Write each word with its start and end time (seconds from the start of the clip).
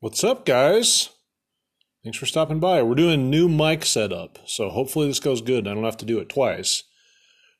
What's 0.00 0.22
up, 0.22 0.46
guys? 0.46 1.08
Thanks 2.04 2.16
for 2.16 2.26
stopping 2.26 2.60
by. 2.60 2.84
We're 2.84 2.94
doing 2.94 3.30
new 3.30 3.48
mic 3.48 3.84
setup, 3.84 4.38
so 4.46 4.68
hopefully 4.68 5.08
this 5.08 5.18
goes 5.18 5.40
good 5.40 5.66
I 5.66 5.74
don't 5.74 5.82
have 5.82 5.96
to 5.96 6.06
do 6.06 6.20
it 6.20 6.28
twice. 6.28 6.84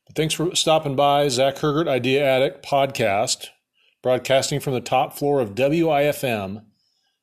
But 0.07 0.14
thanks 0.14 0.35
for 0.35 0.54
stopping 0.54 0.95
by. 0.95 1.27
Zach 1.30 1.56
Hergert, 1.56 1.88
Idea 1.88 2.24
Addict 2.24 2.64
podcast, 2.64 3.48
broadcasting 4.04 4.61
from 4.61 4.74
the 4.74 4.80
top 4.80 5.14
floor 5.14 5.40
of 5.40 5.56
WIFM 5.56 6.62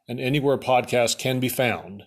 and 0.06 0.20
anywhere 0.20 0.58
podcasts 0.58 1.18
can 1.18 1.40
be 1.40 1.48
found. 1.48 2.04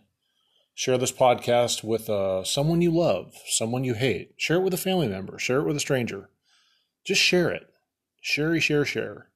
Share 0.75 0.99
this 0.99 1.11
podcast 1.11 1.83
with 1.83 2.11
uh, 2.11 2.45
someone 2.45 2.83
you 2.83 2.91
love, 2.91 3.33
someone 3.47 3.85
you 3.85 3.95
hate. 3.95 4.35
Share 4.37 4.59
it 4.59 4.65
with 4.65 4.75
a 4.75 4.77
family 4.77 5.09
member. 5.09 5.39
Share 5.39 5.61
it 5.61 5.67
with 5.67 5.79
a 5.79 5.81
stranger. 5.81 6.29
Just 7.07 7.23
share 7.23 7.51
it. 7.51 7.69
Share, 8.21 8.61
share, 8.61 8.85
share. 8.85 9.31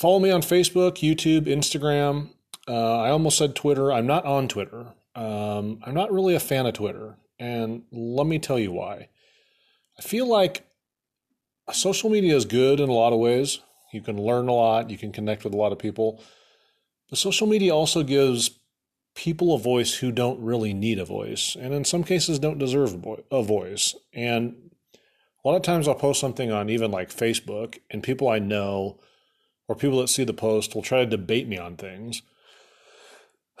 Follow 0.00 0.18
me 0.18 0.30
on 0.30 0.40
Facebook, 0.40 0.92
YouTube, 1.02 1.42
Instagram. 1.42 2.30
Uh, 2.66 3.00
I 3.00 3.10
almost 3.10 3.36
said 3.36 3.54
Twitter. 3.54 3.92
I'm 3.92 4.06
not 4.06 4.24
on 4.24 4.48
Twitter. 4.48 4.94
Um, 5.14 5.78
I'm 5.84 5.92
not 5.92 6.10
really 6.10 6.34
a 6.34 6.40
fan 6.40 6.64
of 6.64 6.72
Twitter. 6.72 7.18
And 7.38 7.82
let 7.92 8.26
me 8.26 8.38
tell 8.38 8.58
you 8.58 8.72
why. 8.72 9.10
I 9.98 10.00
feel 10.00 10.26
like 10.26 10.66
social 11.70 12.08
media 12.08 12.34
is 12.34 12.46
good 12.46 12.80
in 12.80 12.88
a 12.88 12.94
lot 12.94 13.12
of 13.12 13.18
ways. 13.18 13.60
You 13.92 14.00
can 14.00 14.16
learn 14.16 14.48
a 14.48 14.54
lot, 14.54 14.88
you 14.88 14.96
can 14.96 15.12
connect 15.12 15.44
with 15.44 15.52
a 15.52 15.58
lot 15.58 15.70
of 15.70 15.78
people. 15.78 16.24
But 17.10 17.18
social 17.18 17.46
media 17.46 17.74
also 17.74 18.02
gives 18.02 18.58
people 19.14 19.52
a 19.52 19.58
voice 19.58 19.96
who 19.96 20.12
don't 20.12 20.40
really 20.40 20.72
need 20.72 20.98
a 20.98 21.04
voice, 21.04 21.58
and 21.60 21.74
in 21.74 21.84
some 21.84 22.04
cases 22.04 22.38
don't 22.38 22.56
deserve 22.56 23.04
a 23.30 23.42
voice. 23.42 23.94
And 24.14 24.70
a 25.44 25.46
lot 25.46 25.56
of 25.56 25.62
times 25.62 25.86
I'll 25.86 25.94
post 25.94 26.20
something 26.20 26.50
on 26.50 26.70
even 26.70 26.90
like 26.90 27.10
Facebook, 27.10 27.80
and 27.90 28.02
people 28.02 28.30
I 28.30 28.38
know 28.38 28.98
or 29.70 29.76
people 29.76 30.00
that 30.00 30.08
see 30.08 30.24
the 30.24 30.34
post 30.34 30.74
will 30.74 30.82
try 30.82 30.98
to 30.98 31.06
debate 31.06 31.46
me 31.46 31.56
on 31.56 31.76
things. 31.76 32.22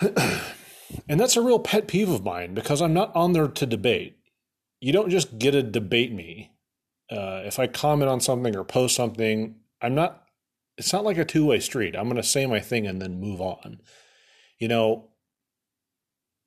and 0.00 1.20
that's 1.20 1.36
a 1.36 1.40
real 1.40 1.60
pet 1.60 1.86
peeve 1.86 2.08
of 2.08 2.24
mine 2.24 2.52
because 2.52 2.82
I'm 2.82 2.92
not 2.92 3.14
on 3.14 3.32
there 3.32 3.46
to 3.46 3.64
debate. 3.64 4.16
You 4.80 4.92
don't 4.92 5.10
just 5.10 5.38
get 5.38 5.52
to 5.52 5.62
debate 5.62 6.12
me. 6.12 6.50
Uh, 7.12 7.42
if 7.44 7.60
I 7.60 7.68
comment 7.68 8.10
on 8.10 8.20
something 8.20 8.56
or 8.56 8.64
post 8.64 8.96
something, 8.96 9.54
I'm 9.80 9.94
not, 9.94 10.24
it's 10.76 10.92
not 10.92 11.04
like 11.04 11.16
a 11.16 11.24
two 11.24 11.46
way 11.46 11.60
street. 11.60 11.94
I'm 11.94 12.08
going 12.08 12.16
to 12.16 12.24
say 12.24 12.44
my 12.44 12.58
thing 12.58 12.88
and 12.88 13.00
then 13.00 13.20
move 13.20 13.40
on. 13.40 13.80
You 14.58 14.66
know, 14.66 15.10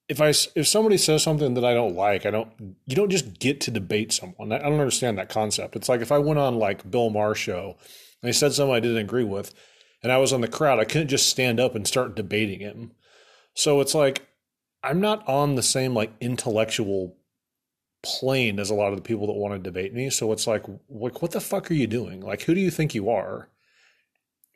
if 0.10 0.20
I 0.20 0.34
if 0.60 0.68
somebody 0.68 0.98
says 0.98 1.24
something 1.24 1.54
that 1.54 1.64
I 1.64 1.74
don't 1.74 1.96
like, 1.96 2.26
I 2.26 2.32
don't 2.32 2.50
you 2.86 2.98
don't 2.98 3.10
just 3.10 3.40
get 3.40 3.62
to 3.62 3.72
debate 3.72 4.12
someone. 4.12 4.52
I 4.52 4.58
don't 4.58 4.74
understand 4.74 5.18
that 5.18 5.30
concept. 5.30 5.78
It's 5.78 5.88
like 5.88 6.02
if 6.02 6.12
I 6.12 6.18
went 6.18 6.40
on 6.40 6.60
like 6.60 6.92
Bill 6.92 7.10
Maher 7.10 7.34
show 7.34 7.78
and 8.24 8.30
he 8.30 8.34
said 8.34 8.54
something 8.54 8.74
I 8.74 8.80
didn't 8.80 8.98
agree 8.98 9.24
with, 9.24 9.54
and 10.02 10.12
I 10.12 10.18
was 10.18 10.34
on 10.34 10.42
the 10.42 10.48
crowd, 10.48 10.80
I 10.80 10.86
couldn't 10.86 11.10
just 11.10 11.30
stand 11.30 11.60
up 11.60 11.76
and 11.76 11.86
start 11.86 12.16
debating 12.16 12.62
him. 12.62 12.94
So 13.54 13.82
it's 13.82 13.94
like 13.94 14.26
I'm 14.82 15.00
not 15.00 15.28
on 15.28 15.56
the 15.56 15.62
same 15.62 15.94
like 15.94 16.14
intellectual 16.20 17.18
plane 18.04 18.60
as 18.60 18.70
a 18.70 18.76
lot 18.76 18.92
of 18.92 18.98
the 18.98 19.02
people 19.04 19.28
that 19.28 19.34
want 19.34 19.54
to 19.54 19.60
debate 19.60 19.94
me. 19.94 20.10
So 20.10 20.32
it's 20.32 20.48
like, 20.48 20.66
like 20.90 21.22
what 21.22 21.32
the 21.32 21.40
fuck 21.40 21.70
are 21.72 21.76
you 21.76 21.88
doing? 21.88 22.22
Like, 22.22 22.42
who 22.44 22.54
do 22.54 22.60
you 22.60 22.72
think 22.72 22.96
you 22.96 23.10
are? 23.10 23.50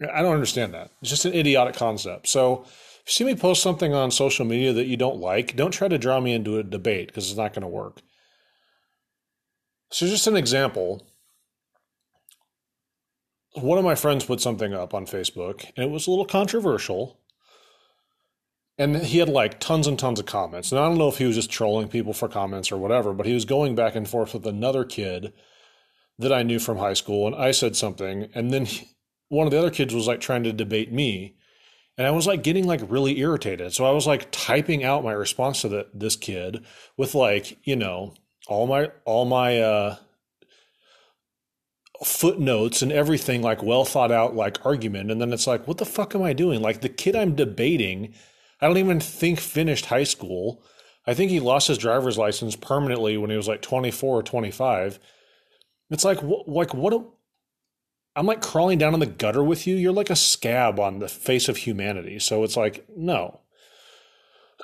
I 0.01 0.21
don't 0.21 0.33
understand 0.33 0.73
that. 0.73 0.91
It's 1.01 1.09
just 1.09 1.25
an 1.25 1.33
idiotic 1.33 1.75
concept. 1.75 2.27
So 2.27 2.63
if 2.63 3.03
you 3.07 3.11
see 3.11 3.23
me 3.23 3.35
post 3.35 3.63
something 3.63 3.93
on 3.93 4.11
social 4.11 4.45
media 4.45 4.73
that 4.73 4.85
you 4.85 4.97
don't 4.97 5.19
like, 5.19 5.55
don't 5.55 5.71
try 5.71 5.87
to 5.87 5.97
draw 5.97 6.19
me 6.19 6.33
into 6.33 6.57
a 6.57 6.63
debate 6.63 7.07
because 7.07 7.29
it's 7.29 7.37
not 7.37 7.53
going 7.53 7.61
to 7.61 7.67
work. 7.67 8.01
So 9.91 10.05
just 10.05 10.27
an 10.27 10.35
example 10.35 11.07
one 13.61 13.77
of 13.77 13.83
my 13.83 13.95
friends 13.95 14.25
put 14.25 14.41
something 14.41 14.73
up 14.73 14.93
on 14.93 15.05
Facebook 15.05 15.71
and 15.75 15.85
it 15.85 15.91
was 15.91 16.07
a 16.07 16.09
little 16.09 16.25
controversial. 16.25 17.19
And 18.79 18.97
he 18.97 19.17
had 19.17 19.29
like 19.29 19.59
tons 19.59 19.87
and 19.87 19.97
tons 19.97 20.19
of 20.19 20.27
comments. 20.27 20.71
And 20.71 20.79
I 20.79 20.87
don't 20.87 20.99
know 20.99 21.07
if 21.07 21.17
he 21.17 21.25
was 21.25 21.35
just 21.35 21.49
trolling 21.49 21.87
people 21.87 22.13
for 22.13 22.27
comments 22.27 22.71
or 22.71 22.77
whatever, 22.77 23.11
but 23.13 23.25
he 23.25 23.33
was 23.33 23.45
going 23.45 23.73
back 23.73 23.95
and 23.95 24.07
forth 24.07 24.33
with 24.33 24.45
another 24.45 24.83
kid 24.83 25.33
that 26.19 26.31
I 26.31 26.43
knew 26.43 26.59
from 26.59 26.77
high 26.77 26.93
school. 26.93 27.25
And 27.25 27.35
I 27.35 27.51
said 27.51 27.75
something. 27.75 28.29
And 28.35 28.51
then 28.51 28.65
he, 28.65 28.89
one 29.29 29.47
of 29.47 29.51
the 29.51 29.57
other 29.57 29.71
kids 29.71 29.95
was 29.95 30.07
like 30.07 30.21
trying 30.21 30.43
to 30.43 30.53
debate 30.53 30.91
me. 30.91 31.37
And 31.97 32.05
I 32.05 32.11
was 32.11 32.27
like 32.27 32.43
getting 32.43 32.67
like 32.67 32.81
really 32.87 33.19
irritated. 33.19 33.73
So 33.73 33.83
I 33.83 33.91
was 33.91 34.05
like 34.05 34.27
typing 34.31 34.83
out 34.83 35.03
my 35.03 35.13
response 35.13 35.61
to 35.61 35.69
the, 35.69 35.87
this 35.93 36.15
kid 36.15 36.63
with 36.97 37.15
like, 37.15 37.57
you 37.63 37.75
know, 37.75 38.13
all 38.47 38.67
my, 38.67 38.91
all 39.05 39.25
my, 39.25 39.59
uh, 39.59 39.95
footnotes 42.03 42.81
and 42.81 42.91
everything 42.91 43.41
like 43.41 43.63
well 43.63 43.83
thought 43.83 44.11
out 44.11 44.35
like 44.35 44.63
argument 44.65 45.09
and 45.09 45.19
then 45.19 45.33
it's 45.33 45.47
like 45.47 45.67
what 45.67 45.77
the 45.77 45.85
fuck 45.85 46.13
am 46.13 46.21
i 46.21 46.33
doing? 46.33 46.61
Like 46.61 46.81
the 46.81 46.89
kid 46.89 47.15
i'm 47.15 47.35
debating 47.35 48.13
i 48.61 48.67
don't 48.67 48.77
even 48.77 48.99
think 48.99 49.39
finished 49.39 49.85
high 49.87 50.03
school. 50.03 50.63
I 51.05 51.13
think 51.13 51.31
he 51.31 51.39
lost 51.39 51.69
his 51.69 51.77
driver's 51.77 52.17
license 52.17 52.55
permanently 52.55 53.17
when 53.17 53.29
he 53.29 53.37
was 53.37 53.47
like 53.47 53.61
24 53.61 54.19
or 54.19 54.23
25 54.23 54.99
it's 55.89 56.03
like 56.05 56.19
wh- 56.19 56.47
like 56.47 56.73
what 56.73 56.93
i'm 58.15 58.25
like 58.25 58.41
crawling 58.41 58.77
down 58.77 58.93
in 58.93 58.99
the 58.99 59.05
gutter 59.05 59.43
with 59.43 59.65
you? 59.67 59.75
You're 59.75 59.93
like 59.93 60.09
a 60.09 60.15
scab 60.15 60.79
on 60.79 60.99
the 60.99 61.07
face 61.07 61.49
of 61.49 61.57
humanity. 61.57 62.19
So 62.19 62.43
it's 62.43 62.57
like 62.57 62.85
no. 62.95 63.41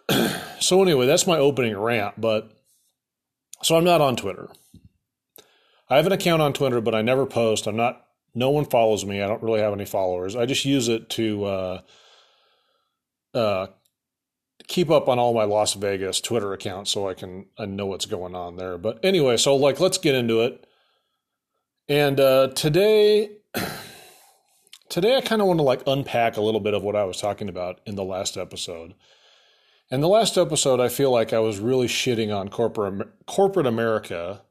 So 0.60 0.82
anyway 0.82 1.08
that's 1.08 1.28
my 1.28 1.38
opening 1.38 1.78
rant 1.78 2.22
but 2.22 2.52
so 3.64 3.76
i'm 3.76 3.84
not 3.84 4.00
on 4.00 4.16
twitter 4.16 4.50
I 5.90 5.98
have 5.98 6.06
an 6.06 6.12
account 6.12 6.42
on 6.42 6.54
Twitter, 6.54 6.82
but 6.82 6.96
I 6.96 7.02
never 7.02 7.26
post. 7.26 7.68
I'm 7.68 7.76
not. 7.76 8.06
No 8.36 8.50
one 8.50 8.66
follows 8.66 9.06
me. 9.06 9.22
I 9.22 9.28
don't 9.28 9.44
really 9.44 9.60
have 9.60 9.74
any 9.74 9.86
followers. 9.86 10.36
I 10.36 10.46
just 10.46 10.66
use 10.66 10.88
it 10.88 11.10
to 11.12 11.46
uh, 11.46 11.82
uh, 13.34 13.68
keep 14.68 14.90
up 14.90 15.08
on 15.08 15.20
all 15.20 15.34
my 15.34 15.44
Las 15.44 15.74
Vegas 15.74 16.20
Twitter 16.22 16.54
accounts, 16.54 16.92
so 16.92 17.08
I 17.08 17.14
can 17.14 17.48
I 17.58 17.66
know 17.66 17.86
what's 17.86 18.06
going 18.06 18.36
on 18.36 18.56
there. 18.56 18.78
But 18.78 19.04
anyway, 19.04 19.38
so 19.38 19.56
like, 19.56 19.80
let's 19.80 19.98
get 19.98 20.16
into 20.16 20.42
it. 20.42 20.66
And 21.88 22.20
uh, 22.20 22.48
today, 22.50 23.30
today 24.90 25.18
I 25.18 25.22
kind 25.22 25.42
of 25.42 25.48
want 25.48 25.60
to 25.60 25.64
like 25.64 25.84
unpack 25.86 26.38
a 26.38 26.42
little 26.42 26.62
bit 26.62 26.74
of 26.74 26.84
what 26.84 26.96
I 26.96 27.04
was 27.04 27.20
talking 27.20 27.50
about 27.50 27.82
in 27.86 27.96
the 27.96 28.04
last 28.04 28.38
episode. 28.38 28.96
In 29.92 30.02
the 30.02 30.08
last 30.08 30.38
episode, 30.38 30.80
I 30.80 30.88
feel 30.88 31.12
like 31.12 31.34
I 31.34 31.40
was 31.40 31.60
really 31.60 31.88
shitting 31.88 32.36
on 32.36 32.50
corporate 32.50 33.10
corporate 33.28 33.68
America 33.68 34.42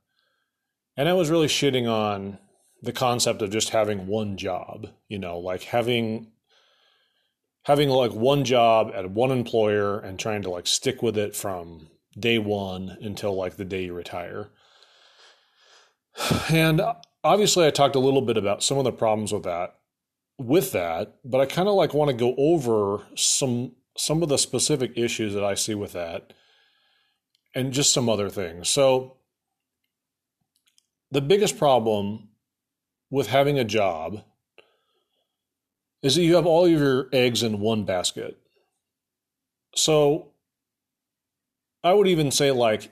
and 0.96 1.08
I 1.08 1.12
was 1.12 1.30
really 1.30 1.46
shitting 1.46 1.90
on 1.90 2.38
the 2.82 2.92
concept 2.92 3.42
of 3.42 3.50
just 3.50 3.70
having 3.70 4.06
one 4.06 4.36
job, 4.36 4.88
you 5.08 5.18
know, 5.18 5.38
like 5.38 5.62
having 5.62 6.28
having 7.64 7.88
like 7.88 8.12
one 8.12 8.44
job 8.44 8.90
at 8.94 9.10
one 9.10 9.30
employer 9.30 9.98
and 10.00 10.18
trying 10.18 10.42
to 10.42 10.50
like 10.50 10.66
stick 10.66 11.00
with 11.00 11.16
it 11.16 11.36
from 11.36 11.88
day 12.18 12.36
1 12.36 12.98
until 13.00 13.34
like 13.34 13.56
the 13.56 13.64
day 13.64 13.84
you 13.84 13.94
retire. 13.94 14.50
And 16.50 16.82
obviously 17.22 17.66
I 17.66 17.70
talked 17.70 17.94
a 17.94 18.00
little 18.00 18.20
bit 18.20 18.36
about 18.36 18.62
some 18.62 18.78
of 18.78 18.84
the 18.84 18.92
problems 18.92 19.32
with 19.32 19.44
that 19.44 19.76
with 20.38 20.72
that, 20.72 21.16
but 21.24 21.40
I 21.40 21.46
kind 21.46 21.68
of 21.68 21.74
like 21.74 21.94
want 21.94 22.10
to 22.10 22.16
go 22.16 22.34
over 22.36 23.04
some 23.14 23.72
some 23.96 24.22
of 24.22 24.28
the 24.28 24.38
specific 24.38 24.92
issues 24.96 25.34
that 25.34 25.44
I 25.44 25.54
see 25.54 25.74
with 25.74 25.92
that 25.92 26.32
and 27.54 27.72
just 27.72 27.92
some 27.92 28.08
other 28.08 28.30
things. 28.30 28.68
So 28.68 29.18
the 31.12 31.20
biggest 31.20 31.58
problem 31.58 32.30
with 33.10 33.28
having 33.28 33.58
a 33.58 33.64
job 33.64 34.24
is 36.02 36.16
that 36.16 36.22
you 36.22 36.34
have 36.34 36.46
all 36.46 36.64
of 36.64 36.70
your 36.70 37.08
eggs 37.12 37.42
in 37.42 37.60
one 37.60 37.84
basket. 37.84 38.38
So 39.76 40.32
I 41.84 41.92
would 41.92 42.08
even 42.08 42.30
say, 42.30 42.50
like, 42.50 42.90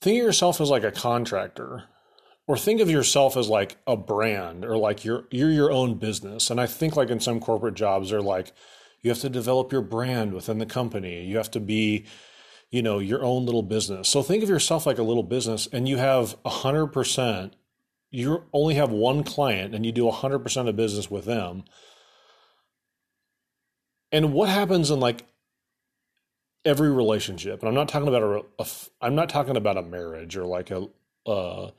think 0.00 0.18
of 0.18 0.24
yourself 0.24 0.60
as 0.60 0.70
like 0.70 0.84
a 0.84 0.92
contractor 0.92 1.84
or 2.46 2.56
think 2.56 2.80
of 2.80 2.90
yourself 2.90 3.36
as 3.36 3.48
like 3.48 3.76
a 3.86 3.96
brand 3.96 4.64
or 4.64 4.76
like 4.76 5.04
you're 5.04 5.24
you're 5.30 5.50
your 5.50 5.70
own 5.70 5.94
business 5.94 6.50
and 6.50 6.60
i 6.60 6.66
think 6.66 6.96
like 6.96 7.08
in 7.08 7.20
some 7.20 7.38
corporate 7.38 7.74
jobs 7.74 8.10
they're 8.10 8.20
like 8.20 8.52
you 9.00 9.10
have 9.10 9.20
to 9.20 9.28
develop 9.28 9.70
your 9.70 9.80
brand 9.80 10.34
within 10.34 10.58
the 10.58 10.66
company 10.66 11.24
you 11.24 11.36
have 11.36 11.52
to 11.52 11.60
be 11.60 12.04
you 12.72 12.82
know, 12.82 12.98
your 12.98 13.22
own 13.22 13.44
little 13.44 13.62
business. 13.62 14.08
So 14.08 14.22
think 14.22 14.42
of 14.42 14.48
yourself 14.48 14.86
like 14.86 14.98
a 14.98 15.02
little 15.02 15.22
business 15.22 15.68
and 15.72 15.86
you 15.86 15.98
have 15.98 16.36
a 16.44 16.48
hundred 16.48 16.88
percent, 16.88 17.54
you 18.10 18.44
only 18.52 18.74
have 18.74 18.90
one 18.90 19.22
client 19.22 19.74
and 19.74 19.84
you 19.84 19.92
do 19.92 20.08
a 20.08 20.12
hundred 20.12 20.38
percent 20.40 20.68
of 20.68 20.74
business 20.74 21.10
with 21.10 21.26
them. 21.26 21.64
And 24.10 24.32
what 24.32 24.48
happens 24.48 24.90
in 24.90 25.00
like 25.00 25.26
every 26.64 26.90
relationship, 26.90 27.60
and 27.60 27.68
I'm 27.68 27.74
not 27.74 27.88
talking 27.88 28.08
about 28.08 28.22
a, 28.22 28.62
a 28.62 28.66
I'm 29.02 29.14
not 29.14 29.28
talking 29.28 29.56
about 29.58 29.76
a 29.76 29.82
marriage 29.82 30.34
or 30.34 30.46
like 30.46 30.70
a, 30.70 30.88
uh, 31.26 31.70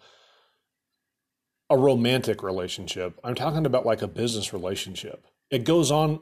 a 1.71 1.77
romantic 1.77 2.43
relationship. 2.43 3.19
I'm 3.23 3.35
talking 3.35 3.65
about 3.65 3.83
like 3.83 4.03
a 4.03 4.07
business 4.07 4.53
relationship. 4.53 5.25
It 5.49 5.63
goes 5.63 5.89
on, 5.89 6.19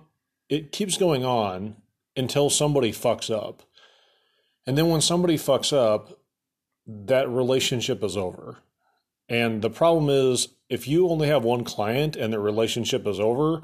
it 0.48 0.72
keeps 0.72 0.98
going 0.98 1.26
on 1.26 1.76
until 2.16 2.50
somebody 2.50 2.94
fucks 2.94 3.30
up 3.30 3.64
and 4.66 4.78
then 4.78 4.90
when 4.90 5.02
somebody 5.02 5.38
fucks 5.38 5.76
up, 5.76 6.20
that 6.86 7.30
relationship 7.30 8.04
is 8.04 8.18
over. 8.18 8.60
And 9.30 9.62
the 9.62 9.70
problem 9.70 10.10
is, 10.10 10.50
if 10.70 10.88
you 10.88 11.08
only 11.08 11.28
have 11.28 11.44
one 11.44 11.64
client 11.64 12.16
and 12.16 12.34
the 12.34 12.40
relationship 12.40 13.08
is 13.08 13.20
over, 13.20 13.62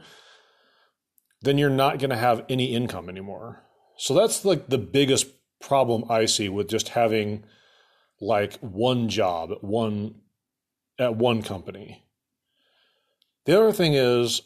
then 1.41 1.57
you're 1.57 1.69
not 1.69 1.99
going 1.99 2.09
to 2.09 2.17
have 2.17 2.45
any 2.49 2.73
income 2.73 3.09
anymore. 3.09 3.63
So 3.97 4.13
that's 4.13 4.45
like 4.45 4.69
the 4.69 4.77
biggest 4.77 5.27
problem 5.59 6.03
I 6.09 6.25
see 6.25 6.49
with 6.49 6.69
just 6.69 6.89
having 6.89 7.44
like 8.19 8.57
one 8.59 9.09
job 9.09 9.51
one 9.61 10.15
at 10.99 11.15
one 11.15 11.41
company. 11.41 12.03
The 13.45 13.59
other 13.59 13.71
thing 13.71 13.94
is 13.94 14.41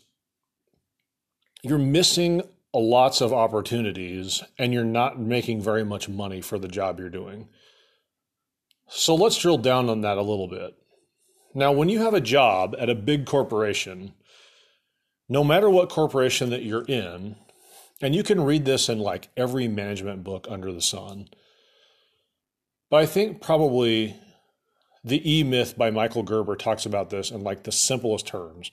you're 1.63 1.77
missing 1.77 2.43
lots 2.73 3.21
of 3.21 3.33
opportunities 3.33 4.43
and 4.57 4.73
you're 4.73 4.83
not 4.83 5.19
making 5.19 5.61
very 5.61 5.83
much 5.83 6.07
money 6.07 6.41
for 6.41 6.57
the 6.57 6.67
job 6.67 6.99
you're 6.99 7.09
doing. 7.09 7.49
So 8.87 9.15
let's 9.15 9.37
drill 9.37 9.57
down 9.57 9.89
on 9.89 10.01
that 10.01 10.17
a 10.17 10.21
little 10.21 10.47
bit. 10.47 10.75
Now, 11.53 11.71
when 11.71 11.89
you 11.89 11.99
have 11.99 12.13
a 12.13 12.21
job 12.21 12.75
at 12.79 12.89
a 12.89 12.95
big 12.95 13.25
corporation, 13.25 14.13
no 15.27 15.43
matter 15.43 15.69
what 15.69 15.89
corporation 15.89 16.49
that 16.49 16.63
you're 16.63 16.85
in, 16.85 17.35
and 18.01 18.15
you 18.15 18.23
can 18.23 18.43
read 18.43 18.65
this 18.65 18.89
in 18.89 18.99
like 18.99 19.29
every 19.37 19.67
management 19.67 20.23
book 20.23 20.47
under 20.49 20.71
the 20.71 20.81
sun, 20.81 21.27
but 22.89 22.97
I 22.97 23.05
think 23.05 23.41
probably 23.41 24.15
the 25.03 25.21
E 25.29 25.43
Myth 25.43 25.77
by 25.77 25.91
Michael 25.91 26.23
Gerber 26.23 26.55
talks 26.55 26.85
about 26.85 27.09
this 27.09 27.31
in 27.31 27.41
like 27.41 27.63
the 27.63 27.71
simplest 27.71 28.27
terms. 28.27 28.71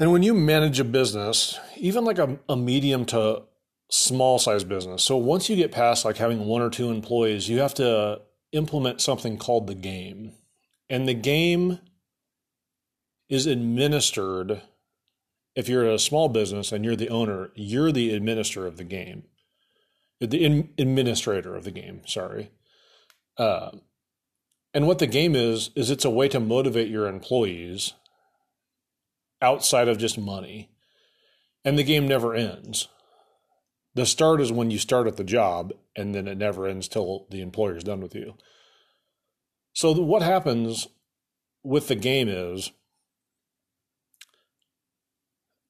And 0.00 0.12
when 0.12 0.22
you 0.22 0.32
manage 0.32 0.80
a 0.80 0.84
business, 0.84 1.60
even 1.76 2.06
like 2.06 2.18
a, 2.18 2.38
a 2.48 2.56
medium 2.56 3.04
to 3.06 3.42
small 3.90 4.38
size 4.38 4.64
business, 4.64 5.04
so 5.04 5.18
once 5.18 5.50
you 5.50 5.56
get 5.56 5.72
past 5.72 6.06
like 6.06 6.16
having 6.16 6.46
one 6.46 6.62
or 6.62 6.70
two 6.70 6.90
employees, 6.90 7.50
you 7.50 7.58
have 7.58 7.74
to 7.74 8.22
implement 8.52 9.02
something 9.02 9.36
called 9.36 9.66
the 9.66 9.74
game. 9.74 10.32
And 10.88 11.06
the 11.06 11.14
game 11.14 11.80
is 13.28 13.46
administered. 13.46 14.62
If 15.54 15.68
you're 15.68 15.88
a 15.88 15.98
small 15.98 16.30
business 16.30 16.72
and 16.72 16.82
you're 16.82 16.96
the 16.96 17.10
owner, 17.10 17.50
you're 17.54 17.92
the 17.92 18.14
administrator 18.14 18.66
of 18.66 18.78
the 18.78 18.84
game. 18.84 19.24
The 20.18 20.42
in, 20.42 20.70
administrator 20.78 21.54
of 21.54 21.64
the 21.64 21.70
game, 21.70 22.02
sorry. 22.06 22.50
Uh, 23.36 23.72
and 24.72 24.86
what 24.86 24.98
the 24.98 25.06
game 25.06 25.36
is, 25.36 25.70
is 25.76 25.90
it's 25.90 26.04
a 26.06 26.10
way 26.10 26.28
to 26.28 26.40
motivate 26.40 26.88
your 26.88 27.06
employees 27.06 27.92
outside 29.42 29.88
of 29.88 29.98
just 29.98 30.18
money. 30.18 30.70
And 31.64 31.78
the 31.78 31.84
game 31.84 32.08
never 32.08 32.34
ends. 32.34 32.88
The 33.94 34.06
start 34.06 34.40
is 34.40 34.52
when 34.52 34.70
you 34.70 34.78
start 34.78 35.06
at 35.06 35.16
the 35.16 35.24
job, 35.24 35.72
and 35.96 36.14
then 36.14 36.28
it 36.28 36.38
never 36.38 36.66
ends 36.66 36.88
till 36.88 37.26
the 37.30 37.42
employer 37.42 37.76
is 37.76 37.84
done 37.84 38.00
with 38.00 38.14
you. 38.14 38.34
So, 39.72 39.92
what 39.92 40.22
happens 40.22 40.86
with 41.62 41.88
the 41.88 41.96
game 41.96 42.28
is 42.28 42.70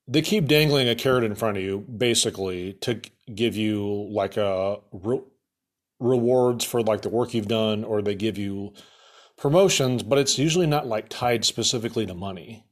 they 0.06 0.22
keep 0.22 0.46
dangling 0.46 0.88
a 0.88 0.94
carrot 0.94 1.24
in 1.24 1.34
front 1.34 1.56
of 1.56 1.62
you, 1.62 1.78
basically, 1.78 2.74
to 2.74 3.00
give 3.34 3.56
you 3.56 4.08
like 4.10 4.36
a 4.36 4.78
re- 4.92 5.22
rewards 5.98 6.64
for 6.64 6.82
like 6.82 7.02
the 7.02 7.08
work 7.08 7.32
you've 7.32 7.48
done, 7.48 7.84
or 7.84 8.02
they 8.02 8.14
give 8.14 8.36
you 8.36 8.74
promotions, 9.36 10.02
but 10.02 10.18
it's 10.18 10.38
usually 10.38 10.66
not 10.66 10.86
like 10.86 11.08
tied 11.08 11.44
specifically 11.44 12.06
to 12.06 12.14
money. 12.14 12.64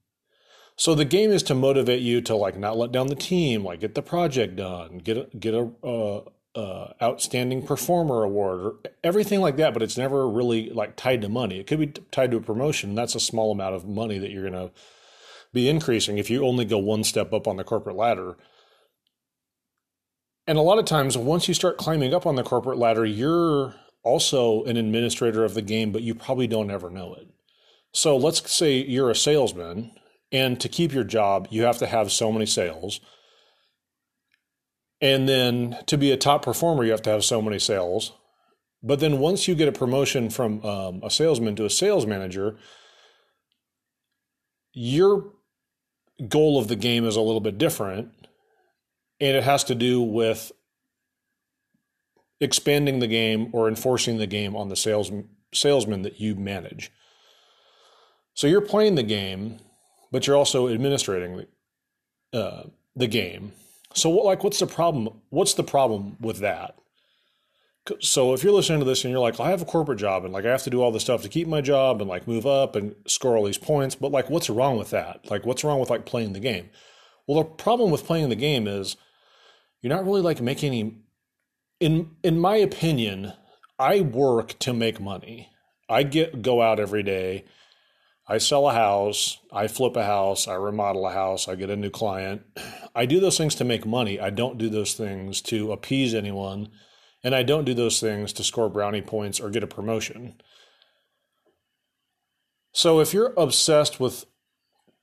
So 0.79 0.95
the 0.95 1.05
game 1.05 1.33
is 1.33 1.43
to 1.45 1.57
motivate 1.57 2.03
you 2.03 2.21
to 2.23 2.37
like 2.37 2.57
not 2.57 2.79
let 2.79 2.93
down 2.93 3.09
the 3.09 3.17
team, 3.17 3.65
like 3.65 3.81
get 3.81 3.97
the 3.97 4.03
project 4.03 4.55
done, 4.57 4.99
get 4.99 5.17
a, 5.17 5.37
get 5.37 5.53
a 5.53 5.69
uh, 5.85 6.23
uh, 6.55 6.93
outstanding 7.03 7.67
performer 7.67 8.23
award 8.23 8.61
or 8.61 8.75
everything 9.03 9.41
like 9.41 9.57
that. 9.57 9.75
But 9.75 9.83
it's 9.83 9.99
never 9.99 10.29
really 10.29 10.71
like 10.71 10.95
tied 10.95 11.21
to 11.23 11.29
money. 11.29 11.59
It 11.59 11.67
could 11.67 11.81
be 11.81 11.89
tied 11.89 12.31
to 12.31 12.37
a 12.37 12.41
promotion. 12.41 12.95
That's 12.95 13.17
a 13.17 13.21
small 13.21 13.51
amount 13.51 13.75
of 13.75 13.89
money 13.89 14.19
that 14.19 14.31
you're 14.31 14.49
going 14.49 14.69
to 14.69 14.71
be 15.53 15.69
increasing 15.69 16.17
if 16.17 16.31
you 16.31 16.47
only 16.47 16.65
go 16.65 16.79
one 16.79 17.03
step 17.03 17.33
up 17.33 17.49
on 17.49 17.57
the 17.57 17.65
corporate 17.65 17.97
ladder. 17.97 18.37
And 20.47 20.59
a 20.59 20.63
lot 20.63 20.79
of 20.79 20.85
times, 20.85 21.19
once 21.19 21.49
you 21.49 21.55
start 21.55 21.77
climbing 21.77 22.15
up 22.15 22.25
on 22.25 22.37
the 22.37 22.45
corporate 22.45 22.79
ladder, 22.79 23.05
you're 23.05 23.75
also 24.05 24.63
an 24.63 24.77
administrator 24.77 25.45
of 25.45 25.55
the 25.55 25.63
game, 25.63 25.91
but 25.91 26.03
you 26.03 26.15
probably 26.15 26.47
don't 26.47 26.71
ever 26.71 26.89
know 26.89 27.15
it. 27.15 27.27
So 27.93 28.17
let's 28.17 28.51
say 28.53 28.77
you're 28.77 29.11
a 29.11 29.17
salesman 29.17 29.91
and 30.31 30.61
to 30.61 30.69
keep 30.69 30.93
your 30.93 31.05
job, 31.05 31.49
you 31.51 31.63
have 31.63 31.79
to 31.79 31.87
have 31.87 32.13
so 32.13 32.31
many 32.31 32.47
sales. 32.47 33.01
And 35.01 35.29
then 35.29 35.79
to 35.87 35.97
be 35.97 36.11
a 36.11 36.17
top 36.17 36.45
performer, 36.45 36.85
you 36.85 36.91
have 36.91 37.03
to 37.03 37.11
have 37.11 37.25
so 37.25 37.41
many 37.41 37.59
sales. 37.59 38.13
But 38.83 39.01
then 39.01 39.19
once 39.19 39.49
you 39.49 39.55
get 39.55 39.69
a 39.69 39.73
promotion 39.73 40.31
from 40.31 40.65
um, 40.65 41.01
a 41.03 41.11
salesman 41.11 41.57
to 41.57 41.65
a 41.65 41.71
sales 41.71 42.07
manager, 42.07 42.57
your 44.73 45.33
goal 46.29 46.59
of 46.59 46.69
the 46.69 46.77
game 46.77 47.05
is 47.05 47.17
a 47.17 47.21
little 47.21 47.41
bit 47.41 47.59
different. 47.59 48.11
And 49.21 49.37
it 49.37 49.45
has 49.45 49.65
to 49.65 49.75
do 49.75 50.01
with 50.01 50.53
expanding 52.41 53.01
the 53.01 53.09
game 53.09 53.49
or 53.53 53.69
enforcing 53.69 54.19
the 54.19 54.27
game 54.27 54.55
on 54.55 54.69
the 54.69 54.77
sales, 54.77 55.11
salesman 55.53 56.03
that 56.03 56.21
you 56.21 56.37
manage. 56.37 56.93
So 58.35 58.47
you're 58.47 58.61
playing 58.61 58.95
the 58.95 59.03
game 59.03 59.59
but 60.11 60.27
you're 60.27 60.37
also 60.37 60.69
administrating 60.69 61.45
the, 62.33 62.39
uh, 62.39 62.63
the 62.97 63.07
game. 63.07 63.53
So, 63.95 64.11
what, 64.11 64.25
like, 64.25 64.45
what's 64.45 64.59
the 64.59 64.67
problem? 64.67 65.21
What's 65.31 65.55
the 65.55 65.63
problem 65.63 66.17
with 66.21 66.39
that? 66.39 66.77
So, 68.01 68.35
if 68.35 68.45
you're 68.45 68.53
listening 68.53 68.81
to 68.81 68.85
this 68.85 69.05
and 69.05 69.11
you're 69.11 69.21
like, 69.21 69.41
I 69.41 69.51
have 69.51 69.63
a 69.63 69.67
corporate 69.67 69.99
job 69.99 70.25
and 70.25 70.33
like 70.33 70.45
I 70.45 70.51
have 70.51 70.63
to 70.65 70.71
do 70.71 70.83
all 70.83 70.93
this 70.93 71.03
stuff 71.03 71.23
to 71.23 71.29
keep 71.29 71.49
my 71.49 71.61
job 71.61 72.01
and 72.01 72.09
like 72.09 72.29
move 72.29 72.47
up 72.47 72.77
and 72.77 72.95
score 73.07 73.37
all 73.37 73.45
these 73.45 73.59
points, 73.59 73.95
but 73.95 74.13
like, 74.13 74.29
what's 74.29 74.51
wrong 74.51 74.77
with 74.77 74.91
that? 74.91 75.31
Like, 75.31 75.47
what's 75.47 75.65
wrong 75.65 75.81
with 75.81 75.91
like 75.91 76.05
playing 76.05 76.35
the 76.35 76.41
game? 76.41 76.69
Well, 77.27 77.43
the 77.43 77.49
problem 77.49 77.91
with 77.91 78.07
playing 78.07 78.29
the 78.29 78.37
game 78.37 78.67
is 78.67 78.97
you're 79.83 79.95
not 79.95 80.05
really 80.05 80.23
like 80.23 80.41
making 80.41 80.73
any. 80.73 80.99
In 81.81 82.11
in 82.25 82.41
my 82.41 82.57
opinion, 82.57 83.33
I 83.79 84.01
work 84.01 84.59
to 84.61 84.73
make 84.73 85.01
money. 85.01 85.51
I 85.89 86.03
get 86.03 86.43
go 86.43 86.61
out 86.61 86.81
every 86.81 87.03
day 87.03 87.45
I 88.31 88.37
sell 88.39 88.69
a 88.69 88.75
house, 88.75 89.39
I 89.51 89.69
flip 89.69 89.97
a 89.97 90.05
house, 90.05 90.47
I 90.47 90.55
remodel 90.55 91.07
a 91.07 91.13
house, 91.13 91.49
I 91.49 91.55
get 91.55 91.71
a 91.71 91.77
new 91.77 91.89
client. 91.89 92.43
I 92.95 93.07
do 93.07 93.21
those 93.21 93.39
things 93.39 93.55
to 93.57 93.65
make 93.65 93.87
money. 93.87 94.21
I 94.21 94.29
don't 94.29 94.59
do 94.59 94.69
those 94.69 94.93
things 94.93 95.41
to 95.43 95.73
appease 95.73 96.15
anyone, 96.15 96.69
and 97.25 97.35
I 97.35 97.43
don't 97.43 97.65
do 97.65 97.73
those 97.73 98.01
things 98.01 98.35
to 98.35 98.45
score 98.45 98.69
brownie 98.69 99.01
points 99.01 99.41
or 99.41 99.49
get 99.49 99.63
a 99.63 99.67
promotion. 99.67 100.35
So 102.73 103.01
if 103.01 103.15
you're 103.15 103.33
obsessed 103.37 103.99
with 103.99 104.27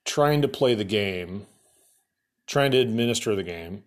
trying 0.06 0.44
to 0.44 0.48
play 0.48 0.76
the 0.76 0.84
game, 0.84 1.48
trying 2.46 2.72
to 2.72 2.78
administer 2.78 3.36
the 3.36 3.44
game, 3.44 3.86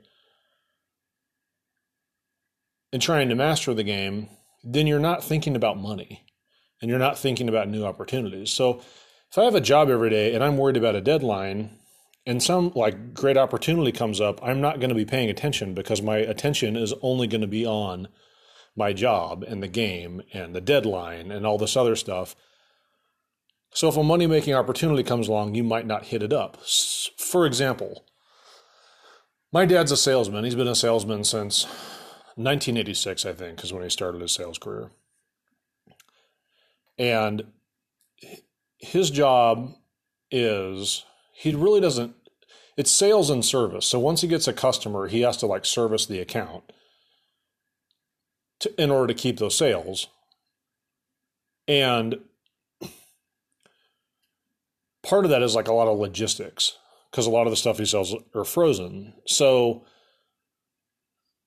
and 2.93 3.01
trying 3.01 3.29
to 3.29 3.35
master 3.37 3.73
the 3.73 3.85
game, 3.85 4.29
then 4.65 4.87
you're 4.87 4.99
not 4.99 5.23
thinking 5.23 5.55
about 5.55 5.79
money 5.79 6.25
and 6.81 6.91
you're 6.91 6.99
not 6.99 7.19
thinking 7.19 7.49
about 7.49 7.69
new 7.69 7.85
opportunities. 7.85 8.51
So 8.51 8.81
if 9.31 9.39
I 9.39 9.45
have 9.45 9.55
a 9.55 9.61
job 9.61 9.91
every 9.91 10.11
day 10.11 10.35
and 10.35 10.43
I'm 10.43 10.57
worried 10.57 10.77
about 10.77 10.95
a 10.95 11.01
deadline 11.01 11.79
and 12.27 12.43
some 12.43 12.73
like 12.75 13.15
great 13.15 13.37
opportunity 13.37 13.93
comes 13.93 14.21
up, 14.21 14.43
I'm 14.43 14.61
not 14.61 14.81
going 14.81 14.91
to 14.91 14.95
be 14.95 15.05
paying 15.05 15.29
attention 15.29 15.75
because 15.75 16.01
my 16.03 16.17
attention 16.19 16.77
is 16.77 16.95
only 17.03 17.27
going 17.27 17.43
to 17.43 17.47
be 17.47 17.67
on 17.67 18.09
my 18.77 18.93
job 18.93 19.43
and 19.43 19.63
the 19.63 19.69
game 19.69 20.23
and 20.33 20.55
the 20.55 20.61
deadline 20.61 21.31
and 21.31 21.47
all 21.47 21.59
this 21.59 21.77
other 21.77 21.97
stuff. 21.97 22.37
So 23.71 23.89
if 23.89 23.97
a 23.97 24.03
money 24.03 24.27
making 24.27 24.55
opportunity 24.55 25.03
comes 25.03 25.29
along, 25.29 25.55
you 25.55 25.65
might 25.65 25.87
not 25.87 26.07
hit 26.07 26.23
it 26.23 26.33
up. 26.33 26.59
For 27.19 27.45
example, 27.45 28.05
my 29.53 29.67
dad's 29.67 29.93
a 29.93 29.97
salesman. 29.97 30.45
He's 30.45 30.55
been 30.55 30.69
a 30.69 30.75
salesman 30.75 31.25
since 31.25 31.65
1986, 32.37 33.27
I 33.27 33.33
think, 33.33 33.63
is 33.63 33.73
when 33.73 33.83
he 33.83 33.91
started 33.91 34.23
his 34.23 34.33
sales 34.33 34.59
career. 34.59 34.91
And 36.99 37.45
his 38.79 39.11
job 39.11 39.75
is 40.31 41.05
he 41.33 41.55
really 41.55 41.81
doesn't 41.81 42.15
it's 42.77 42.93
sales 42.93 43.29
and 43.29 43.45
service. 43.45 43.87
So 43.87 43.99
once 43.99 44.21
he 44.21 44.29
gets 44.29 44.47
a 44.47 44.53
customer, 44.53 45.09
he 45.09 45.23
has 45.23 45.37
to 45.39 45.47
like 45.47 45.65
service 45.65 46.07
the 46.07 46.21
account 46.21 46.63
to, 48.61 48.83
in 48.83 48.93
order 48.93 49.09
to 49.09 49.21
keep 49.21 49.39
those 49.39 49.57
sales. 49.57 50.07
And 51.67 52.21
part 55.03 55.25
of 55.25 55.33
that 55.33 55.43
is 55.43 55.57
like 55.57 55.67
a 55.67 55.73
lot 55.73 55.89
of 55.89 55.99
logistics 55.99 56.79
because 57.11 57.27
a 57.27 57.31
lot 57.31 57.49
of 57.49 57.51
the 57.51 57.57
stuff 57.57 57.79
he 57.79 57.85
sells 57.85 58.15
are 58.33 58.45
frozen. 58.45 59.15
So 59.27 59.85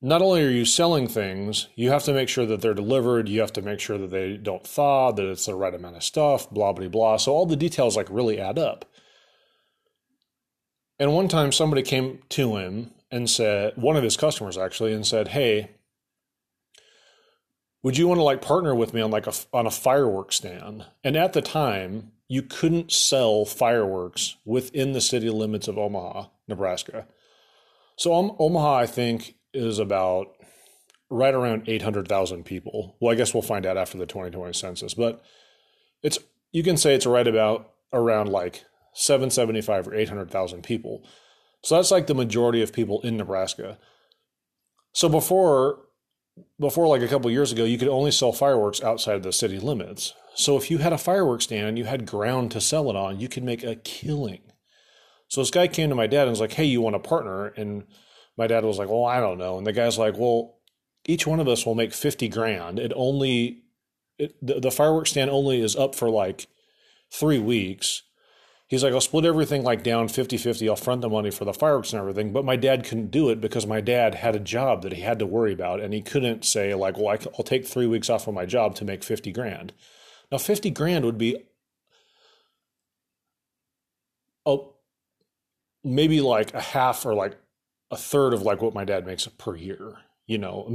not 0.01 0.21
only 0.21 0.43
are 0.43 0.49
you 0.49 0.65
selling 0.65 1.07
things, 1.07 1.67
you 1.75 1.91
have 1.91 2.03
to 2.05 2.13
make 2.13 2.27
sure 2.27 2.45
that 2.47 2.61
they're 2.61 2.73
delivered. 2.73 3.29
You 3.29 3.41
have 3.41 3.53
to 3.53 3.61
make 3.61 3.79
sure 3.79 3.99
that 3.99 4.09
they 4.09 4.35
don't 4.35 4.65
thaw, 4.65 5.11
that 5.11 5.25
it's 5.25 5.45
the 5.45 5.53
right 5.53 5.73
amount 5.73 5.95
of 5.95 6.03
stuff, 6.03 6.49
blah, 6.49 6.73
blah, 6.73 6.87
blah. 6.87 7.17
So 7.17 7.31
all 7.31 7.45
the 7.45 7.55
details 7.55 7.95
like 7.95 8.07
really 8.09 8.39
add 8.39 8.57
up. 8.57 8.85
And 10.97 11.13
one 11.13 11.27
time 11.27 11.51
somebody 11.51 11.83
came 11.83 12.19
to 12.29 12.57
him 12.57 12.91
and 13.11 13.29
said, 13.29 13.73
one 13.75 13.95
of 13.95 14.03
his 14.03 14.17
customers 14.17 14.57
actually, 14.57 14.93
and 14.93 15.05
said, 15.05 15.29
Hey, 15.29 15.71
would 17.83 17.97
you 17.97 18.07
want 18.07 18.19
to 18.19 18.23
like 18.23 18.41
partner 18.41 18.73
with 18.73 18.93
me 18.93 19.01
on 19.01 19.11
like 19.11 19.27
a, 19.27 19.33
on 19.53 19.67
a 19.67 19.71
fireworks 19.71 20.37
stand? 20.37 20.85
And 21.03 21.15
at 21.15 21.33
the 21.33 21.41
time, 21.41 22.11
you 22.27 22.41
couldn't 22.41 22.91
sell 22.91 23.45
fireworks 23.45 24.37
within 24.45 24.93
the 24.93 25.01
city 25.01 25.29
limits 25.29 25.67
of 25.67 25.77
Omaha, 25.77 26.27
Nebraska. 26.47 27.07
So 27.97 28.13
um, 28.13 28.35
Omaha, 28.39 28.77
I 28.77 28.85
think, 28.85 29.35
is 29.53 29.79
about 29.79 30.35
right 31.09 31.33
around 31.33 31.67
800,000 31.67 32.43
people. 32.45 32.95
Well, 32.99 33.11
I 33.11 33.15
guess 33.15 33.33
we'll 33.33 33.43
find 33.43 33.65
out 33.65 33.77
after 33.77 33.97
the 33.97 34.05
2020 34.05 34.53
census, 34.53 34.93
but 34.93 35.21
it's 36.01 36.19
you 36.51 36.63
can 36.63 36.77
say 36.77 36.95
it's 36.95 37.05
right 37.05 37.27
about 37.27 37.71
around 37.93 38.29
like 38.29 38.65
775 38.93 39.87
or 39.87 39.95
800,000 39.95 40.63
people. 40.63 41.03
So 41.63 41.75
that's 41.75 41.91
like 41.91 42.07
the 42.07 42.15
majority 42.15 42.61
of 42.61 42.73
people 42.73 43.01
in 43.01 43.17
Nebraska. 43.17 43.77
So 44.93 45.09
before 45.09 45.79
before 46.59 46.87
like 46.87 47.01
a 47.01 47.07
couple 47.07 47.29
years 47.29 47.51
ago, 47.51 47.65
you 47.65 47.77
could 47.77 47.87
only 47.87 48.11
sell 48.11 48.31
fireworks 48.31 48.81
outside 48.81 49.21
the 49.21 49.33
city 49.33 49.59
limits. 49.59 50.13
So 50.33 50.55
if 50.55 50.71
you 50.71 50.77
had 50.77 50.93
a 50.93 50.97
fireworks 50.97 51.43
stand 51.43 51.67
and 51.67 51.77
you 51.77 51.85
had 51.85 52.05
ground 52.05 52.51
to 52.51 52.61
sell 52.61 52.89
it 52.89 52.95
on, 52.95 53.19
you 53.19 53.27
could 53.27 53.43
make 53.43 53.63
a 53.63 53.75
killing. 53.75 54.41
So 55.27 55.41
this 55.41 55.51
guy 55.51 55.67
came 55.67 55.89
to 55.89 55.95
my 55.95 56.07
dad 56.07 56.23
and 56.23 56.31
was 56.31 56.39
like, 56.39 56.53
"Hey, 56.53 56.65
you 56.65 56.81
want 56.81 56.95
a 56.95 56.99
partner?" 56.99 57.47
And 57.47 57.83
my 58.37 58.47
dad 58.47 58.63
was 58.63 58.77
like, 58.77 58.89
"Well, 58.89 59.05
I 59.05 59.19
don't 59.19 59.37
know." 59.37 59.57
And 59.57 59.65
the 59.65 59.73
guy's 59.73 59.97
like, 59.97 60.17
"Well, 60.17 60.57
each 61.05 61.27
one 61.27 61.39
of 61.39 61.47
us 61.47 61.65
will 61.65 61.75
make 61.75 61.93
50 61.93 62.27
grand. 62.29 62.79
It 62.79 62.93
only 62.95 63.63
it, 64.17 64.35
the, 64.45 64.59
the 64.59 64.71
fireworks 64.71 65.11
stand 65.11 65.29
only 65.29 65.61
is 65.61 65.75
up 65.75 65.95
for 65.95 66.09
like 66.09 66.47
3 67.11 67.39
weeks." 67.39 68.03
He's 68.71 68.85
like, 68.85 68.93
I'll 68.93 69.01
split 69.01 69.25
everything 69.25 69.63
like 69.63 69.83
down 69.83 70.07
50 70.07 70.37
50. 70.37 70.69
I'll 70.69 70.77
front 70.77 71.01
the 71.01 71.09
money 71.09 71.29
for 71.29 71.43
the 71.43 71.51
fireworks 71.51 71.91
and 71.91 71.99
everything. 71.99 72.31
But 72.31 72.45
my 72.45 72.55
dad 72.55 72.85
couldn't 72.85 73.11
do 73.11 73.29
it 73.29 73.41
because 73.41 73.67
my 73.67 73.81
dad 73.81 74.15
had 74.15 74.33
a 74.33 74.39
job 74.39 74.83
that 74.83 74.93
he 74.93 75.01
had 75.01 75.19
to 75.19 75.25
worry 75.25 75.51
about. 75.51 75.81
And 75.81 75.93
he 75.93 76.01
couldn't 76.01 76.45
say, 76.45 76.73
like, 76.73 76.97
well, 76.97 77.17
I'll 77.37 77.43
take 77.43 77.67
three 77.67 77.85
weeks 77.85 78.09
off 78.09 78.29
of 78.29 78.33
my 78.33 78.45
job 78.45 78.75
to 78.75 78.85
make 78.85 79.03
50 79.03 79.33
grand. 79.33 79.73
Now, 80.31 80.37
50 80.37 80.69
grand 80.69 81.03
would 81.03 81.17
be 81.17 81.43
oh, 84.45 84.75
maybe 85.83 86.21
like 86.21 86.53
a 86.53 86.61
half 86.61 87.05
or 87.05 87.13
like 87.13 87.37
a 87.91 87.97
third 87.97 88.33
of 88.33 88.41
like 88.41 88.61
what 88.61 88.73
my 88.73 88.85
dad 88.85 89.05
makes 89.05 89.27
per 89.27 89.55
year, 89.55 89.97
you 90.25 90.37
know. 90.37 90.65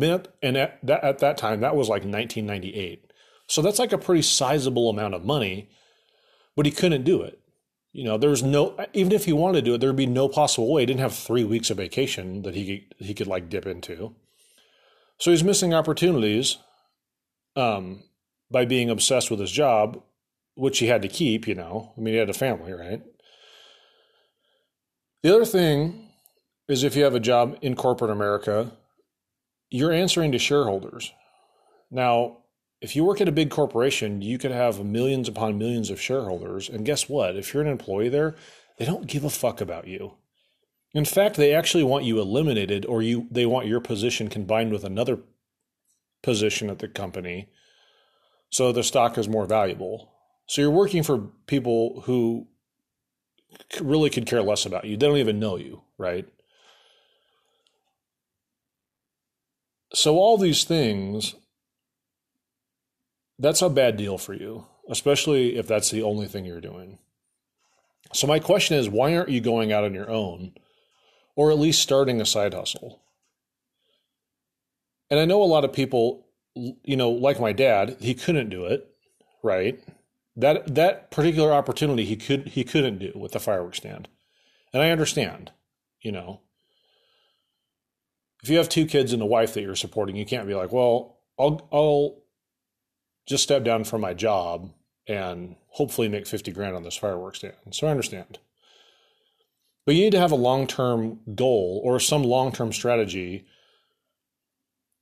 And 0.42 0.56
at 0.56 0.78
that, 0.86 1.02
at 1.02 1.18
that 1.18 1.38
time, 1.38 1.60
that 1.60 1.74
was 1.74 1.88
like 1.88 2.04
1998. 2.04 3.12
So 3.48 3.62
that's 3.62 3.78
like 3.78 3.92
a 3.92 3.98
pretty 3.98 4.22
sizable 4.22 4.90
amount 4.90 5.14
of 5.14 5.24
money, 5.24 5.70
but 6.54 6.66
he 6.66 6.72
couldn't 6.72 7.04
do 7.04 7.22
it 7.22 7.40
you 7.96 8.04
know, 8.04 8.18
there 8.18 8.28
was 8.28 8.42
no 8.42 8.76
even 8.92 9.10
if 9.10 9.24
he 9.24 9.32
wanted 9.32 9.60
to 9.60 9.64
do 9.64 9.74
it, 9.74 9.78
there 9.78 9.88
would 9.88 9.96
be 9.96 10.04
no 10.04 10.28
possible 10.28 10.70
way. 10.70 10.82
He 10.82 10.86
didn't 10.86 11.00
have 11.00 11.14
three 11.14 11.44
weeks 11.44 11.70
of 11.70 11.78
vacation 11.78 12.42
that 12.42 12.54
he 12.54 12.80
could, 12.80 13.06
he 13.06 13.14
could 13.14 13.26
like 13.26 13.48
dip 13.48 13.64
into. 13.64 14.14
So 15.16 15.30
he's 15.30 15.42
missing 15.42 15.72
opportunities 15.72 16.58
um, 17.56 18.02
by 18.50 18.66
being 18.66 18.90
obsessed 18.90 19.30
with 19.30 19.40
his 19.40 19.50
job, 19.50 20.02
which 20.56 20.78
he 20.78 20.88
had 20.88 21.00
to 21.02 21.08
keep. 21.08 21.48
You 21.48 21.54
know, 21.54 21.94
I 21.96 22.00
mean, 22.02 22.12
he 22.12 22.20
had 22.20 22.28
a 22.28 22.34
family, 22.34 22.74
right? 22.74 23.02
The 25.22 25.34
other 25.34 25.46
thing 25.46 26.05
is 26.68 26.82
if 26.82 26.96
you 26.96 27.04
have 27.04 27.14
a 27.14 27.20
job 27.20 27.56
in 27.62 27.76
corporate 27.76 28.10
America, 28.10 28.72
you're 29.70 29.92
answering 29.92 30.32
to 30.32 30.38
shareholders. 30.38 31.12
Now, 31.90 32.38
if 32.80 32.94
you 32.94 33.04
work 33.04 33.20
at 33.20 33.28
a 33.28 33.32
big 33.32 33.50
corporation, 33.50 34.20
you 34.20 34.38
could 34.38 34.50
have 34.50 34.84
millions 34.84 35.28
upon 35.28 35.58
millions 35.58 35.90
of 35.90 36.00
shareholders. 36.00 36.68
And 36.68 36.84
guess 36.84 37.08
what? 37.08 37.36
If 37.36 37.54
you're 37.54 37.62
an 37.62 37.68
employee 37.68 38.08
there, 38.08 38.34
they 38.78 38.84
don't 38.84 39.06
give 39.06 39.24
a 39.24 39.30
fuck 39.30 39.60
about 39.60 39.86
you. 39.86 40.14
In 40.92 41.04
fact, 41.04 41.36
they 41.36 41.54
actually 41.54 41.84
want 41.84 42.04
you 42.04 42.20
eliminated 42.20 42.86
or 42.86 43.02
you 43.02 43.26
they 43.30 43.46
want 43.46 43.66
your 43.66 43.80
position 43.80 44.28
combined 44.28 44.72
with 44.72 44.84
another 44.84 45.18
position 46.22 46.70
at 46.70 46.78
the 46.78 46.88
company 46.88 47.48
so 48.50 48.72
the 48.72 48.82
stock 48.82 49.18
is 49.18 49.28
more 49.28 49.46
valuable. 49.46 50.12
So 50.46 50.60
you're 50.60 50.70
working 50.70 51.02
for 51.02 51.18
people 51.46 52.02
who 52.06 52.46
really 53.80 54.10
could 54.10 54.26
care 54.26 54.42
less 54.42 54.64
about 54.64 54.84
you. 54.84 54.96
They 54.96 55.06
don't 55.06 55.18
even 55.18 55.40
know 55.40 55.56
you, 55.56 55.82
right? 55.98 56.26
So 59.94 60.16
all 60.16 60.36
these 60.36 60.64
things 60.64 61.34
that's 63.38 63.62
a 63.62 63.68
bad 63.68 63.96
deal 63.96 64.18
for 64.18 64.34
you, 64.34 64.66
especially 64.88 65.56
if 65.56 65.66
that's 65.66 65.90
the 65.90 66.02
only 66.02 66.26
thing 66.26 66.44
you're 66.44 66.60
doing. 66.60 66.98
So, 68.12 68.26
my 68.26 68.38
question 68.38 68.76
is 68.76 68.88
why 68.88 69.16
aren't 69.16 69.30
you 69.30 69.40
going 69.40 69.72
out 69.72 69.84
on 69.84 69.94
your 69.94 70.10
own 70.10 70.52
or 71.34 71.50
at 71.50 71.58
least 71.58 71.82
starting 71.82 72.20
a 72.20 72.26
side 72.26 72.54
hustle? 72.54 73.02
And 75.10 75.20
I 75.20 75.24
know 75.24 75.42
a 75.42 75.44
lot 75.44 75.64
of 75.64 75.72
people, 75.72 76.26
you 76.54 76.96
know, 76.96 77.10
like 77.10 77.40
my 77.40 77.52
dad, 77.52 77.96
he 78.00 78.14
couldn't 78.14 78.48
do 78.48 78.64
it, 78.64 78.88
right? 79.42 79.78
That 80.36 80.74
that 80.74 81.10
particular 81.10 81.52
opportunity 81.52 82.04
he 82.04 82.16
could 82.16 82.48
he 82.48 82.64
couldn't 82.64 82.98
do 82.98 83.12
with 83.14 83.32
the 83.32 83.40
fireworks 83.40 83.78
stand. 83.78 84.08
And 84.72 84.82
I 84.82 84.90
understand, 84.90 85.52
you 86.00 86.12
know. 86.12 86.40
If 88.46 88.50
you 88.50 88.58
have 88.58 88.68
two 88.68 88.86
kids 88.86 89.12
and 89.12 89.20
a 89.20 89.26
wife 89.26 89.54
that 89.54 89.62
you're 89.62 89.74
supporting, 89.74 90.14
you 90.14 90.24
can't 90.24 90.46
be 90.46 90.54
like, 90.54 90.70
well, 90.70 91.16
I'll 91.36 91.68
I'll 91.72 92.22
just 93.26 93.42
step 93.42 93.64
down 93.64 93.82
from 93.82 94.02
my 94.02 94.14
job 94.14 94.70
and 95.08 95.56
hopefully 95.66 96.08
make 96.08 96.28
50 96.28 96.52
grand 96.52 96.76
on 96.76 96.84
this 96.84 96.96
fireworks 96.96 97.38
stand. 97.38 97.54
So 97.72 97.88
I 97.88 97.90
understand. 97.90 98.38
But 99.84 99.96
you 99.96 100.02
need 100.02 100.12
to 100.12 100.20
have 100.20 100.30
a 100.30 100.36
long 100.36 100.68
term 100.68 101.18
goal 101.34 101.80
or 101.82 101.98
some 101.98 102.22
long 102.22 102.52
term 102.52 102.72
strategy 102.72 103.46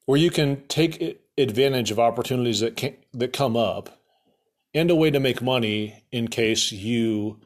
where 0.07 0.19
you 0.19 0.31
can 0.31 0.67
take 0.69 1.21
advantage 1.37 1.91
of 1.91 2.01
opportunities 2.01 2.61
that, 2.61 2.77
can, 2.77 2.97
that 3.13 3.35
come 3.35 3.59
up 3.59 4.01
and 4.73 4.91
a 4.91 4.95
way 4.97 5.11
to 5.11 5.21
make 5.21 5.43
money 5.43 6.03
in 6.11 6.29
case 6.29 6.73
you 6.73 7.41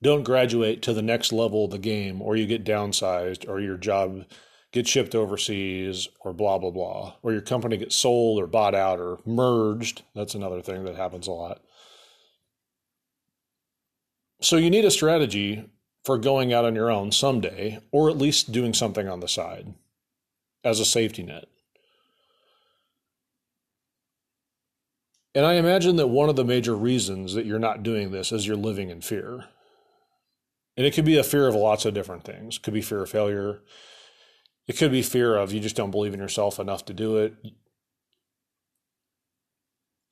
don't 0.00 0.22
graduate 0.22 0.80
to 0.82 0.92
the 0.92 1.02
next 1.02 1.32
level 1.32 1.64
of 1.64 1.72
the 1.72 1.78
game 1.78 2.22
or 2.22 2.36
you 2.36 2.46
get 2.46 2.64
downsized 2.64 3.48
or 3.48 3.58
your 3.58 3.76
job 3.76 4.24
get 4.72 4.86
shipped 4.86 5.14
overseas 5.14 6.08
or 6.20 6.32
blah 6.32 6.58
blah 6.58 6.70
blah 6.70 7.14
or 7.22 7.32
your 7.32 7.40
company 7.40 7.76
gets 7.76 7.96
sold 7.96 8.40
or 8.40 8.46
bought 8.46 8.74
out 8.74 9.00
or 9.00 9.18
merged. 9.24 10.02
That's 10.14 10.34
another 10.34 10.62
thing 10.62 10.84
that 10.84 10.96
happens 10.96 11.26
a 11.26 11.32
lot. 11.32 11.62
So 14.40 14.56
you 14.56 14.70
need 14.70 14.84
a 14.84 14.90
strategy 14.90 15.68
for 16.04 16.18
going 16.18 16.52
out 16.52 16.64
on 16.64 16.74
your 16.74 16.90
own 16.90 17.12
someday 17.12 17.80
or 17.90 18.08
at 18.08 18.18
least 18.18 18.52
doing 18.52 18.72
something 18.74 19.08
on 19.08 19.20
the 19.20 19.28
side 19.28 19.74
as 20.64 20.80
a 20.80 20.84
safety 20.84 21.22
net. 21.22 21.46
And 25.34 25.46
i 25.46 25.54
imagine 25.54 25.96
that 25.96 26.08
one 26.08 26.28
of 26.28 26.36
the 26.36 26.44
major 26.44 26.74
reasons 26.74 27.34
that 27.34 27.46
you're 27.46 27.58
not 27.58 27.82
doing 27.82 28.10
this 28.10 28.32
is 28.32 28.46
you're 28.46 28.56
living 28.56 28.90
in 28.90 29.00
fear. 29.00 29.44
And 30.76 30.86
it 30.86 30.94
could 30.94 31.04
be 31.04 31.18
a 31.18 31.24
fear 31.24 31.46
of 31.46 31.54
lots 31.54 31.84
of 31.84 31.94
different 31.94 32.24
things. 32.24 32.56
It 32.56 32.62
could 32.62 32.74
be 32.74 32.82
fear 32.82 33.02
of 33.02 33.10
failure 33.10 33.60
it 34.68 34.76
could 34.76 34.92
be 34.92 35.02
fear 35.02 35.34
of 35.34 35.52
you 35.52 35.60
just 35.60 35.76
don't 35.76 35.90
believe 35.90 36.14
in 36.14 36.20
yourself 36.20 36.60
enough 36.60 36.84
to 36.84 36.94
do 36.94 37.16
it. 37.16 37.34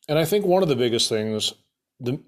And 0.08 0.18
I 0.18 0.25
think 0.25 0.46
one 0.46 0.62
of 0.62 0.68
the 0.68 0.76
biggest 0.76 1.08
things 1.08 1.52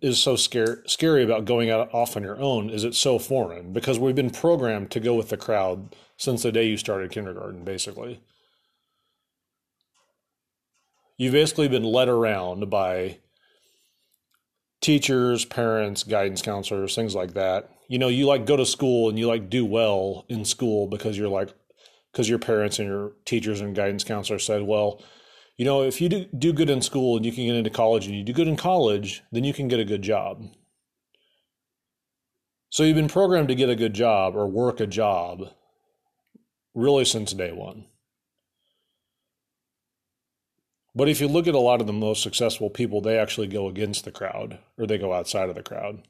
is 0.01 0.21
so 0.21 0.37
scary 0.37 0.79
scary 0.87 1.23
about 1.23 1.45
going 1.45 1.71
out 1.71 1.93
off 1.93 2.17
on 2.17 2.23
your 2.23 2.39
own 2.41 2.71
is 2.71 2.85
it's 2.85 2.99
so 2.99 3.19
foreign 3.19 3.73
because 3.73 3.99
we've 3.99 4.15
been 4.15 4.31
programmed 4.31 4.91
to 4.91 5.01
go 5.01 5.15
with 5.15 5.29
the 5.29 5.37
crowd 5.37 5.95
since 6.17 6.43
the 6.43 6.53
day 6.53 6.67
you 6.67 6.77
started 6.77 7.11
kindergarten, 7.11 7.65
basically. 7.65 8.21
You've 11.17 11.33
basically 11.33 11.69
been 11.69 11.85
led 11.85 12.09
around 12.09 12.71
by 12.71 13.19
teachers, 14.81 15.45
parents, 15.45 16.05
guidance 16.05 16.43
counselors, 16.43 16.95
things 16.95 17.15
like 17.15 17.35
that. 17.35 17.71
You 17.89 17.99
know, 17.99 18.09
you 18.09 18.27
like 18.27 18.47
go 18.47 18.57
to 18.57 18.67
school 18.67 19.09
and 19.09 19.19
you 19.19 19.27
like 19.27 19.51
do 19.51 19.65
well 19.65 20.25
in 20.29 20.45
school 20.45 20.87
because 20.87 21.19
you're 21.19 21.29
like, 21.29 21.53
because 22.19 22.29
your 22.29 22.41
parents 22.41 22.81
and 22.81 22.89
your 22.89 23.13
teachers 23.25 23.61
and 23.61 23.77
guidance 23.77 24.03
counselors 24.03 24.45
said, 24.45 24.63
well, 24.63 25.01
you 25.57 25.65
know, 25.65 25.85
if 25.85 26.01
you 26.01 26.09
do, 26.09 26.25
do 26.37 26.53
good 26.53 26.69
in 26.69 26.83
school 26.83 27.17
and 27.17 27.25
you 27.25 27.31
can 27.31 27.47
get 27.47 27.55
into 27.55 27.71
college 27.71 28.07
and 28.07 28.17
you 28.17 28.25
do 28.25 28.33
good 28.33 28.49
in 28.49 28.57
college, 28.57 29.23
then 29.31 29.45
you 29.45 29.55
can 29.55 29.69
get 29.69 29.79
a 29.79 29.85
good 29.85 30.03
job. 30.03 30.43
So 32.71 32.83
you've 32.83 32.97
been 32.97 33.07
programmed 33.07 33.47
to 33.51 33.55
get 33.55 33.69
a 33.71 33.77
good 33.77 33.95
job 33.95 34.35
or 34.35 34.49
work 34.49 34.81
a 34.81 34.87
job 34.89 35.45
really 36.75 37.05
since 37.05 37.33
day 37.33 37.53
one. 37.53 37.85
But 40.93 41.09
if 41.09 41.21
you 41.21 41.29
look 41.29 41.47
at 41.47 41.55
a 41.55 41.61
lot 41.61 41.81
of 41.81 41.87
the 41.87 41.93
most 41.93 42.21
successful 42.21 42.69
people, 42.69 43.01
they 43.01 43.17
actually 43.17 43.47
go 43.47 43.69
against 43.69 44.05
the 44.05 44.11
crowd 44.11 44.59
or 44.77 44.89
they 44.89 44.99
go 44.99 45.13
outside 45.13 45.51
of 45.51 45.55
the 45.55 45.63
crowd. 45.63 46.03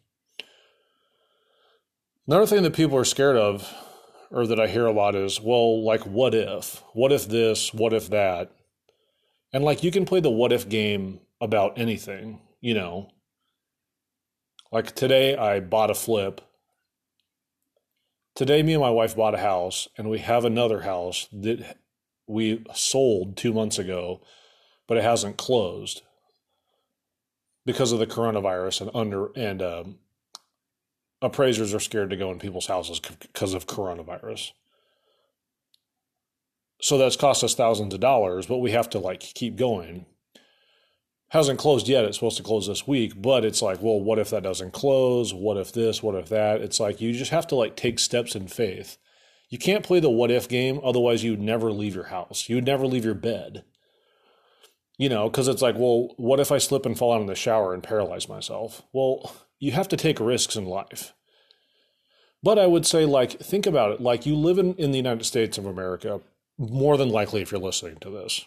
Another 2.26 2.46
thing 2.46 2.62
that 2.62 2.72
people 2.72 2.96
are 2.96 3.04
scared 3.04 3.36
of 3.36 3.70
or 4.30 4.46
that 4.46 4.60
I 4.60 4.66
hear 4.66 4.86
a 4.86 4.92
lot 4.92 5.14
is, 5.14 5.40
well, 5.40 5.82
like, 5.84 6.04
what 6.06 6.34
if? 6.34 6.82
What 6.92 7.12
if 7.12 7.28
this? 7.28 7.72
What 7.72 7.92
if 7.92 8.10
that? 8.10 8.50
And 9.52 9.64
like, 9.64 9.82
you 9.82 9.90
can 9.90 10.04
play 10.04 10.20
the 10.20 10.30
what 10.30 10.52
if 10.52 10.68
game 10.68 11.20
about 11.40 11.78
anything, 11.78 12.40
you 12.60 12.74
know. 12.74 13.10
Like 14.70 14.94
today, 14.94 15.36
I 15.36 15.60
bought 15.60 15.90
a 15.90 15.94
flip. 15.94 16.42
Today, 18.34 18.62
me 18.62 18.74
and 18.74 18.82
my 18.82 18.90
wife 18.90 19.16
bought 19.16 19.34
a 19.34 19.38
house, 19.38 19.88
and 19.96 20.10
we 20.10 20.18
have 20.18 20.44
another 20.44 20.82
house 20.82 21.26
that 21.32 21.78
we 22.26 22.64
sold 22.74 23.36
two 23.36 23.52
months 23.52 23.78
ago, 23.78 24.20
but 24.86 24.98
it 24.98 25.02
hasn't 25.04 25.38
closed 25.38 26.02
because 27.64 27.92
of 27.92 27.98
the 27.98 28.06
coronavirus 28.06 28.82
and 28.82 28.90
under 28.94 29.30
and 29.34 29.62
um, 29.62 29.98
appraisers 31.22 31.74
are 31.74 31.80
scared 31.80 32.10
to 32.10 32.16
go 32.16 32.30
in 32.30 32.38
people's 32.38 32.66
houses 32.66 33.00
because 33.00 33.54
of 33.54 33.66
coronavirus. 33.66 34.52
so 36.80 36.96
that's 36.96 37.16
cost 37.16 37.42
us 37.42 37.54
thousands 37.54 37.92
of 37.94 38.00
dollars, 38.00 38.46
but 38.46 38.58
we 38.58 38.70
have 38.70 38.88
to 38.90 38.98
like 38.98 39.20
keep 39.20 39.56
going. 39.56 40.06
Hasn't 41.30 41.58
closed 41.58 41.88
yet. 41.88 42.04
It's 42.04 42.16
supposed 42.16 42.38
to 42.38 42.42
close 42.42 42.66
this 42.66 42.86
week, 42.86 43.20
but 43.20 43.44
it's 43.44 43.60
like, 43.60 43.82
well, 43.82 44.00
what 44.00 44.18
if 44.18 44.30
that 44.30 44.44
doesn't 44.44 44.72
close? 44.72 45.34
What 45.34 45.58
if 45.58 45.72
this? 45.72 46.02
What 46.02 46.14
if 46.14 46.28
that? 46.30 46.62
It's 46.62 46.80
like 46.80 47.00
you 47.00 47.12
just 47.12 47.32
have 47.32 47.46
to 47.48 47.54
like 47.54 47.76
take 47.76 47.98
steps 47.98 48.34
in 48.34 48.48
faith. 48.48 48.96
You 49.50 49.58
can't 49.58 49.84
play 49.84 50.00
the 50.00 50.10
what 50.10 50.30
if 50.30 50.48
game, 50.48 50.80
otherwise 50.82 51.24
you 51.24 51.32
would 51.32 51.40
never 51.40 51.70
leave 51.72 51.94
your 51.94 52.04
house. 52.04 52.48
You 52.48 52.56
would 52.56 52.66
never 52.66 52.86
leave 52.86 53.04
your 53.04 53.14
bed. 53.14 53.64
You 54.96 55.08
know, 55.08 55.28
because 55.28 55.48
it's 55.48 55.62
like, 55.62 55.76
well, 55.76 56.14
what 56.16 56.40
if 56.40 56.50
I 56.50 56.58
slip 56.58 56.86
and 56.86 56.96
fall 56.96 57.12
out 57.12 57.20
in 57.20 57.26
the 57.26 57.34
shower 57.34 57.72
and 57.74 57.82
paralyze 57.82 58.28
myself? 58.28 58.82
Well, 58.92 59.32
you 59.58 59.72
have 59.72 59.88
to 59.88 59.96
take 59.96 60.20
risks 60.20 60.56
in 60.56 60.64
life. 60.64 61.12
But 62.42 62.58
I 62.58 62.66
would 62.66 62.86
say, 62.86 63.04
like, 63.04 63.40
think 63.40 63.66
about 63.66 63.92
it. 63.92 64.00
Like, 64.00 64.24
you 64.24 64.36
live 64.36 64.58
in, 64.58 64.74
in 64.74 64.92
the 64.92 64.96
United 64.96 65.24
States 65.24 65.58
of 65.58 65.66
America, 65.66 66.20
more 66.56 66.96
than 66.96 67.08
likely, 67.08 67.42
if 67.42 67.50
you're 67.50 67.60
listening 67.60 67.96
to 68.00 68.10
this. 68.10 68.44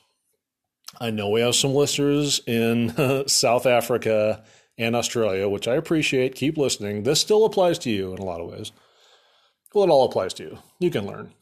I 0.99 1.09
know 1.09 1.29
we 1.29 1.41
have 1.41 1.55
some 1.55 1.73
listeners 1.73 2.41
in 2.47 2.93
South 3.27 3.65
Africa 3.65 4.43
and 4.77 4.95
Australia, 4.95 5.47
which 5.47 5.67
I 5.67 5.75
appreciate. 5.75 6.35
Keep 6.35 6.57
listening. 6.57 7.03
This 7.03 7.21
still 7.21 7.45
applies 7.45 7.79
to 7.79 7.89
you 7.89 8.13
in 8.13 8.19
a 8.19 8.25
lot 8.25 8.41
of 8.41 8.49
ways. 8.49 8.71
Well, 9.73 9.85
it 9.85 9.89
all 9.89 10.05
applies 10.05 10.33
to 10.35 10.43
you. 10.43 10.57
You 10.79 10.89
can 10.89 11.05
learn. 11.05 11.33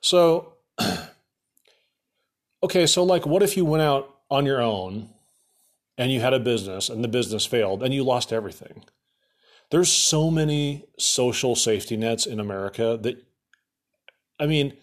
So, 0.00 0.54
okay, 2.62 2.86
so 2.86 3.02
like, 3.02 3.26
what 3.26 3.42
if 3.42 3.56
you 3.56 3.64
went 3.64 3.82
out 3.82 4.14
on 4.30 4.46
your 4.46 4.60
own 4.60 5.08
and 5.98 6.12
you 6.12 6.20
had 6.20 6.34
a 6.34 6.40
business 6.40 6.88
and 6.88 7.02
the 7.02 7.08
business 7.08 7.46
failed 7.46 7.82
and 7.82 7.92
you 7.92 8.04
lost 8.04 8.32
everything? 8.32 8.84
There's 9.70 9.90
so 9.90 10.30
many 10.30 10.86
social 10.98 11.56
safety 11.56 11.96
nets 11.96 12.26
in 12.26 12.38
America 12.38 12.98
that, 13.02 13.16
I 14.38 14.46
mean, 14.46 14.74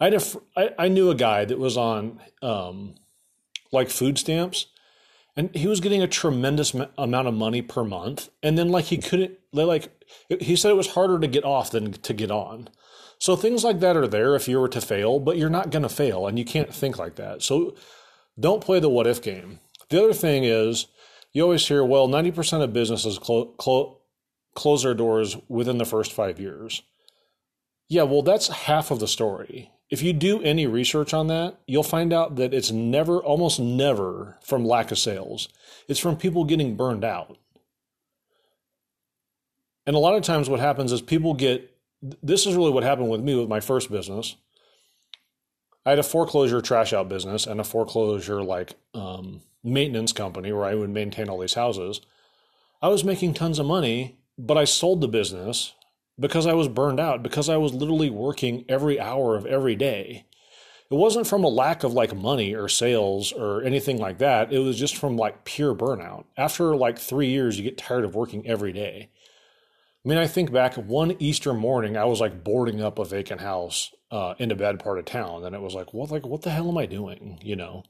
I 0.00 0.04
had 0.04 0.14
a, 0.14 0.22
I, 0.56 0.70
I 0.78 0.88
knew 0.88 1.10
a 1.10 1.14
guy 1.14 1.44
that 1.44 1.58
was 1.58 1.76
on 1.76 2.20
um, 2.42 2.94
like 3.72 3.90
food 3.90 4.18
stamps 4.18 4.66
and 5.36 5.54
he 5.54 5.66
was 5.66 5.80
getting 5.80 6.02
a 6.02 6.08
tremendous 6.08 6.74
amount 6.98 7.28
of 7.28 7.34
money 7.34 7.62
per 7.62 7.84
month 7.84 8.30
and 8.42 8.58
then 8.58 8.68
like 8.68 8.86
he 8.86 8.98
couldn't 8.98 9.38
they 9.52 9.64
like 9.64 9.90
he 10.40 10.56
said 10.56 10.70
it 10.70 10.76
was 10.76 10.88
harder 10.88 11.18
to 11.18 11.26
get 11.26 11.44
off 11.44 11.70
than 11.70 11.92
to 11.92 12.12
get 12.12 12.30
on. 12.30 12.68
So 13.18 13.36
things 13.36 13.62
like 13.62 13.80
that 13.80 13.96
are 13.96 14.08
there 14.08 14.34
if 14.34 14.48
you 14.48 14.58
were 14.58 14.68
to 14.68 14.80
fail 14.80 15.20
but 15.20 15.36
you're 15.36 15.50
not 15.50 15.70
going 15.70 15.82
to 15.82 15.88
fail 15.88 16.26
and 16.26 16.38
you 16.38 16.44
can't 16.44 16.74
think 16.74 16.98
like 16.98 17.16
that. 17.16 17.42
So 17.42 17.74
don't 18.38 18.64
play 18.64 18.80
the 18.80 18.88
what 18.88 19.06
if 19.06 19.22
game. 19.22 19.60
The 19.88 20.02
other 20.02 20.14
thing 20.14 20.44
is 20.44 20.86
you 21.32 21.42
always 21.42 21.66
hear 21.66 21.84
well 21.84 22.08
90% 22.08 22.62
of 22.62 22.72
businesses 22.72 23.18
clo- 23.18 23.54
clo- 23.58 23.99
close 24.54 24.82
their 24.82 24.94
doors 24.94 25.36
within 25.48 25.78
the 25.78 25.84
first 25.84 26.12
five 26.12 26.40
years 26.40 26.82
yeah 27.88 28.02
well 28.02 28.22
that's 28.22 28.48
half 28.48 28.90
of 28.90 29.00
the 29.00 29.08
story 29.08 29.70
if 29.90 30.02
you 30.02 30.12
do 30.12 30.40
any 30.42 30.68
research 30.68 31.12
on 31.12 31.26
that, 31.26 31.58
you'll 31.66 31.82
find 31.82 32.12
out 32.12 32.36
that 32.36 32.54
it's 32.54 32.70
never, 32.70 33.18
almost 33.18 33.58
never 33.58 34.38
from 34.40 34.64
lack 34.64 34.92
of 34.92 34.98
sales. 34.98 35.48
It's 35.88 35.98
from 35.98 36.16
people 36.16 36.44
getting 36.44 36.76
burned 36.76 37.04
out. 37.04 37.36
And 39.84 39.96
a 39.96 39.98
lot 39.98 40.14
of 40.14 40.22
times, 40.22 40.48
what 40.48 40.60
happens 40.60 40.92
is 40.92 41.02
people 41.02 41.34
get 41.34 41.76
this 42.22 42.46
is 42.46 42.54
really 42.54 42.70
what 42.70 42.84
happened 42.84 43.10
with 43.10 43.20
me 43.20 43.34
with 43.34 43.48
my 43.48 43.60
first 43.60 43.90
business. 43.90 44.36
I 45.84 45.90
had 45.90 45.98
a 45.98 46.04
foreclosure 46.04 46.60
trash 46.60 46.92
out 46.92 47.08
business 47.08 47.46
and 47.46 47.60
a 47.60 47.64
foreclosure 47.64 48.42
like 48.42 48.74
um, 48.94 49.42
maintenance 49.64 50.12
company 50.12 50.52
where 50.52 50.64
I 50.64 50.74
would 50.74 50.90
maintain 50.90 51.28
all 51.28 51.40
these 51.40 51.54
houses. 51.54 52.00
I 52.80 52.88
was 52.88 53.04
making 53.04 53.34
tons 53.34 53.58
of 53.58 53.66
money, 53.66 54.19
but 54.46 54.58
I 54.58 54.64
sold 54.64 55.00
the 55.00 55.08
business 55.08 55.74
because 56.18 56.46
I 56.46 56.52
was 56.52 56.68
burned 56.68 57.00
out, 57.00 57.22
because 57.22 57.48
I 57.48 57.56
was 57.56 57.72
literally 57.72 58.10
working 58.10 58.64
every 58.68 59.00
hour 59.00 59.36
of 59.36 59.46
every 59.46 59.76
day. 59.76 60.26
It 60.90 60.96
wasn't 60.96 61.28
from 61.28 61.44
a 61.44 61.48
lack 61.48 61.84
of 61.84 61.92
like 61.92 62.14
money 62.14 62.54
or 62.54 62.68
sales 62.68 63.32
or 63.32 63.62
anything 63.62 63.98
like 63.98 64.18
that. 64.18 64.52
It 64.52 64.58
was 64.58 64.78
just 64.78 64.96
from 64.96 65.16
like 65.16 65.44
pure 65.44 65.74
burnout. 65.74 66.24
After 66.36 66.74
like 66.74 66.98
three 66.98 67.28
years, 67.28 67.56
you 67.56 67.64
get 67.64 67.78
tired 67.78 68.04
of 68.04 68.16
working 68.16 68.46
every 68.46 68.72
day. 68.72 69.10
I 70.04 70.08
mean, 70.08 70.18
I 70.18 70.26
think 70.26 70.50
back 70.50 70.74
one 70.74 71.14
Easter 71.18 71.54
morning, 71.54 71.96
I 71.96 72.06
was 72.06 72.20
like 72.20 72.42
boarding 72.42 72.82
up 72.82 72.98
a 72.98 73.04
vacant 73.04 73.40
house 73.40 73.92
uh, 74.10 74.34
in 74.38 74.50
a 74.50 74.56
bad 74.56 74.80
part 74.80 74.98
of 74.98 75.04
town, 75.04 75.44
and 75.44 75.54
it 75.54 75.60
was 75.60 75.74
like, 75.74 75.94
what, 75.94 76.10
like, 76.10 76.26
what 76.26 76.42
the 76.42 76.50
hell 76.50 76.68
am 76.68 76.78
I 76.78 76.86
doing? 76.86 77.38
You 77.42 77.56
know. 77.56 77.84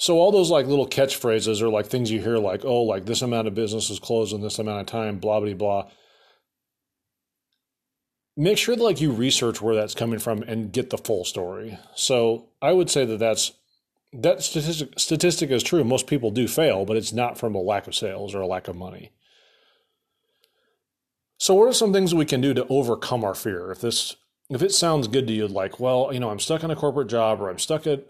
So 0.00 0.18
all 0.18 0.32
those 0.32 0.50
like 0.50 0.66
little 0.66 0.88
catchphrases 0.88 1.60
are 1.60 1.68
like 1.68 1.86
things 1.86 2.10
you 2.10 2.22
hear 2.22 2.38
like, 2.38 2.64
oh, 2.64 2.84
like 2.84 3.04
this 3.04 3.20
amount 3.20 3.48
of 3.48 3.54
business 3.54 3.90
is 3.90 3.98
closed 3.98 4.32
in 4.32 4.40
this 4.40 4.58
amount 4.58 4.80
of 4.80 4.86
time, 4.86 5.18
blah 5.18 5.40
blah 5.40 5.52
blah. 5.52 5.90
Make 8.34 8.56
sure 8.56 8.74
that 8.74 8.82
like 8.82 9.02
you 9.02 9.12
research 9.12 9.60
where 9.60 9.74
that's 9.74 9.94
coming 9.94 10.18
from 10.18 10.42
and 10.44 10.72
get 10.72 10.88
the 10.88 10.96
full 10.96 11.26
story. 11.26 11.78
So 11.94 12.48
I 12.62 12.72
would 12.72 12.88
say 12.88 13.04
that 13.04 13.18
that's 13.18 13.52
that 14.14 14.42
statistic 14.42 14.98
statistic 14.98 15.50
is 15.50 15.62
true. 15.62 15.84
Most 15.84 16.06
people 16.06 16.30
do 16.30 16.48
fail, 16.48 16.86
but 16.86 16.96
it's 16.96 17.12
not 17.12 17.36
from 17.36 17.54
a 17.54 17.60
lack 17.60 17.86
of 17.86 17.94
sales 17.94 18.34
or 18.34 18.40
a 18.40 18.46
lack 18.46 18.68
of 18.68 18.76
money. 18.76 19.12
So 21.36 21.52
what 21.52 21.68
are 21.68 21.74
some 21.74 21.92
things 21.92 22.14
we 22.14 22.24
can 22.24 22.40
do 22.40 22.54
to 22.54 22.66
overcome 22.68 23.22
our 23.22 23.34
fear? 23.34 23.70
If 23.70 23.82
this 23.82 24.16
if 24.48 24.62
it 24.62 24.72
sounds 24.72 25.08
good 25.08 25.26
to 25.26 25.34
you, 25.34 25.46
like, 25.46 25.78
well, 25.78 26.08
you 26.10 26.20
know, 26.20 26.30
I'm 26.30 26.40
stuck 26.40 26.64
in 26.64 26.70
a 26.70 26.76
corporate 26.76 27.08
job 27.08 27.42
or 27.42 27.50
I'm 27.50 27.58
stuck 27.58 27.86
at 27.86 28.06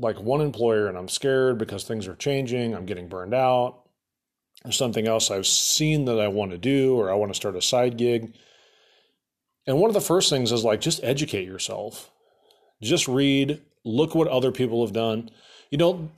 like 0.00 0.20
one 0.20 0.40
employer 0.40 0.88
and 0.88 0.96
I'm 0.96 1.08
scared 1.08 1.58
because 1.58 1.84
things 1.84 2.08
are 2.08 2.16
changing, 2.16 2.74
I'm 2.74 2.86
getting 2.86 3.08
burned 3.08 3.34
out, 3.34 3.82
or 4.64 4.72
something 4.72 5.06
else 5.06 5.30
I've 5.30 5.46
seen 5.46 6.04
that 6.06 6.20
I 6.20 6.28
want 6.28 6.50
to 6.52 6.58
do, 6.58 6.98
or 6.98 7.10
I 7.10 7.14
want 7.14 7.30
to 7.30 7.36
start 7.36 7.56
a 7.56 7.62
side 7.62 7.96
gig. 7.96 8.34
And 9.66 9.78
one 9.78 9.90
of 9.90 9.94
the 9.94 10.00
first 10.00 10.30
things 10.30 10.52
is 10.52 10.64
like 10.64 10.80
just 10.80 11.02
educate 11.02 11.46
yourself. 11.46 12.10
Just 12.82 13.08
read, 13.08 13.60
look 13.84 14.14
what 14.14 14.28
other 14.28 14.52
people 14.52 14.84
have 14.84 14.92
done. 14.92 15.30
You 15.70 15.78
know, 15.78 16.10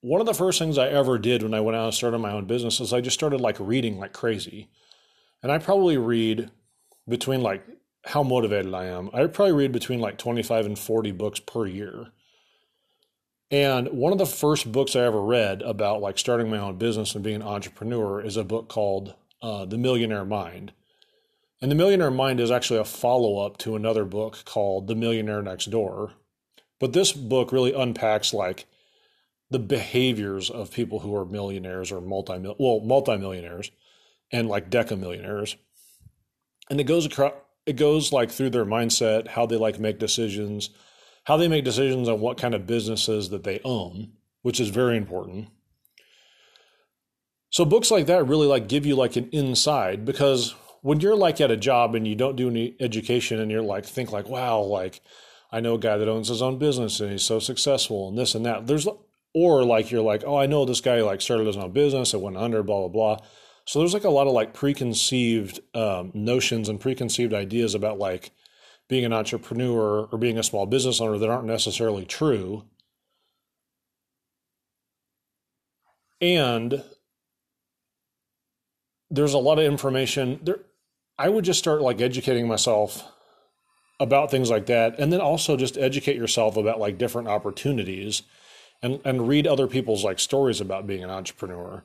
one 0.00 0.20
of 0.20 0.26
the 0.26 0.34
first 0.34 0.58
things 0.58 0.78
I 0.78 0.88
ever 0.88 1.18
did 1.18 1.42
when 1.42 1.54
I 1.54 1.60
went 1.60 1.76
out 1.76 1.86
and 1.86 1.94
started 1.94 2.18
my 2.18 2.32
own 2.32 2.46
business 2.46 2.80
is 2.80 2.92
I 2.92 3.00
just 3.00 3.18
started 3.18 3.40
like 3.40 3.56
reading 3.58 3.98
like 3.98 4.12
crazy. 4.12 4.68
And 5.42 5.52
I 5.52 5.58
probably 5.58 5.98
read 5.98 6.50
between 7.08 7.42
like 7.42 7.64
how 8.06 8.22
motivated 8.22 8.72
I 8.72 8.86
am. 8.86 9.10
I 9.12 9.26
probably 9.26 9.52
read 9.52 9.72
between 9.72 10.00
like 10.00 10.16
25 10.16 10.66
and 10.66 10.78
40 10.78 11.12
books 11.12 11.40
per 11.40 11.66
year. 11.66 12.08
And 13.50 13.88
one 13.88 14.12
of 14.12 14.18
the 14.18 14.26
first 14.26 14.70
books 14.70 14.94
I 14.94 15.00
ever 15.00 15.20
read 15.20 15.62
about 15.62 16.00
like 16.00 16.18
starting 16.18 16.48
my 16.50 16.58
own 16.58 16.76
business 16.76 17.14
and 17.14 17.24
being 17.24 17.36
an 17.36 17.42
entrepreneur 17.42 18.20
is 18.20 18.36
a 18.36 18.44
book 18.44 18.68
called 18.68 19.14
uh, 19.42 19.64
The 19.64 19.78
Millionaire 19.78 20.24
Mind. 20.24 20.72
And 21.60 21.70
The 21.70 21.76
Millionaire 21.76 22.12
Mind 22.12 22.38
is 22.38 22.50
actually 22.50 22.78
a 22.78 22.84
follow 22.84 23.44
up 23.44 23.58
to 23.58 23.74
another 23.74 24.04
book 24.04 24.44
called 24.44 24.86
The 24.86 24.94
Millionaire 24.94 25.42
Next 25.42 25.66
Door. 25.66 26.12
But 26.78 26.92
this 26.92 27.12
book 27.12 27.50
really 27.50 27.74
unpacks 27.74 28.32
like 28.32 28.66
the 29.50 29.58
behaviors 29.58 30.48
of 30.48 30.72
people 30.72 31.00
who 31.00 31.14
are 31.16 31.24
millionaires 31.24 31.90
or 31.90 32.00
multi 32.00 32.38
well 32.58 32.80
multimillionaires 32.80 33.70
and 34.32 34.48
like 34.48 34.70
decamillionaires. 34.70 35.56
And 36.70 36.80
it 36.80 36.84
goes 36.84 37.04
across 37.04 37.32
it 37.66 37.76
goes 37.76 38.12
like 38.12 38.30
through 38.30 38.50
their 38.50 38.64
mindset, 38.64 39.28
how 39.28 39.44
they 39.44 39.56
like 39.56 39.78
make 39.78 39.98
decisions, 39.98 40.70
how 41.24 41.36
they 41.36 41.48
make 41.48 41.64
decisions 41.64 42.08
on 42.08 42.20
what 42.20 42.38
kind 42.38 42.54
of 42.54 42.66
businesses 42.66 43.30
that 43.30 43.44
they 43.44 43.60
own, 43.64 44.12
which 44.42 44.60
is 44.60 44.68
very 44.68 44.96
important. 44.96 45.48
So 47.50 47.64
books 47.64 47.90
like 47.90 48.06
that 48.06 48.26
really 48.26 48.46
like 48.46 48.68
give 48.68 48.86
you 48.86 48.94
like 48.94 49.16
an 49.16 49.28
inside 49.32 50.04
because 50.04 50.54
when 50.82 51.00
you're 51.00 51.16
like 51.16 51.40
at 51.40 51.50
a 51.50 51.56
job 51.56 51.94
and 51.94 52.06
you 52.06 52.14
don't 52.14 52.36
do 52.36 52.48
any 52.48 52.76
education 52.80 53.40
and 53.40 53.50
you're 53.50 53.62
like 53.62 53.84
think 53.84 54.12
like 54.12 54.28
wow 54.28 54.60
like 54.60 55.00
I 55.52 55.60
know 55.60 55.74
a 55.74 55.78
guy 55.78 55.98
that 55.98 56.08
owns 56.08 56.28
his 56.28 56.42
own 56.42 56.58
business 56.58 57.00
and 57.00 57.10
he's 57.10 57.24
so 57.24 57.40
successful 57.40 58.08
and 58.08 58.16
this 58.16 58.36
and 58.36 58.46
that 58.46 58.68
there's 58.68 58.86
or 59.34 59.64
like 59.64 59.90
you're 59.90 60.00
like 60.00 60.22
oh 60.24 60.36
I 60.36 60.46
know 60.46 60.64
this 60.64 60.80
guy 60.80 61.00
like 61.02 61.20
started 61.20 61.48
his 61.48 61.56
own 61.56 61.72
business 61.72 62.14
it 62.14 62.20
went 62.20 62.36
under 62.36 62.62
blah 62.62 62.86
blah 62.86 63.16
blah 63.16 63.26
so 63.64 63.78
there's 63.78 63.94
like 63.94 64.04
a 64.04 64.10
lot 64.10 64.26
of 64.26 64.32
like 64.32 64.54
preconceived 64.54 65.60
um, 65.74 66.12
notions 66.14 66.68
and 66.68 66.80
preconceived 66.80 67.34
ideas 67.34 67.74
about 67.74 67.98
like 67.98 68.30
being 68.90 69.04
an 69.04 69.12
entrepreneur 69.12 70.08
or 70.10 70.18
being 70.18 70.36
a 70.36 70.42
small 70.42 70.66
business 70.66 71.00
owner 71.00 71.16
that 71.16 71.30
aren't 71.30 71.46
necessarily 71.46 72.04
true. 72.04 72.64
And 76.20 76.82
there's 79.08 79.32
a 79.32 79.38
lot 79.38 79.60
of 79.60 79.64
information 79.64 80.40
there. 80.42 80.58
I 81.16 81.28
would 81.28 81.44
just 81.44 81.60
start 81.60 81.82
like 81.82 82.00
educating 82.00 82.48
myself 82.48 83.04
about 84.00 84.30
things 84.30 84.50
like 84.50 84.66
that. 84.66 84.98
And 84.98 85.12
then 85.12 85.20
also 85.20 85.56
just 85.56 85.78
educate 85.78 86.16
yourself 86.16 86.56
about 86.56 86.80
like 86.80 86.98
different 86.98 87.28
opportunities 87.28 88.22
and, 88.82 89.00
and 89.04 89.28
read 89.28 89.46
other 89.46 89.68
people's 89.68 90.02
like 90.02 90.18
stories 90.18 90.60
about 90.60 90.88
being 90.88 91.04
an 91.04 91.10
entrepreneur. 91.10 91.84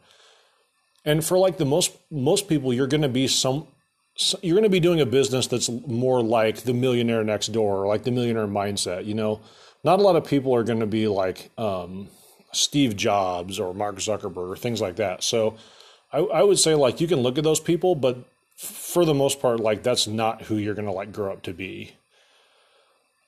And 1.03 1.23
for 1.23 1.37
like 1.37 1.57
the 1.57 1.65
most 1.65 1.95
most 2.09 2.47
people, 2.47 2.73
you're 2.73 2.87
going 2.87 3.03
to 3.03 3.09
be 3.09 3.27
some 3.27 3.67
so 4.15 4.39
you're 4.41 4.56
going 4.56 4.63
to 4.63 4.69
be 4.69 4.80
doing 4.80 5.01
a 5.01 5.06
business 5.06 5.47
that's 5.47 5.69
more 5.69 6.21
like 6.21 6.62
the 6.62 6.73
millionaire 6.73 7.23
next 7.23 7.47
door 7.47 7.84
or 7.84 7.88
like 7.88 8.04
the 8.04 8.12
millionaire 8.12 8.47
mindset 8.47 9.06
you 9.06 9.13
know? 9.13 9.41
Not 9.84 9.99
a 9.99 10.01
lot 10.01 10.15
of 10.15 10.25
people 10.25 10.56
are 10.56 10.63
going 10.63 10.80
to 10.80 10.88
be 10.88 11.08
like 11.08 11.51
um, 11.58 12.08
steve 12.51 12.95
jobs 12.95 13.60
or 13.60 13.73
mark 13.73 13.97
zuckerberg 13.97 14.49
or 14.49 14.56
things 14.56 14.82
like 14.82 14.95
that. 14.95 15.23
So 15.23 15.58
I, 16.12 16.19
I, 16.19 16.43
would 16.43 16.58
say 16.58 16.75
like 16.75 17.01
you 17.01 17.08
can 17.08 17.19
look 17.19 17.38
at 17.38 17.43
those 17.43 17.60
people 17.60 17.95
but 17.95 18.17
for 18.56 19.06
the 19.06 19.13
most 19.13 19.41
part 19.41 19.60
like 19.60 19.84
that's 19.84 20.08
not 20.08 20.43
who 20.43 20.56
you're 20.56 20.73
going 20.73 20.88
to 20.88 20.91
like 20.91 21.12
grow 21.12 21.34
up 21.34 21.43
to 21.43 21.54
be. 21.54 21.95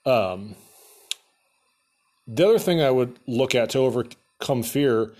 Um, 0.05 0.55
the 2.27 2.47
other 2.47 2.59
thing 2.59 2.81
I 2.81 2.91
would 2.91 3.19
look 3.27 3.55
at 3.55 3.69
to 3.71 3.79
overcome 3.79 4.63
fear 4.63 5.13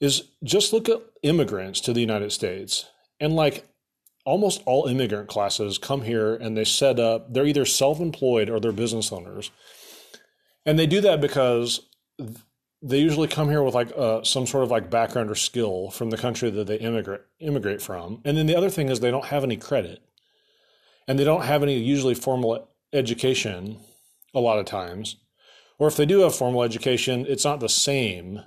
is 0.00 0.24
just 0.42 0.72
look 0.72 0.88
at 0.88 1.02
immigrants 1.22 1.80
to 1.82 1.92
the 1.92 2.00
United 2.00 2.32
States. 2.32 2.86
And 3.20 3.34
like 3.34 3.66
almost 4.24 4.62
all 4.66 4.86
immigrant 4.86 5.28
classes 5.28 5.78
come 5.78 6.02
here 6.02 6.34
and 6.34 6.56
they 6.56 6.64
set 6.64 6.98
up, 6.98 7.32
they're 7.32 7.46
either 7.46 7.64
self 7.64 8.00
employed 8.00 8.50
or 8.50 8.60
they're 8.60 8.72
business 8.72 9.12
owners. 9.12 9.50
And 10.66 10.78
they 10.78 10.86
do 10.86 11.00
that 11.00 11.20
because 11.20 11.80
they 12.82 12.98
usually 12.98 13.28
come 13.28 13.48
here 13.48 13.62
with 13.62 13.74
like 13.74 13.92
uh, 13.96 14.22
some 14.22 14.46
sort 14.46 14.64
of 14.64 14.70
like 14.70 14.90
background 14.90 15.30
or 15.30 15.34
skill 15.34 15.90
from 15.90 16.10
the 16.10 16.16
country 16.16 16.50
that 16.50 16.66
they 16.66 16.76
immigrate 16.76 17.20
immigrate 17.38 17.82
from. 17.82 18.20
And 18.24 18.36
then 18.36 18.46
the 18.46 18.56
other 18.56 18.70
thing 18.70 18.88
is 18.88 19.00
they 19.00 19.10
don't 19.10 19.26
have 19.26 19.44
any 19.44 19.56
credit, 19.56 20.02
and 21.06 21.18
they 21.18 21.24
don't 21.24 21.44
have 21.44 21.62
any 21.62 21.78
usually 21.78 22.14
formal 22.14 22.68
education 22.92 23.78
a 24.34 24.40
lot 24.40 24.58
of 24.58 24.66
times. 24.66 25.16
Or 25.78 25.88
if 25.88 25.96
they 25.96 26.06
do 26.06 26.20
have 26.20 26.34
formal 26.34 26.62
education, 26.62 27.26
it's 27.28 27.44
not 27.44 27.60
the 27.60 27.68
same 27.68 28.42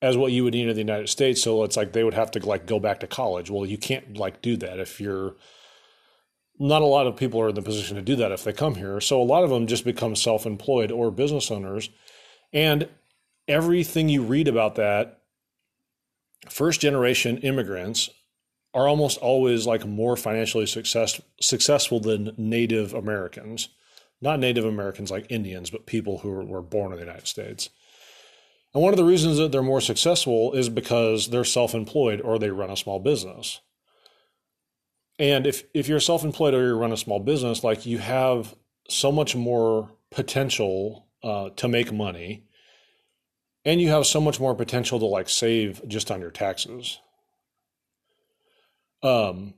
as 0.00 0.16
what 0.16 0.32
you 0.32 0.44
would 0.44 0.54
need 0.54 0.68
in 0.68 0.74
the 0.74 0.80
United 0.80 1.08
States. 1.08 1.42
So 1.42 1.64
it's 1.64 1.76
like 1.76 1.92
they 1.92 2.04
would 2.04 2.14
have 2.14 2.30
to 2.32 2.46
like 2.46 2.66
go 2.66 2.78
back 2.78 3.00
to 3.00 3.06
college. 3.06 3.50
Well, 3.50 3.66
you 3.66 3.78
can't 3.78 4.16
like 4.16 4.42
do 4.42 4.56
that 4.58 4.78
if 4.78 5.00
you're 5.00 5.36
not 6.58 6.82
a 6.82 6.86
lot 6.86 7.06
of 7.06 7.16
people 7.16 7.40
are 7.40 7.50
in 7.50 7.54
the 7.54 7.62
position 7.62 7.96
to 7.96 8.02
do 8.02 8.16
that 8.16 8.32
if 8.32 8.44
they 8.44 8.52
come 8.52 8.74
here. 8.74 9.00
So 9.00 9.20
a 9.20 9.24
lot 9.24 9.44
of 9.44 9.50
them 9.50 9.66
just 9.66 9.84
become 9.84 10.16
self-employed 10.16 10.90
or 10.90 11.10
business 11.10 11.50
owners. 11.50 11.88
And 12.52 12.88
everything 13.46 14.08
you 14.08 14.22
read 14.22 14.48
about 14.48 14.74
that, 14.74 15.20
first 16.48 16.80
generation 16.80 17.38
immigrants 17.38 18.10
are 18.74 18.88
almost 18.88 19.18
always 19.18 19.66
like 19.66 19.86
more 19.86 20.16
financially 20.16 20.66
success, 20.66 21.20
successful 21.40 22.00
than 22.00 22.34
Native 22.36 22.92
Americans. 22.92 23.68
Not 24.20 24.40
Native 24.40 24.64
Americans 24.64 25.12
like 25.12 25.30
Indians, 25.30 25.70
but 25.70 25.86
people 25.86 26.18
who 26.18 26.30
were 26.30 26.62
born 26.62 26.92
in 26.92 26.98
the 26.98 27.04
United 27.04 27.28
States. 27.28 27.70
And 28.74 28.82
one 28.82 28.92
of 28.92 28.98
the 28.98 29.04
reasons 29.04 29.38
that 29.38 29.50
they're 29.50 29.62
more 29.62 29.80
successful 29.80 30.52
is 30.52 30.68
because 30.68 31.28
they're 31.28 31.44
self 31.44 31.74
employed 31.74 32.20
or 32.20 32.38
they 32.38 32.50
run 32.50 32.70
a 32.70 32.76
small 32.76 32.98
business. 32.98 33.60
And 35.18 35.46
if, 35.46 35.64
if 35.74 35.88
you're 35.88 36.00
self 36.00 36.24
employed 36.24 36.54
or 36.54 36.66
you 36.66 36.74
run 36.74 36.92
a 36.92 36.96
small 36.96 37.20
business, 37.20 37.64
like 37.64 37.86
you 37.86 37.98
have 37.98 38.54
so 38.88 39.10
much 39.10 39.34
more 39.34 39.90
potential 40.10 41.06
uh, 41.22 41.50
to 41.56 41.68
make 41.68 41.92
money 41.92 42.44
and 43.64 43.80
you 43.80 43.88
have 43.90 44.06
so 44.06 44.20
much 44.20 44.40
more 44.40 44.54
potential 44.54 44.98
to 44.98 45.06
like 45.06 45.28
save 45.28 45.86
just 45.88 46.10
on 46.10 46.20
your 46.20 46.30
taxes. 46.30 47.00
Um, 49.02 49.54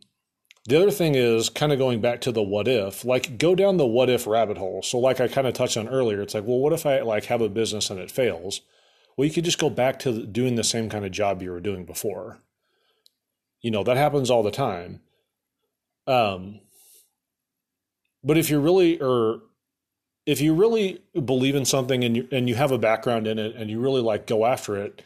the 0.67 0.77
other 0.77 0.91
thing 0.91 1.15
is 1.15 1.49
kind 1.49 1.73
of 1.73 1.79
going 1.79 2.01
back 2.01 2.21
to 2.23 2.33
the 2.33 2.43
what 2.43 2.69
if, 2.69 3.05
like 3.05 3.39
go 3.39 3.55
down 3.55 3.77
the 3.77 3.87
what 3.87 4.11
if 4.11 4.27
rabbit 4.27 4.59
hole. 4.59 4.83
So 4.83 4.99
like 4.99 5.21
I 5.21 5.29
kind 5.29 5.47
of 5.47 5.55
touched 5.55 5.77
on 5.77 5.89
earlier, 5.89 6.23
it's 6.23 6.35
like, 6.35 6.45
well, 6.45 6.59
what 6.59 6.73
if 6.73 6.87
I 6.87 7.01
like 7.01 7.27
have 7.27 7.41
a 7.41 7.49
business 7.49 7.91
and 7.91 8.01
it 8.01 8.11
fails? 8.11 8.63
Well, 9.17 9.27
you 9.27 9.33
could 9.33 9.45
just 9.45 9.59
go 9.59 9.71
back 9.71 9.99
to 10.01 10.25
doing 10.27 10.55
the 10.55 10.65
same 10.65 10.89
kind 10.89 11.05
of 11.05 11.13
job 11.13 11.43
you 11.43 11.51
were 11.51 11.61
doing 11.61 11.85
before. 11.85 12.39
You 13.61 13.71
know, 13.71 13.85
that 13.85 13.97
happens 13.97 14.31
all 14.31 14.43
the 14.43 14.51
time. 14.51 15.01
Um, 16.07 16.61
but 18.25 18.39
if 18.39 18.51
you're 18.51 18.61
really 18.61 19.01
or 19.01 19.43
if 20.27 20.41
you 20.41 20.55
really 20.55 21.03
believe 21.25 21.55
in 21.55 21.65
something 21.65 22.05
and 22.05 22.17
you 22.17 22.29
and 22.33 22.49
you 22.49 22.55
have 22.55 22.73
a 22.73 22.79
background 22.79 23.27
in 23.27 23.39
it 23.39 23.55
and 23.57 23.71
you 23.71 23.81
really 23.81 24.01
like 24.01 24.27
go 24.27 24.47
after 24.47 24.77
it, 24.77 25.03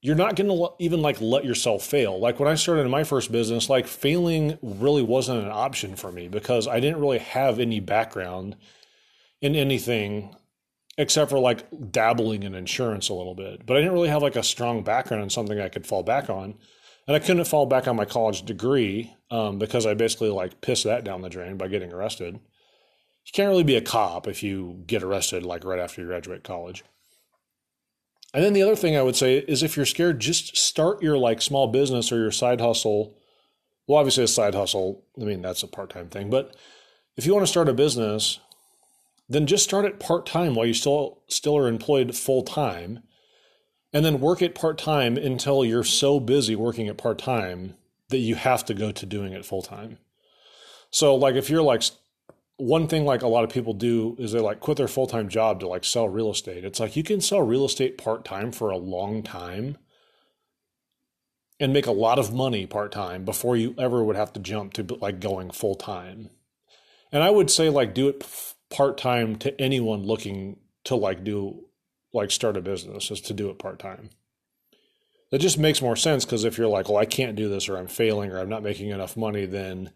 you're 0.00 0.16
not 0.16 0.34
going 0.36 0.50
to 0.50 0.70
even 0.78 1.00
like 1.00 1.20
let 1.20 1.44
yourself 1.44 1.84
fail. 1.84 2.18
Like 2.18 2.40
when 2.40 2.48
I 2.48 2.56
started 2.56 2.82
in 2.82 2.90
my 2.90 3.04
first 3.04 3.30
business, 3.30 3.70
like 3.70 3.86
failing 3.86 4.58
really 4.60 5.02
wasn't 5.02 5.44
an 5.44 5.50
option 5.50 5.94
for 5.94 6.10
me 6.10 6.28
because 6.28 6.66
I 6.66 6.80
didn't 6.80 7.00
really 7.00 7.18
have 7.18 7.58
any 7.58 7.80
background 7.80 8.56
in 9.40 9.54
anything 9.54 10.34
except 10.98 11.30
for 11.30 11.38
like 11.38 11.66
dabbling 11.90 12.42
in 12.42 12.54
insurance 12.54 13.08
a 13.08 13.14
little 13.14 13.34
bit. 13.34 13.64
But 13.66 13.76
I 13.76 13.80
didn't 13.80 13.94
really 13.94 14.08
have 14.08 14.22
like 14.22 14.36
a 14.36 14.42
strong 14.42 14.82
background 14.82 15.22
in 15.22 15.30
something 15.30 15.60
I 15.60 15.68
could 15.68 15.86
fall 15.86 16.02
back 16.02 16.28
on. 16.28 16.54
And 17.08 17.16
I 17.16 17.18
couldn't 17.18 17.44
fall 17.46 17.66
back 17.66 17.88
on 17.88 17.96
my 17.96 18.04
college 18.04 18.42
degree 18.44 19.12
um, 19.30 19.58
because 19.58 19.86
I 19.86 19.94
basically 19.94 20.28
like 20.28 20.60
pissed 20.60 20.84
that 20.84 21.02
down 21.02 21.22
the 21.22 21.28
drain 21.28 21.56
by 21.56 21.66
getting 21.68 21.92
arrested 21.92 22.38
you 23.24 23.32
can't 23.32 23.48
really 23.48 23.62
be 23.62 23.76
a 23.76 23.80
cop 23.80 24.26
if 24.26 24.42
you 24.42 24.82
get 24.86 25.02
arrested 25.02 25.44
like 25.44 25.64
right 25.64 25.78
after 25.78 26.00
you 26.00 26.06
graduate 26.06 26.42
college. 26.42 26.84
And 28.34 28.42
then 28.42 28.52
the 28.52 28.62
other 28.62 28.76
thing 28.76 28.96
I 28.96 29.02
would 29.02 29.16
say 29.16 29.38
is 29.38 29.62
if 29.62 29.76
you're 29.76 29.86
scared, 29.86 30.20
just 30.20 30.56
start 30.56 31.02
your 31.02 31.18
like 31.18 31.42
small 31.42 31.68
business 31.68 32.10
or 32.10 32.16
your 32.16 32.30
side 32.30 32.60
hustle. 32.60 33.16
Well, 33.86 33.98
obviously 33.98 34.24
a 34.24 34.28
side 34.28 34.54
hustle, 34.54 35.04
I 35.20 35.24
mean 35.24 35.42
that's 35.42 35.62
a 35.62 35.68
part-time 35.68 36.08
thing, 36.08 36.30
but 36.30 36.56
if 37.16 37.26
you 37.26 37.34
want 37.34 37.44
to 37.44 37.50
start 37.50 37.68
a 37.68 37.74
business, 37.74 38.40
then 39.32 39.46
just 39.46 39.64
start 39.64 39.84
it 39.84 40.00
part-time 40.00 40.54
while 40.54 40.66
you 40.66 40.74
still 40.74 41.22
still 41.28 41.56
are 41.56 41.68
employed 41.68 42.14
full-time 42.14 43.02
and 43.92 44.04
then 44.04 44.20
work 44.20 44.40
it 44.40 44.54
part-time 44.54 45.16
until 45.16 45.64
you're 45.64 45.84
so 45.84 46.18
busy 46.18 46.56
working 46.56 46.86
it 46.86 46.96
part-time 46.96 47.74
that 48.08 48.18
you 48.18 48.34
have 48.34 48.64
to 48.64 48.74
go 48.74 48.90
to 48.90 49.06
doing 49.06 49.32
it 49.32 49.44
full-time. 49.44 49.98
So 50.90 51.14
like 51.14 51.34
if 51.34 51.50
you're 51.50 51.62
like 51.62 51.82
one 52.56 52.86
thing 52.86 53.04
like 53.04 53.22
a 53.22 53.28
lot 53.28 53.44
of 53.44 53.50
people 53.50 53.74
do 53.74 54.14
is 54.18 54.32
they 54.32 54.40
like 54.40 54.60
quit 54.60 54.76
their 54.76 54.88
full-time 54.88 55.28
job 55.28 55.60
to 55.60 55.68
like 55.68 55.84
sell 55.84 56.08
real 56.08 56.30
estate. 56.30 56.64
It's 56.64 56.80
like 56.80 56.96
you 56.96 57.02
can 57.02 57.20
sell 57.20 57.42
real 57.42 57.64
estate 57.64 57.98
part-time 57.98 58.52
for 58.52 58.70
a 58.70 58.76
long 58.76 59.22
time 59.22 59.78
and 61.58 61.72
make 61.72 61.86
a 61.86 61.92
lot 61.92 62.18
of 62.18 62.32
money 62.32 62.66
part-time 62.66 63.24
before 63.24 63.56
you 63.56 63.74
ever 63.78 64.04
would 64.04 64.16
have 64.16 64.32
to 64.34 64.40
jump 64.40 64.74
to 64.74 64.82
like 65.00 65.20
going 65.20 65.50
full-time. 65.50 66.30
And 67.10 67.22
I 67.22 67.30
would 67.30 67.50
say 67.50 67.68
like 67.68 67.94
do 67.94 68.08
it 68.08 68.51
part-time 68.72 69.36
to 69.36 69.60
anyone 69.60 70.02
looking 70.02 70.58
to 70.84 70.96
like 70.96 71.22
do 71.22 71.64
like 72.12 72.30
start 72.30 72.56
a 72.56 72.60
business 72.60 73.10
is 73.10 73.20
to 73.22 73.32
do 73.32 73.48
it 73.50 73.58
part-time. 73.58 74.10
That 75.30 75.40
just 75.40 75.58
makes 75.58 75.80
more 75.80 75.96
sense 75.96 76.24
because 76.24 76.44
if 76.44 76.58
you're 76.58 76.68
like, 76.68 76.88
well, 76.88 76.98
I 76.98 77.06
can't 77.06 77.36
do 77.36 77.48
this 77.48 77.68
or 77.68 77.76
I'm 77.76 77.86
failing 77.86 78.30
or 78.30 78.38
I'm 78.38 78.50
not 78.50 78.62
making 78.62 78.90
enough 78.90 79.16
money, 79.16 79.46
then 79.46 79.90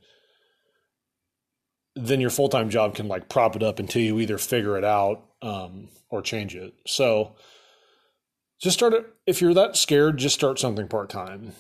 then 1.94 2.20
your 2.20 2.30
full 2.30 2.48
time 2.48 2.70
job 2.70 2.94
can 2.94 3.08
like 3.08 3.28
prop 3.28 3.56
it 3.56 3.62
up 3.62 3.78
until 3.78 4.02
you 4.02 4.20
either 4.20 4.38
figure 4.38 4.76
it 4.76 4.84
out 4.84 5.24
um, 5.42 5.88
or 6.10 6.22
change 6.22 6.54
it. 6.54 6.74
So 6.86 7.36
just 8.60 8.76
start 8.78 8.94
it. 8.94 9.06
If 9.26 9.40
you're 9.40 9.54
that 9.54 9.76
scared, 9.76 10.18
just 10.18 10.34
start 10.34 10.58
something 10.58 10.88
part 10.88 11.10
time. 11.10 11.52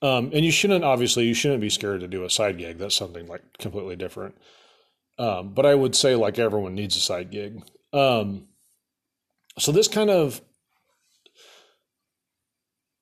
Um, 0.00 0.30
and 0.32 0.44
you 0.44 0.50
shouldn't, 0.50 0.84
obviously, 0.84 1.26
you 1.26 1.34
shouldn't 1.34 1.60
be 1.60 1.70
scared 1.70 2.00
to 2.00 2.08
do 2.08 2.24
a 2.24 2.30
side 2.30 2.58
gig. 2.58 2.78
That's 2.78 2.96
something 2.96 3.26
like 3.26 3.42
completely 3.58 3.94
different. 3.94 4.36
Um, 5.22 5.54
but 5.54 5.64
I 5.64 5.76
would 5.76 5.94
say 5.94 6.16
like 6.16 6.40
everyone 6.40 6.74
needs 6.74 6.96
a 6.96 7.00
side 7.00 7.30
gig. 7.30 7.62
Um, 7.92 8.48
so 9.56 9.70
this 9.70 9.86
kind 9.86 10.10
of 10.10 10.40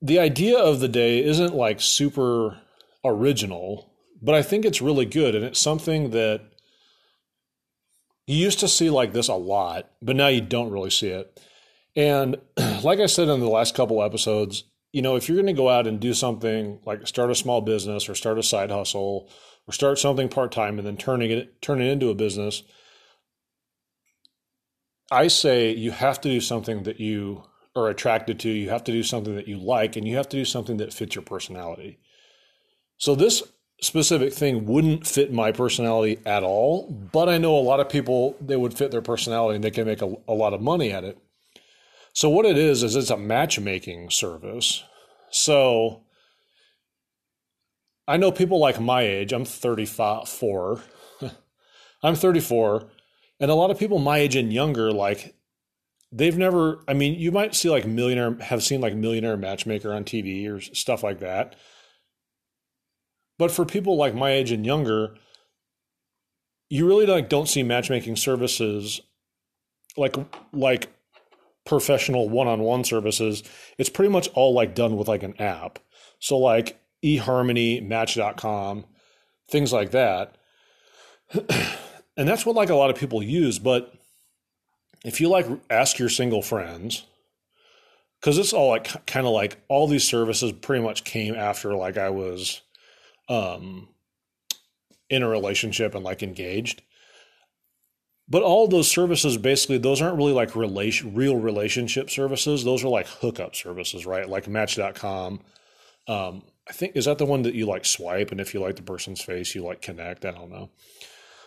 the 0.02 0.18
idea 0.18 0.58
of 0.58 0.80
the 0.80 0.88
day 0.88 1.24
isn't 1.24 1.54
like 1.54 1.80
super 1.80 2.58
original, 3.02 3.94
but 4.20 4.34
I 4.34 4.42
think 4.42 4.66
it's 4.66 4.82
really 4.82 5.06
good. 5.06 5.34
And 5.34 5.46
it's 5.46 5.60
something 5.60 6.10
that 6.10 6.42
you 8.26 8.36
used 8.36 8.60
to 8.60 8.68
see 8.68 8.90
like 8.90 9.14
this 9.14 9.28
a 9.28 9.34
lot, 9.34 9.88
but 10.02 10.14
now 10.14 10.28
you 10.28 10.42
don't 10.42 10.70
really 10.70 10.90
see 10.90 11.08
it. 11.08 11.40
And 11.96 12.36
like 12.82 13.00
I 13.00 13.06
said 13.06 13.28
in 13.28 13.40
the 13.40 13.48
last 13.48 13.74
couple 13.74 14.02
episodes, 14.02 14.64
you 14.92 15.00
know, 15.00 15.16
if 15.16 15.26
you're 15.26 15.36
going 15.36 15.46
to 15.46 15.54
go 15.54 15.70
out 15.70 15.86
and 15.86 15.98
do 15.98 16.12
something 16.12 16.80
like 16.84 17.06
start 17.06 17.30
a 17.30 17.34
small 17.34 17.62
business 17.62 18.10
or 18.10 18.14
start 18.14 18.38
a 18.38 18.42
side 18.42 18.70
hustle 18.70 19.30
or 19.70 19.72
start 19.72 20.00
something 20.00 20.28
part 20.28 20.50
time 20.50 20.78
and 20.78 20.86
then 20.86 20.96
turning 20.96 21.30
it 21.30 21.62
turn 21.62 21.80
it 21.80 21.86
into 21.86 22.10
a 22.10 22.14
business, 22.14 22.64
I 25.12 25.28
say 25.28 25.72
you 25.72 25.92
have 25.92 26.20
to 26.22 26.28
do 26.28 26.40
something 26.40 26.82
that 26.82 26.98
you 26.98 27.44
are 27.76 27.88
attracted 27.88 28.40
to. 28.40 28.48
You 28.48 28.68
have 28.70 28.82
to 28.82 28.92
do 28.92 29.04
something 29.04 29.36
that 29.36 29.46
you 29.46 29.58
like, 29.58 29.94
and 29.94 30.08
you 30.08 30.16
have 30.16 30.28
to 30.30 30.36
do 30.36 30.44
something 30.44 30.78
that 30.78 30.92
fits 30.92 31.14
your 31.14 31.22
personality. 31.22 32.00
So 32.98 33.14
this 33.14 33.44
specific 33.80 34.32
thing 34.34 34.66
wouldn't 34.66 35.06
fit 35.06 35.32
my 35.32 35.52
personality 35.52 36.18
at 36.26 36.42
all, 36.42 36.90
but 37.12 37.28
I 37.28 37.38
know 37.38 37.56
a 37.56 37.60
lot 37.60 37.78
of 37.78 37.88
people 37.88 38.36
they 38.40 38.56
would 38.56 38.74
fit 38.74 38.90
their 38.90 39.02
personality 39.02 39.54
and 39.54 39.62
they 39.62 39.70
can 39.70 39.86
make 39.86 40.02
a, 40.02 40.12
a 40.26 40.34
lot 40.34 40.52
of 40.52 40.60
money 40.60 40.90
at 40.90 41.04
it. 41.04 41.16
So 42.12 42.28
what 42.28 42.44
it 42.44 42.58
is 42.58 42.82
is 42.82 42.96
it's 42.96 43.08
a 43.08 43.16
matchmaking 43.16 44.10
service. 44.10 44.82
So 45.30 46.02
I 48.10 48.16
know 48.16 48.32
people 48.32 48.58
like 48.58 48.80
my 48.80 49.02
age, 49.02 49.32
I'm 49.32 49.44
34. 49.44 50.80
I'm 52.02 52.14
34, 52.14 52.88
and 53.38 53.50
a 53.50 53.54
lot 53.54 53.70
of 53.70 53.78
people 53.78 53.98
my 53.98 54.18
age 54.18 54.36
and 54.36 54.52
younger 54.52 54.90
like 54.92 55.34
they've 56.12 56.36
never 56.36 56.82
I 56.88 56.94
mean, 56.94 57.18
you 57.18 57.30
might 57.30 57.54
see 57.54 57.70
like 57.70 57.86
millionaire 57.86 58.36
have 58.40 58.62
seen 58.62 58.80
like 58.80 58.94
millionaire 58.94 59.36
matchmaker 59.36 59.92
on 59.92 60.04
TV 60.04 60.48
or 60.50 60.60
stuff 60.60 61.02
like 61.02 61.20
that 61.20 61.56
but 63.40 63.50
for 63.50 63.64
people 63.64 63.96
like 63.96 64.14
my 64.14 64.32
age 64.32 64.52
and 64.52 64.66
younger, 64.66 65.14
you 66.68 66.86
really 66.86 67.06
like 67.06 67.30
don't 67.30 67.48
see 67.48 67.62
matchmaking 67.62 68.16
services 68.16 69.00
like 69.96 70.14
like 70.52 70.88
professional 71.64 72.28
one-on-one 72.28 72.84
services. 72.84 73.42
It's 73.78 73.88
pretty 73.88 74.10
much 74.10 74.28
all 74.34 74.52
like 74.52 74.74
done 74.74 74.98
with 74.98 75.08
like 75.08 75.22
an 75.22 75.40
app. 75.40 75.78
So 76.18 76.36
like 76.36 76.79
eHarmony, 77.04 77.86
match.com, 77.86 78.84
things 79.50 79.72
like 79.72 79.90
that. 79.92 80.36
and 82.16 82.28
that's 82.28 82.44
what 82.44 82.56
like 82.56 82.70
a 82.70 82.74
lot 82.74 82.90
of 82.90 82.96
people 82.96 83.22
use, 83.22 83.58
but 83.58 83.92
if 85.04 85.20
you 85.20 85.28
like 85.28 85.46
ask 85.70 85.98
your 85.98 86.08
single 86.08 86.42
friends, 86.42 87.04
because 88.20 88.36
it's 88.38 88.52
all 88.52 88.68
like 88.68 89.06
kind 89.06 89.26
of 89.26 89.32
like 89.32 89.58
all 89.68 89.86
these 89.86 90.04
services 90.04 90.52
pretty 90.52 90.82
much 90.82 91.04
came 91.04 91.34
after 91.34 91.74
like 91.74 91.96
I 91.96 92.10
was 92.10 92.60
um 93.28 93.88
in 95.08 95.22
a 95.22 95.28
relationship 95.28 95.94
and 95.94 96.04
like 96.04 96.22
engaged. 96.22 96.82
But 98.28 98.42
all 98.42 98.68
those 98.68 98.90
services 98.90 99.38
basically 99.38 99.78
those 99.78 100.02
aren't 100.02 100.18
really 100.18 100.32
like 100.32 100.54
relation 100.54 101.14
real 101.14 101.36
relationship 101.36 102.10
services. 102.10 102.64
Those 102.64 102.84
are 102.84 102.88
like 102.88 103.06
hookup 103.06 103.54
services, 103.56 104.06
right? 104.06 104.28
Like 104.28 104.48
match.com. 104.48 105.40
Um 106.06 106.42
I 106.68 106.72
think 106.72 106.96
is 106.96 107.06
that 107.06 107.18
the 107.18 107.26
one 107.26 107.42
that 107.42 107.54
you 107.54 107.66
like 107.66 107.84
swipe 107.84 108.30
and 108.30 108.40
if 108.40 108.54
you 108.54 108.60
like 108.60 108.76
the 108.76 108.82
person's 108.82 109.20
face 109.20 109.54
you 109.54 109.64
like 109.64 109.82
connect, 109.82 110.24
I 110.24 110.30
don't 110.30 110.50
know. 110.50 110.70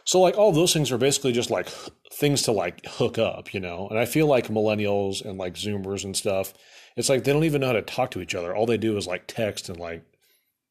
So 0.06 0.19
like 0.19 0.38
all 0.38 0.52
those 0.52 0.73
things 0.73 0.91
are 0.91 0.97
basically 0.97 1.32
just 1.32 1.49
like 1.49 1.69
things 2.12 2.41
to 2.43 2.52
like 2.52 2.86
hook 2.86 3.17
up, 3.17 3.54
you 3.54 3.60
know. 3.60 3.88
And 3.88 3.97
I 3.97 4.06
feel 4.06 4.28
like 4.28 4.47
millennials 4.47 5.23
and 5.23 5.38
like 5.38 5.54
Zoomers 5.54 6.04
and 6.04 6.15
stuff, 6.15 6.54
it's 6.97 7.10
like 7.10 7.23
they 7.23 7.32
don't 7.32 7.45
even 7.45 7.62
know 7.62 7.67
how 7.67 7.73
to 7.73 7.82
talk 7.82 8.12
to 8.12 8.21
each 8.21 8.36
other. 8.36 8.56
All 8.56 8.65
they 8.65 8.78
do 8.78 8.97
is 8.97 9.08
like 9.08 9.28
text 9.28 9.69
and 9.69 9.80
like 9.80 10.04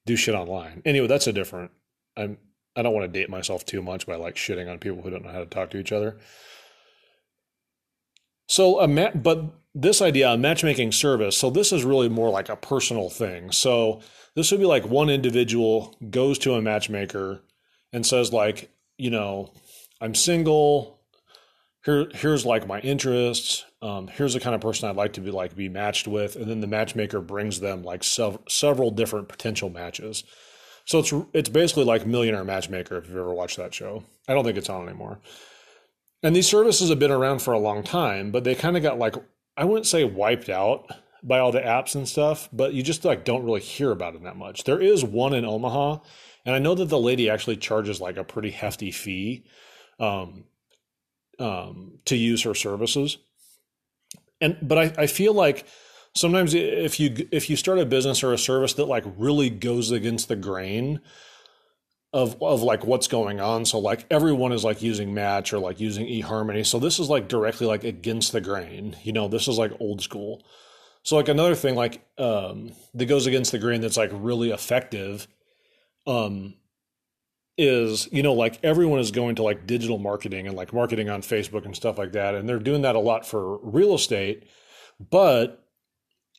do 0.05 0.17
shit 0.17 0.35
online. 0.35 0.83
Anyway, 0.85 1.07
that's 1.07 1.27
a 1.27 1.33
different. 1.33 1.71
I'm 2.17 2.37
I 2.75 2.83
don't 2.83 2.95
want 2.95 3.05
to 3.05 3.21
date 3.21 3.29
myself 3.29 3.65
too 3.67 3.83
much 3.83 4.07
by 4.07 4.17
like 4.17 4.37
shitting 4.37 4.71
on 4.71 4.79
people 4.79 5.03
who 5.03 5.11
don't 5.11 5.25
know 5.25 5.33
how 5.33 5.41
to 5.41 5.47
talk 5.47 5.71
to 5.71 5.79
each 5.79 5.93
other. 5.93 6.19
So 8.49 8.81
a 8.81 9.11
but 9.13 9.45
this 9.75 10.03
idea, 10.03 10.31
a 10.31 10.39
matchmaking 10.39 10.93
service. 10.93 11.37
So 11.37 11.51
this 11.51 11.73
is 11.73 11.85
really 11.85 12.09
more 12.09 12.31
like 12.31 12.49
a 12.49 12.57
personal 12.57 13.09
thing. 13.09 13.53
So 13.53 14.01
this 14.35 14.51
would 14.51 14.61
be 14.61 14.67
like 14.67 14.87
one 14.87 15.11
individual 15.11 15.97
goes 16.11 16.39
to 16.41 16.55
a 16.55 16.63
matchmaker 16.63 17.41
and 17.93 18.07
says 18.07 18.33
like, 18.33 18.71
you 18.99 19.11
know, 19.11 19.53
I'm 20.01 20.15
single. 20.15 21.01
Here, 21.85 22.09
here's 22.15 22.47
like 22.47 22.67
my 22.67 22.81
interests. 22.81 23.65
Um, 23.81 24.09
here's 24.09 24.35
the 24.35 24.41
kind 24.41 24.55
of 24.55 24.61
person 24.61 24.89
I'd 24.89 24.97
like 24.97 25.15
to 25.15 25.21
be 25.21 25.31
like 25.31 25.57
be 25.57 25.69
matched 25.69 26.07
with, 26.07 26.37
and 26.37 26.49
then 26.49 26.61
the 26.61 26.69
matchmaker 26.69 27.21
brings 27.21 27.59
them 27.59 27.83
like 27.83 28.05
sev- 28.05 28.39
several 28.49 28.93
different 28.93 29.29
potential 29.29 29.71
matches. 29.71 30.23
So 30.85 31.01
it's 31.01 31.13
it's 31.33 31.49
basically 31.49 31.85
like 31.85 32.07
Millionaire 32.07 32.45
Matchmaker 32.45 32.99
if 32.99 33.09
you've 33.09 33.17
ever 33.17 33.35
watched 33.35 33.57
that 33.57 33.75
show. 33.75 34.05
I 34.29 34.35
don't 34.35 34.45
think 34.45 34.57
it's 34.57 34.71
on 34.71 34.89
anymore. 34.89 35.19
And 36.23 36.37
these 36.37 36.49
services 36.49 36.91
have 36.91 37.01
been 37.01 37.11
around 37.11 37.41
for 37.43 37.53
a 37.53 37.59
long 37.59 37.83
time, 37.83 38.31
but 38.31 38.45
they 38.45 38.55
kind 38.55 38.77
of 38.77 38.83
got 38.85 38.99
like 38.99 39.17
I 39.57 39.65
wouldn't 39.65 39.87
say 39.87 40.05
wiped 40.05 40.49
out 40.49 40.91
by 41.23 41.39
all 41.39 41.53
the 41.53 41.61
apps 41.61 41.95
and 41.95 42.09
stuff, 42.09 42.49
but 42.53 42.75
you 42.75 42.83
just 42.83 43.05
like 43.05 43.25
don't 43.25 43.45
really 43.45 43.61
hear 43.61 43.91
about 43.91 44.15
it 44.15 44.23
that 44.25 44.37
much. 44.37 44.65
There 44.65 44.81
is 44.81 45.05
one 45.05 45.35
in 45.35 45.45
Omaha 45.45 45.99
and 46.45 46.55
I 46.55 46.59
know 46.59 46.75
that 46.75 46.87
the 46.87 46.99
lady 46.99 47.31
actually 47.31 47.57
charges 47.57 48.01
like 48.01 48.17
a 48.17 48.25
pretty 48.25 48.51
hefty 48.51 48.91
fee 48.91 49.45
um, 50.01 50.45
um, 51.39 51.99
to 52.07 52.17
use 52.17 52.43
her 52.43 52.55
services. 52.55 53.19
And 54.41 54.57
but 54.61 54.79
I, 54.79 55.03
I 55.03 55.07
feel 55.07 55.35
like 55.35 55.67
sometimes 56.15 56.53
if 56.55 56.99
you 56.99 57.29
if 57.31 57.49
you 57.49 57.57
start 57.57 57.79
a 57.79 57.87
business 57.87 58.25
or 58.25 58.33
a 58.33 58.39
service 58.39 58.75
that 58.75 58.87
like 58.87 59.05
really 59.17 59.51
goes 59.51 59.91
against 59.93 60.29
the 60.29 60.37
grain 60.37 61.01
of 62.13 62.41
of 62.43 62.63
like 62.63 62.85
what's 62.85 63.09
going 63.09 63.41
on, 63.41 63.65
so 63.65 63.79
like 63.79 64.05
everyone 64.11 64.53
is 64.53 64.65
like 64.65 64.83
using 64.83 65.15
Match 65.15 65.53
or 65.53 65.59
like 65.59 65.81
using 65.81 66.07
eHarmony, 66.07 66.65
so 66.67 66.79
this 66.79 66.99
is 66.99 67.09
like 67.09 67.29
directly 67.29 67.67
like 67.67 67.85
against 67.85 68.33
the 68.33 68.41
grain. 68.41 68.97
You 69.03 69.13
know, 69.13 69.29
this 69.29 69.49
is 69.49 69.59
like 69.59 69.73
old 69.81 70.03
school. 70.03 70.45
So 71.05 71.17
like 71.17 71.29
another 71.29 71.55
thing 71.55 71.75
like 71.75 72.07
um, 72.19 72.73
that 72.95 73.07
goes 73.07 73.27
against 73.27 73.53
the 73.53 73.59
grain 73.59 73.81
that's 73.81 73.97
like 73.97 74.11
really 74.13 74.51
effective 74.51 75.27
um, 76.07 76.55
is 77.57 78.09
you 78.13 78.23
know 78.23 78.35
like 78.35 78.59
everyone 78.63 79.01
is 79.01 79.11
going 79.11 79.37
to 79.37 79.43
like 79.43 79.67
digital 79.67 79.99
marketing 79.99 80.47
and 80.47 80.57
like 80.57 80.73
marketing 80.73 81.09
on 81.09 81.23
Facebook 81.23 81.65
and 81.65 81.75
stuff 81.75 81.97
like 81.97 82.13
that. 82.13 82.35
And 82.35 82.47
they're 82.49 82.59
doing 82.59 82.83
that 82.83 82.95
a 82.95 83.01
lot 83.01 83.27
for 83.27 83.59
real 83.59 83.95
estate. 83.95 84.45
But 85.01 85.65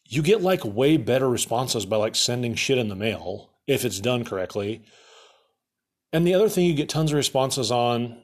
you 0.05 0.21
get 0.21 0.41
like 0.41 0.63
way 0.63 0.97
better 0.97 1.27
responses 1.27 1.87
by 1.87 1.97
like 1.97 2.15
sending 2.15 2.53
shit 2.53 2.77
in 2.77 2.89
the 2.89 2.95
mail 2.95 3.49
if 3.65 3.85
it's 3.85 3.99
done 3.99 4.23
correctly 4.23 4.83
and 6.13 6.25
the 6.25 6.33
other 6.33 6.47
thing 6.47 6.65
you 6.65 6.73
get 6.73 6.89
tons 6.89 7.11
of 7.11 7.17
responses 7.17 7.71
on 7.71 8.17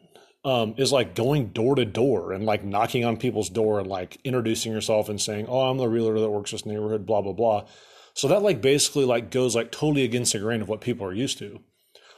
um, 0.45 0.75
is 0.77 0.93
like 0.93 1.15
going 1.15 1.47
door 1.47 1.75
to 1.75 1.83
door 1.83 2.31
and 2.31 2.45
like 2.45 2.63
knocking 2.63 3.03
on 3.03 3.17
people's 3.17 3.49
door 3.49 3.79
and 3.79 3.87
like 3.89 4.17
introducing 4.23 4.71
yourself 4.71 5.09
and 5.09 5.19
saying 5.19 5.47
oh 5.49 5.69
i'm 5.69 5.77
the 5.77 5.89
realtor 5.89 6.19
that 6.19 6.29
works 6.29 6.51
this 6.51 6.65
neighborhood 6.65 7.05
blah 7.05 7.21
blah 7.21 7.33
blah 7.33 7.65
so 8.19 8.27
that 8.27 8.43
like 8.43 8.61
basically 8.61 9.05
like 9.05 9.31
goes 9.31 9.55
like 9.55 9.71
totally 9.71 10.03
against 10.03 10.33
the 10.33 10.39
grain 10.39 10.61
of 10.61 10.67
what 10.67 10.81
people 10.81 11.05
are 11.07 11.13
used 11.13 11.37
to. 11.37 11.61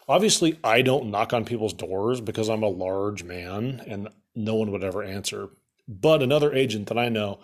Obviously, 0.08 0.58
I 0.64 0.82
don't 0.82 1.12
knock 1.12 1.32
on 1.32 1.46
people's 1.46 1.74
doors 1.74 2.20
because 2.22 2.50
I'm 2.50 2.64
a 2.64 2.68
large 2.68 3.24
man 3.24 3.84
and 3.86 4.10
no 4.36 4.56
one 4.56 4.72
would 4.72 4.84
ever 4.84 5.04
answer. 5.04 5.50
But 5.88 6.24
another 6.24 6.54
agent 6.54 6.88
that 6.88 6.98
I 6.98 7.10
know, 7.10 7.40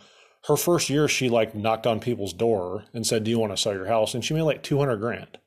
her 0.48 0.58
first 0.58 0.90
year 0.90 1.08
she 1.08 1.30
like 1.30 1.54
knocked 1.54 1.86
on 1.86 2.00
people's 2.00 2.34
door 2.34 2.86
and 2.94 3.06
said, 3.06 3.24
"Do 3.24 3.30
you 3.30 3.38
want 3.38 3.56
to 3.56 3.62
sell 3.62 3.74
your 3.74 3.86
house?" 3.86 4.16
and 4.16 4.26
she 4.26 4.34
made 4.34 4.42
like 4.42 4.64
200 4.64 4.98
grand. 4.98 5.38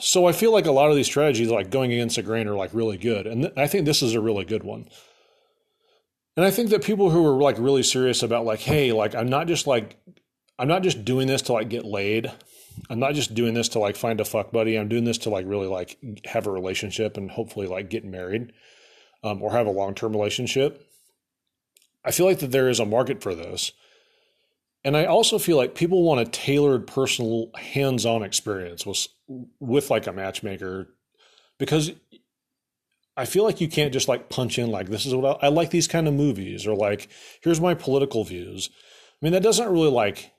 So 0.00 0.26
I 0.26 0.32
feel 0.32 0.52
like 0.52 0.66
a 0.66 0.72
lot 0.72 0.90
of 0.90 0.96
these 0.96 1.06
strategies 1.06 1.50
like 1.50 1.70
going 1.70 1.92
against 1.92 2.16
the 2.16 2.22
grain 2.22 2.48
are 2.48 2.54
like 2.54 2.72
really 2.72 2.98
good. 2.98 3.26
And 3.26 3.42
th- 3.42 3.54
I 3.56 3.66
think 3.66 3.84
this 3.84 4.02
is 4.02 4.14
a 4.14 4.20
really 4.20 4.44
good 4.44 4.62
one. 4.62 4.88
And 6.36 6.46
I 6.46 6.50
think 6.50 6.70
that 6.70 6.84
people 6.84 7.10
who 7.10 7.26
are 7.26 7.40
like 7.40 7.58
really 7.58 7.82
serious 7.82 8.22
about 8.22 8.44
like, 8.44 8.60
hey, 8.60 8.92
like 8.92 9.14
I'm 9.14 9.28
not 9.28 9.46
just 9.46 9.66
like 9.66 9.98
I'm 10.58 10.68
not 10.68 10.82
just 10.82 11.04
doing 11.04 11.26
this 11.26 11.42
to 11.42 11.52
like 11.52 11.68
get 11.68 11.84
laid. 11.84 12.30
I'm 12.88 12.98
not 12.98 13.14
just 13.14 13.34
doing 13.34 13.54
this 13.54 13.68
to 13.70 13.78
like 13.78 13.96
find 13.96 14.20
a 14.20 14.24
fuck 14.24 14.52
buddy. 14.52 14.76
I'm 14.76 14.88
doing 14.88 15.04
this 15.04 15.18
to 15.18 15.30
like 15.30 15.46
really 15.46 15.66
like 15.66 15.98
have 16.26 16.46
a 16.46 16.52
relationship 16.52 17.16
and 17.16 17.30
hopefully 17.30 17.66
like 17.66 17.90
get 17.90 18.04
married 18.04 18.52
um, 19.24 19.42
or 19.42 19.52
have 19.52 19.66
a 19.66 19.70
long 19.70 19.94
term 19.94 20.12
relationship. 20.12 20.86
I 22.04 22.12
feel 22.12 22.26
like 22.26 22.38
that 22.38 22.52
there 22.52 22.68
is 22.68 22.80
a 22.80 22.86
market 22.86 23.22
for 23.22 23.34
this. 23.34 23.72
And 24.84 24.96
I 24.96 25.04
also 25.04 25.38
feel 25.38 25.56
like 25.56 25.74
people 25.74 26.02
want 26.02 26.20
a 26.20 26.24
tailored 26.24 26.86
personal 26.86 27.50
hands 27.54 28.06
on 28.06 28.22
experience 28.22 28.86
with, 28.86 29.08
with 29.58 29.90
like 29.90 30.06
a 30.06 30.12
matchmaker 30.12 30.88
because 31.58 31.92
I 33.16 33.26
feel 33.26 33.44
like 33.44 33.60
you 33.60 33.68
can't 33.68 33.92
just 33.92 34.08
like 34.08 34.30
punch 34.30 34.58
in 34.58 34.70
like 34.70 34.88
this 34.88 35.04
is 35.04 35.14
what 35.14 35.42
I, 35.42 35.46
I 35.46 35.50
like 35.50 35.70
these 35.70 35.88
kind 35.88 36.08
of 36.08 36.14
movies 36.14 36.66
or 36.66 36.74
like 36.74 37.08
here's 37.42 37.60
my 37.60 37.74
political 37.74 38.24
views. 38.24 38.70
I 38.72 39.26
mean 39.26 39.34
that 39.34 39.42
doesn't 39.42 39.68
really 39.68 39.90
like 39.90 40.32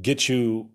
get 0.00 0.28
you 0.28 0.70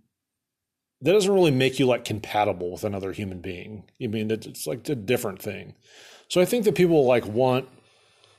that 1.01 1.13
doesn't 1.13 1.33
really 1.33 1.51
make 1.51 1.79
you 1.79 1.85
like 1.85 2.05
compatible 2.05 2.71
with 2.71 2.83
another 2.83 3.13
human 3.13 3.39
being. 3.39 3.85
I 4.03 4.07
mean, 4.07 4.31
it's 4.31 4.67
like 4.67 4.87
a 4.89 4.95
different 4.95 5.41
thing. 5.41 5.75
So 6.27 6.41
I 6.41 6.45
think 6.45 6.65
that 6.65 6.75
people 6.75 7.05
like 7.05 7.25
want 7.25 7.69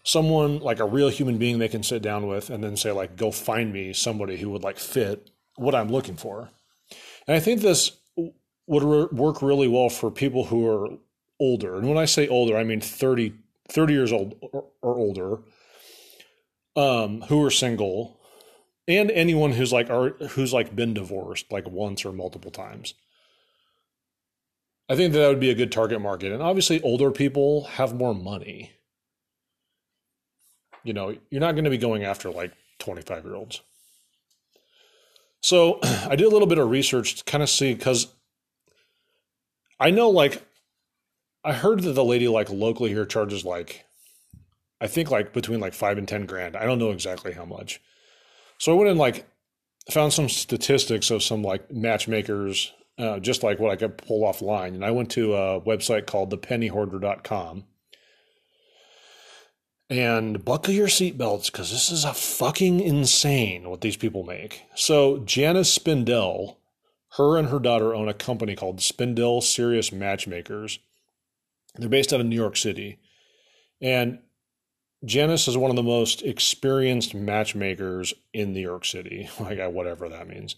someone 0.03 0.61
like 0.61 0.81
a 0.81 0.85
real 0.85 1.09
human 1.09 1.39
being 1.39 1.59
they 1.59 1.69
can 1.69 1.83
sit 1.83 2.03
down 2.03 2.27
with 2.27 2.51
and 2.51 2.63
then 2.65 2.77
say 2.77 2.93
like, 2.93 3.17
go 3.17 3.31
find 3.31 3.73
me 3.73 3.93
somebody 3.93 4.37
who 4.37 4.51
would 4.51 4.63
like 4.63 4.79
fit 4.79 5.31
what 5.57 5.75
I'm 5.75 5.91
looking 5.91 6.17
for. 6.17 6.51
And 7.27 7.37
I 7.37 7.41
think 7.41 7.61
this 7.61 7.99
would 8.67 8.83
re- 8.83 9.09
work 9.13 9.43
really 9.43 9.69
well 9.69 9.89
for 9.89 10.11
people 10.11 10.47
who 10.47 10.67
are 10.67 10.89
older. 11.39 11.77
And 11.77 11.89
when 11.89 11.99
I 11.99 12.05
say 12.05 12.29
older, 12.29 12.57
I 12.57 12.65
mean 12.65 12.81
30, 12.81 13.35
30 13.69 13.93
years 13.93 14.13
old 14.13 14.37
or, 14.41 14.67
or 14.83 14.97
older, 14.97 15.39
um, 16.77 17.23
who 17.23 17.45
are 17.45 17.51
single, 17.51 18.21
and 18.89 19.11
anyone 19.11 19.53
who's 19.53 19.73
like 19.73 19.91
are 19.91 20.11
who's 20.31 20.53
like 20.53 20.75
been 20.75 20.95
divorced 20.95 21.51
like 21.53 21.69
once 21.69 22.05
or 22.05 22.13
multiple 22.13 22.51
times. 22.51 22.95
I 24.89 24.97
think 24.97 25.13
that, 25.13 25.21
that 25.21 25.29
would 25.29 25.41
be 25.41 25.51
a 25.51 25.55
good 25.55 25.71
target 25.71 26.01
market. 26.01 26.33
And 26.33 26.43
obviously 26.43 26.81
older 26.83 27.11
people 27.11 27.65
have 27.65 27.95
more 27.95 28.15
money. 28.15 28.73
You 30.85 30.93
know, 30.93 31.17
you're 31.31 31.41
not 31.41 31.53
going 31.53 31.65
to 31.65 31.71
be 31.71 31.79
going 31.79 32.05
after 32.05 32.31
like 32.31 32.53
25 32.79 33.25
year 33.25 33.35
olds. 33.35 33.61
So 35.41 35.79
I 35.83 36.17
did 36.17 36.27
a 36.27 36.31
little 36.31 36.49
bit 36.49 36.59
of 36.59 36.71
research 36.71 37.17
to 37.17 37.25
kind 37.25 37.43
of 37.43 37.51
see 37.51 37.75
because 37.75 38.09
I 39.79 39.91
know 39.91 40.11
like 40.11 40.43
I 41.45 41.53
heard 41.53 41.83
that 41.83 41.93
the 41.93 42.05
lady 42.05 42.29
like 42.29 42.51
locally 42.51 42.91
here 42.91 43.07
charges 43.07 43.45
like 43.45 43.85
I 44.81 44.87
think 44.87 45.11
like 45.11 45.33
between 45.33 45.61
like 45.61 45.75
five 45.75 45.99
and 45.99 46.09
ten 46.09 46.27
grand. 46.27 46.57
I 46.57 46.65
don't 46.65 46.79
know 46.79 46.91
exactly 46.91 47.33
how 47.33 47.45
much. 47.45 47.81
So 48.59 48.73
I 48.73 48.77
went 48.77 48.91
and 48.91 48.99
like 48.99 49.27
found 49.91 50.13
some 50.13 50.29
statistics 50.29 51.11
of 51.11 51.23
some 51.23 51.43
like 51.43 51.71
matchmakers, 51.71 52.73
uh, 52.99 53.19
just 53.19 53.43
like 53.43 53.59
what 53.59 53.71
I 53.71 53.77
could 53.77 53.99
pull 53.99 54.23
offline. 54.23 54.75
And 54.75 54.85
I 54.85 54.91
went 54.91 55.11
to 55.13 55.35
a 55.35 55.61
website 55.61 56.07
called 56.07 56.31
thepennyhoarder.com. 56.31 57.65
And 59.91 60.45
buckle 60.45 60.73
your 60.73 60.87
seatbelts 60.87 61.51
because 61.51 61.73
this 61.73 61.91
is 61.91 62.05
a 62.05 62.15
fucking 62.15 62.79
insane 62.79 63.69
what 63.69 63.81
these 63.81 63.97
people 63.97 64.23
make. 64.23 64.63
So 64.77 65.19
Janis 65.19 65.77
Spindel, 65.77 66.59
her 67.17 67.37
and 67.37 67.49
her 67.49 67.59
daughter 67.59 67.93
own 67.93 68.09
a 68.09 68.15
company 68.15 68.55
called 68.55 68.79
Spindel 68.79 69.43
Serious 69.43 69.91
Matchmakers. 69.91 70.79
They're 71.75 71.89
based 71.89 72.13
out 72.13 72.21
of 72.21 72.27
New 72.27 72.37
York 72.37 72.57
City. 72.57 73.01
And 73.81 74.21
Janis 75.05 75.49
is 75.49 75.57
one 75.57 75.71
of 75.71 75.77
the 75.77 75.83
most 75.83 76.23
experienced 76.23 77.13
matchmakers 77.13 78.15
in 78.33 78.53
New 78.53 78.61
York 78.61 78.85
City, 78.85 79.29
like 79.41 79.59
whatever 79.73 80.09
that 80.09 80.29
means. 80.29 80.55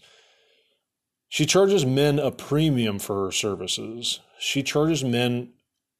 She 1.27 1.47
charges 1.47 1.87
men 1.87 2.19
a 2.19 2.29
premium 2.29 2.99
for 2.99 3.25
her 3.25 3.31
services. 3.31 4.19
She 4.37 4.61
charges 4.61 5.03
men 5.03 5.53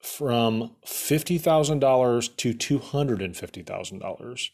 from 0.03 0.71
$50,000 0.85 2.37
to 2.37 2.53
$250,000. 2.53 4.49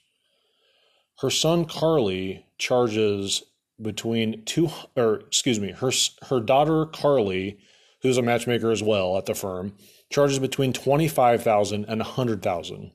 Her 1.21 1.29
son 1.29 1.65
Carly 1.65 2.45
charges 2.59 3.43
between 3.81 4.45
two 4.45 4.69
or 4.95 5.15
excuse 5.21 5.59
me, 5.59 5.71
her 5.71 5.91
her 6.27 6.39
daughter 6.39 6.85
Carly, 6.85 7.57
who's 8.01 8.17
a 8.17 8.21
matchmaker 8.21 8.71
as 8.71 8.83
well 8.83 9.17
at 9.17 9.25
the 9.25 9.33
firm, 9.33 9.73
charges 10.11 10.37
between 10.37 10.71
25,000 10.71 11.85
and 11.85 11.99
100,000. 11.99 12.91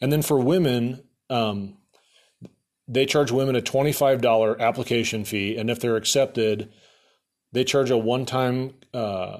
And 0.00 0.12
then 0.12 0.22
for 0.22 0.38
women, 0.38 1.02
um, 1.28 1.78
they 2.86 3.04
charge 3.04 3.32
women 3.32 3.56
a 3.56 3.62
$25 3.62 4.60
application 4.60 5.24
fee 5.24 5.56
and 5.56 5.68
if 5.68 5.80
they're 5.80 5.96
accepted, 5.96 6.72
they 7.52 7.64
charge 7.64 7.90
a 7.90 7.98
one-time 7.98 8.74
uh, 8.92 9.38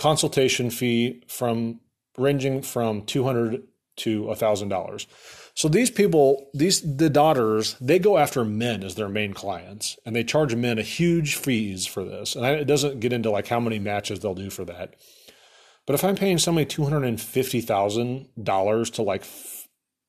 consultation 0.00 0.70
fee 0.70 1.22
from 1.28 1.78
ranging 2.16 2.62
from 2.62 3.02
200 3.02 3.62
to 3.96 4.22
$1,000. 4.24 5.06
So 5.54 5.68
these 5.68 5.90
people, 5.90 6.48
these 6.54 6.80
the 6.96 7.10
daughters, 7.10 7.76
they 7.82 7.98
go 7.98 8.16
after 8.16 8.42
men 8.42 8.82
as 8.82 8.94
their 8.94 9.10
main 9.10 9.34
clients, 9.34 9.98
and 10.06 10.16
they 10.16 10.24
charge 10.24 10.54
men 10.54 10.78
a 10.78 10.82
huge 10.82 11.36
fees 11.36 11.86
for 11.86 12.02
this. 12.02 12.34
And 12.34 12.46
it 12.46 12.64
doesn't 12.64 13.00
get 13.00 13.12
into 13.12 13.30
like 13.30 13.48
how 13.48 13.60
many 13.60 13.78
matches 13.78 14.20
they'll 14.20 14.34
do 14.34 14.48
for 14.48 14.64
that. 14.64 14.94
But 15.86 15.94
if 15.94 16.02
I'm 16.02 16.16
paying 16.16 16.38
somebody 16.38 16.64
two 16.64 16.84
hundred 16.84 17.04
and 17.04 17.20
fifty 17.20 17.60
thousand 17.60 18.28
dollars 18.42 18.88
to 18.90 19.02
like 19.02 19.22
f- 19.22 19.68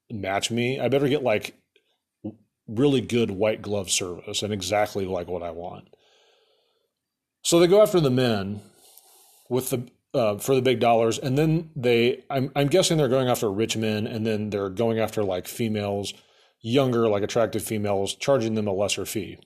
match 0.09 0.51
me, 0.51 0.79
I 0.79 0.87
better 0.87 1.09
get 1.09 1.23
like 1.23 1.55
really 2.67 3.01
good 3.01 3.31
white 3.31 3.61
glove 3.61 3.91
service 3.91 4.41
and 4.41 4.53
exactly 4.53 5.05
like 5.05 5.27
what 5.27 5.43
I 5.43 5.51
want. 5.51 5.89
So 7.43 7.59
they 7.59 7.67
go 7.67 7.81
after 7.81 7.99
the 7.99 8.11
men 8.11 8.61
with 9.51 9.69
the 9.69 9.85
uh, 10.13 10.37
for 10.37 10.55
the 10.55 10.61
big 10.61 10.79
dollars, 10.79 11.19
and 11.19 11.37
then 11.37 11.69
they 11.75 12.23
I'm 12.29 12.51
I'm 12.55 12.67
guessing 12.67 12.97
they're 12.97 13.09
going 13.09 13.27
after 13.27 13.51
rich 13.51 13.77
men, 13.77 14.07
and 14.07 14.25
then 14.25 14.49
they're 14.49 14.69
going 14.69 14.97
after 14.99 15.23
like 15.23 15.47
females, 15.47 16.13
younger 16.61 17.07
like 17.09 17.21
attractive 17.21 17.61
females, 17.61 18.15
charging 18.15 18.55
them 18.55 18.67
a 18.67 18.73
lesser 18.73 19.05
fee. 19.05 19.37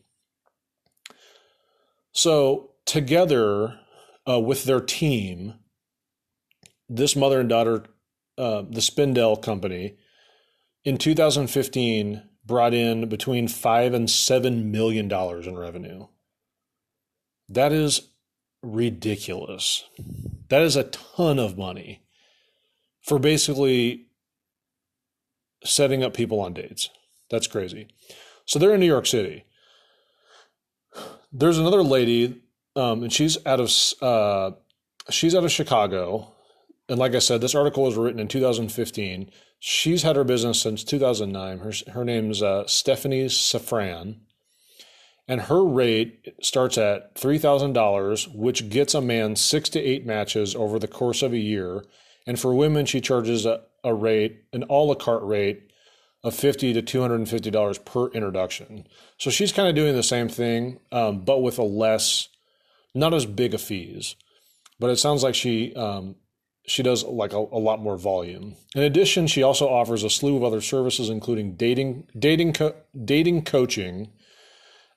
So 2.11 2.71
together 2.85 3.79
uh, 4.29 4.39
with 4.39 4.63
their 4.63 4.79
team, 4.79 5.55
this 6.87 7.15
mother 7.15 7.39
and 7.39 7.49
daughter, 7.49 7.85
uh, 8.37 8.61
the 8.61 8.81
Spindel 8.81 9.41
Company, 9.41 9.97
in 10.83 10.97
2015 10.97 12.21
brought 12.45 12.75
in 12.75 13.09
between 13.09 13.47
five 13.47 13.95
and 13.95 14.07
seven 14.07 14.71
million 14.71 15.07
dollars 15.07 15.47
in 15.47 15.57
revenue. 15.57 16.05
That 17.49 17.71
is 17.71 18.11
ridiculous. 18.65 19.86
That 20.49 20.62
is 20.62 20.75
a 20.75 20.86
ton 20.86 21.39
of 21.39 21.58
money 21.58 22.01
for 23.01 23.19
basically 23.19 24.08
setting 25.63 26.04
up 26.04 26.13
people 26.13 26.39
on 26.39 26.54
dates. 26.54 26.89
That's 27.30 27.47
crazy. 27.47 27.88
So 28.45 28.60
they're 28.60 28.73
in 28.73 28.80
New 28.80 28.86
York 28.86 29.06
City. 29.06 29.45
There's 31.32 31.58
another 31.58 31.84
lady, 31.84 32.41
um, 32.75 33.04
and 33.04 33.12
she's 33.12 33.38
out 33.45 33.60
of 33.60 33.71
uh, 34.01 34.51
she's 35.10 35.36
out 35.36 35.43
of 35.43 35.51
Chicago. 35.51 36.32
And 36.88 36.99
like 36.99 37.15
I 37.15 37.19
said, 37.19 37.41
this 37.41 37.56
article 37.56 37.84
was 37.84 37.97
written 37.97 38.19
in 38.19 38.28
2015. 38.28 39.32
She's 39.60 40.04
had 40.04 40.15
her 40.15 40.23
business 40.23 40.62
since 40.62 40.84
2009. 40.84 41.60
Her 41.60 41.73
her 41.91 42.06
name's 42.06 42.41
uh, 42.41 42.65
Stephanie 42.67 43.25
Safran 43.25 44.17
and 45.27 45.41
her 45.41 45.63
rate 45.63 46.35
starts 46.41 46.77
at 46.77 47.15
$3,000, 47.15 48.35
which 48.35 48.69
gets 48.69 48.93
a 48.93 49.01
man 49.01 49.35
six 49.35 49.69
to 49.69 49.79
eight 49.79 50.05
matches 50.05 50.55
over 50.55 50.77
the 50.77 50.88
course 50.88 51.21
of 51.21 51.33
a 51.33 51.38
year. 51.38 51.83
And 52.27 52.39
for 52.39 52.53
women, 52.53 52.85
she 52.85 53.01
charges 53.01 53.45
a, 53.45 53.61
a 53.83 53.93
rate, 53.93 54.43
an 54.53 54.65
a 54.69 54.73
la 54.73 54.95
carte 54.95 55.23
rate 55.23 55.71
of 56.23 56.35
50 56.35 56.73
to 56.73 56.81
$250 56.81 57.85
per 57.85 58.07
introduction. 58.09 58.88
So 59.17 59.29
she's 59.29 59.51
kind 59.51 59.67
of 59.67 59.75
doing 59.75 59.95
the 59.95 60.03
same 60.03 60.27
thing, 60.29 60.79
um, 60.91 61.21
but 61.21 61.41
with 61.41 61.59
a 61.59 61.63
less, 61.63 62.29
not 62.93 63.13
as 63.13 63.25
big 63.25 63.53
a 63.53 63.59
fees. 63.59 64.15
But 64.79 64.89
it 64.89 64.97
sounds 64.97 65.23
like 65.23 65.35
she 65.35 65.73
um, 65.75 66.15
she 66.67 66.83
does 66.83 67.03
like 67.03 67.33
a, 67.33 67.38
a, 67.38 67.59
lot 67.59 67.79
more 67.79 67.97
volume. 67.97 68.55
In 68.75 68.83
addition, 68.83 69.27
she 69.27 69.43
also 69.43 69.69
offers 69.69 70.03
a 70.03 70.09
slew 70.09 70.35
of 70.35 70.43
other 70.43 70.61
services, 70.61 71.09
including 71.09 71.55
dating, 71.55 72.07
dating, 72.17 72.53
co- 72.53 72.75
dating 73.03 73.43
coaching, 73.45 74.11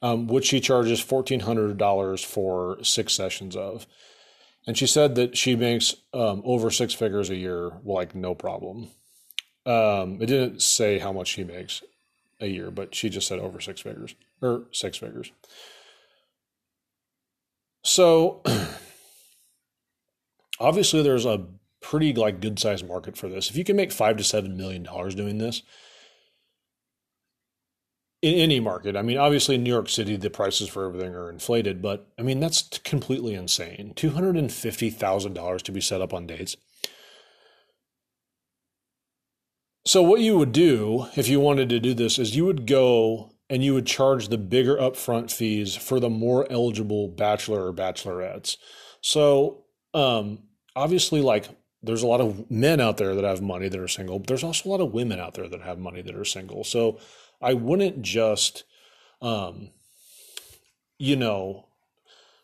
um, 0.03 0.27
which 0.27 0.47
she 0.47 0.61
charges 0.61 1.05
$1,400 1.05 2.25
for 2.25 2.83
six 2.83 3.13
sessions 3.13 3.57
of. 3.57 3.87
And 4.67 4.77
she 4.77 4.87
said 4.87 5.15
that 5.15 5.37
she 5.37 5.57
makes 5.57 5.95
um, 6.13 6.43
over 6.45 6.71
six 6.71 6.93
figures 6.93 7.31
a 7.31 7.37
year, 7.37 7.73
like 7.85 8.15
no 8.15 8.35
problem. 8.35 8.91
Um, 9.65 10.19
it 10.21 10.27
didn't 10.27 10.63
say 10.63 10.99
how 10.99 11.13
much 11.13 11.29
she 11.29 11.45
makes 11.45 11.83
a 12.41 12.47
year, 12.47 12.71
but 12.71 12.95
she 12.95 13.09
just 13.09 13.27
said 13.27 13.39
over 13.39 13.61
six 13.61 13.81
figures 13.81 14.15
or 14.41 14.65
six 14.73 14.99
figures. 14.99 15.33
So 17.83 18.43
obviously, 20.61 21.03
there's 21.03 21.27
a 21.27 21.47
pretty 21.81 22.13
like 22.13 22.41
good 22.41 22.59
sized 22.59 22.87
market 22.87 23.17
for 23.17 23.29
this. 23.29 23.51
If 23.51 23.57
you 23.57 23.65
can 23.65 23.77
make 23.77 23.93
five 23.93 24.17
to 24.19 24.25
seven 24.25 24.57
million 24.57 24.83
dollars 24.83 25.15
doing 25.15 25.39
this, 25.39 25.63
in 28.21 28.35
any 28.35 28.59
market. 28.61 28.97
I 28.97 29.03
mean, 29.03 29.17
obviously 29.17 29.55
in 29.55 29.63
New 29.63 29.71
York 29.73 29.89
City, 29.89 30.17
the 30.17 30.31
prices 30.31 30.69
for 30.69 30.87
everything 30.87 31.15
are 31.15 31.31
inflated, 31.31 31.81
but 31.81 32.09
I 32.19 32.23
mean, 32.23 32.41
that's 32.41 32.63
completely 32.85 33.35
insane. 33.35 33.93
$250,000 33.97 35.63
to 35.63 35.73
be 35.73 35.81
set 35.81 36.01
up 36.01 36.13
on 36.13 36.27
dates. 36.27 36.57
So, 39.87 40.03
what 40.03 40.21
you 40.21 40.37
would 40.37 40.53
do 40.53 41.07
if 41.17 41.29
you 41.29 41.41
wanted 41.41 41.71
to 41.71 41.81
do 41.81 41.95
this 41.95 42.19
is 42.19 42.37
you 42.37 42.45
would 42.45 42.67
go 42.67 43.33
and 43.49 43.65
you 43.65 43.73
would 43.73 43.87
charge 43.87 44.29
the 44.29 44.37
bigger 44.37 44.77
upfront 44.77 45.31
fees 45.31 45.75
for 45.75 45.99
the 45.99 46.11
more 46.11 46.47
eligible 46.51 47.09
bachelor 47.09 47.67
or 47.67 47.73
bachelorettes. 47.73 48.59
So, 49.01 49.65
um, 49.95 50.41
obviously, 50.77 51.23
like 51.23 51.49
there's 51.83 52.03
a 52.03 52.07
lot 52.07 52.21
of 52.21 52.51
men 52.51 52.81
out 52.81 52.99
there 52.99 53.15
that 53.15 53.25
have 53.25 53.41
money 53.41 53.69
that 53.69 53.81
are 53.81 53.89
single, 53.89 54.19
but 54.19 54.29
there's 54.29 54.45
also 54.45 54.69
a 54.69 54.73
lot 54.73 54.81
of 54.81 54.93
women 54.93 55.21
out 55.21 55.35
there 55.35 55.49
that 55.49 55.63
have 55.63 55.79
money 55.79 56.03
that 56.03 56.15
are 56.15 56.25
single. 56.25 56.65
So, 56.65 56.99
I 57.41 57.55
wouldn't 57.55 58.03
just, 58.03 58.65
um, 59.23 59.71
you 60.99 61.17
know, 61.17 61.67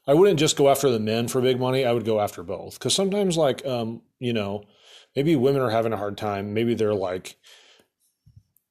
I 0.07 0.15
wouldn't 0.15 0.39
just 0.39 0.57
go 0.57 0.69
after 0.69 0.91
the 0.91 1.01
men 1.01 1.29
for 1.29 1.41
big 1.41 1.59
money. 1.59 1.85
I 1.85 1.93
would 1.93 2.05
go 2.05 2.21
after 2.21 2.43
both 2.43 2.79
because 2.79 2.95
sometimes, 2.95 3.37
like, 3.37 3.65
um, 3.67 4.03
you 4.19 4.33
know, 4.33 4.65
maybe 5.17 5.35
women 5.37 5.63
are 5.63 5.71
having 5.71 5.93
a 5.93 5.97
hard 5.97 6.19
time. 6.19 6.55
Maybe 6.55 6.75
they're 6.75 6.95
like, 6.95 7.37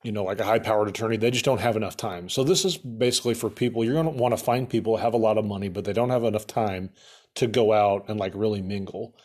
you 0.03 0.11
know, 0.11 0.23
like 0.23 0.39
a 0.39 0.45
high 0.45 0.59
powered 0.59 0.89
attorney. 0.89 1.17
They 1.17 1.31
just 1.31 1.45
don't 1.45 1.61
have 1.61 1.75
enough 1.75 1.97
time. 1.97 2.29
So 2.29 2.43
this 2.43 2.65
is 2.65 2.77
basically 2.77 3.33
for 3.33 3.49
people. 3.49 3.83
You're 3.83 3.93
going 3.93 4.05
to 4.05 4.11
want 4.11 4.37
to 4.37 4.43
find 4.43 4.69
people 4.69 4.97
have 4.97 5.13
a 5.13 5.17
lot 5.17 5.37
of 5.37 5.45
money, 5.45 5.69
but 5.69 5.85
they 5.85 5.93
don't 5.93 6.09
have 6.09 6.23
enough 6.23 6.45
time 6.45 6.91
to 7.35 7.47
go 7.47 7.73
out 7.73 8.05
and 8.09 8.19
like 8.19 8.33
really 8.35 8.61
mingle. 8.61 9.15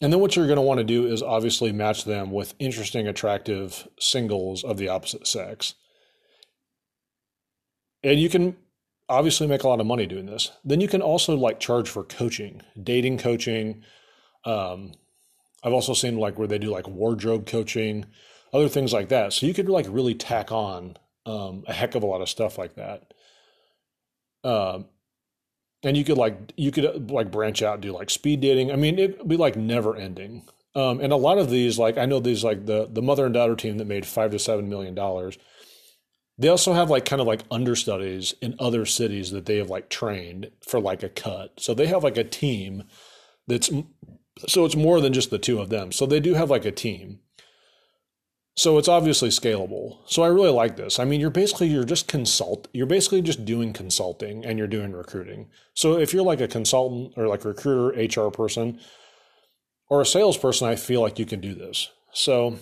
And 0.00 0.12
then 0.12 0.20
what 0.20 0.34
you're 0.34 0.46
going 0.46 0.56
to 0.56 0.62
want 0.62 0.78
to 0.78 0.84
do 0.84 1.06
is 1.06 1.22
obviously 1.22 1.72
match 1.72 2.04
them 2.04 2.30
with 2.30 2.54
interesting, 2.58 3.06
attractive 3.06 3.86
singles 3.98 4.64
of 4.64 4.78
the 4.78 4.88
opposite 4.88 5.26
sex. 5.26 5.74
And 8.02 8.18
you 8.18 8.30
can 8.30 8.56
obviously 9.10 9.46
make 9.46 9.62
a 9.62 9.68
lot 9.68 9.80
of 9.80 9.86
money 9.86 10.06
doing 10.06 10.26
this. 10.26 10.52
Then 10.64 10.80
you 10.80 10.88
can 10.88 11.02
also 11.02 11.36
like 11.36 11.60
charge 11.60 11.88
for 11.88 12.02
coaching, 12.04 12.62
dating 12.82 13.18
coaching. 13.18 13.82
Um, 14.44 14.92
I've 15.62 15.74
also 15.74 15.92
seen 15.92 16.16
like 16.16 16.38
where 16.38 16.48
they 16.48 16.58
do 16.58 16.70
like 16.70 16.88
wardrobe 16.88 17.46
coaching, 17.46 18.06
other 18.54 18.68
things 18.68 18.94
like 18.94 19.10
that. 19.10 19.34
So 19.34 19.44
you 19.44 19.52
could 19.52 19.68
like 19.68 19.86
really 19.88 20.14
tack 20.14 20.50
on 20.50 20.96
um, 21.26 21.64
a 21.68 21.74
heck 21.74 21.94
of 21.94 22.02
a 22.02 22.06
lot 22.06 22.22
of 22.22 22.28
stuff 22.30 22.56
like 22.56 22.76
that. 22.76 23.12
Um, 24.42 24.86
and 25.82 25.96
you 25.96 26.04
could 26.04 26.18
like 26.18 26.52
you 26.56 26.70
could 26.70 26.86
uh, 26.86 26.98
like 27.12 27.30
branch 27.30 27.62
out 27.62 27.80
do 27.80 27.92
like 27.92 28.10
speed 28.10 28.40
dating. 28.40 28.70
I 28.70 28.76
mean 28.76 28.98
it'd 28.98 29.28
be 29.28 29.36
like 29.36 29.56
never 29.56 29.96
ending. 29.96 30.44
Um, 30.74 31.00
and 31.00 31.12
a 31.12 31.16
lot 31.16 31.38
of 31.38 31.50
these 31.50 31.80
like 31.80 31.98
i 31.98 32.06
know 32.06 32.20
these 32.20 32.44
like 32.44 32.66
the 32.66 32.88
the 32.88 33.02
mother 33.02 33.24
and 33.24 33.34
daughter 33.34 33.56
team 33.56 33.78
that 33.78 33.88
made 33.88 34.06
five 34.06 34.30
to 34.30 34.38
seven 34.38 34.68
million 34.68 34.94
dollars 34.94 35.36
they 36.40 36.48
also 36.48 36.72
have 36.72 36.88
like 36.88 37.04
kind 37.04 37.20
of 37.20 37.26
like 37.26 37.44
understudies 37.50 38.32
in 38.40 38.54
other 38.58 38.86
cities 38.86 39.30
that 39.30 39.44
they 39.44 39.58
have 39.58 39.68
like 39.68 39.90
trained 39.90 40.50
for 40.66 40.80
like 40.80 41.02
a 41.02 41.10
cut. 41.10 41.52
So 41.60 41.74
they 41.74 41.86
have 41.86 42.02
like 42.02 42.16
a 42.16 42.24
team 42.24 42.84
that's 43.46 43.70
so 44.48 44.64
it's 44.64 44.74
more 44.74 45.02
than 45.02 45.12
just 45.12 45.28
the 45.28 45.38
two 45.38 45.60
of 45.60 45.68
them. 45.68 45.92
So 45.92 46.06
they 46.06 46.18
do 46.18 46.32
have 46.32 46.48
like 46.48 46.64
a 46.64 46.72
team 46.72 47.18
so 48.60 48.76
it's 48.76 48.88
obviously 48.88 49.30
scalable. 49.30 50.00
So 50.04 50.22
I 50.22 50.26
really 50.26 50.50
like 50.50 50.76
this. 50.76 50.98
I 50.98 51.06
mean, 51.06 51.18
you're 51.18 51.30
basically 51.30 51.68
you're 51.68 51.82
just 51.82 52.06
consult 52.06 52.68
you're 52.74 52.84
basically 52.84 53.22
just 53.22 53.46
doing 53.46 53.72
consulting 53.72 54.44
and 54.44 54.58
you're 54.58 54.68
doing 54.68 54.92
recruiting. 54.92 55.48
So 55.72 55.96
if 55.96 56.12
you're 56.12 56.22
like 56.22 56.42
a 56.42 56.46
consultant 56.46 57.14
or 57.16 57.26
like 57.26 57.46
recruiter, 57.46 57.88
HR 57.98 58.28
person, 58.30 58.78
or 59.88 60.02
a 60.02 60.04
salesperson, 60.04 60.68
I 60.68 60.76
feel 60.76 61.00
like 61.00 61.18
you 61.18 61.24
can 61.24 61.40
do 61.40 61.54
this. 61.54 61.90
So 62.12 62.58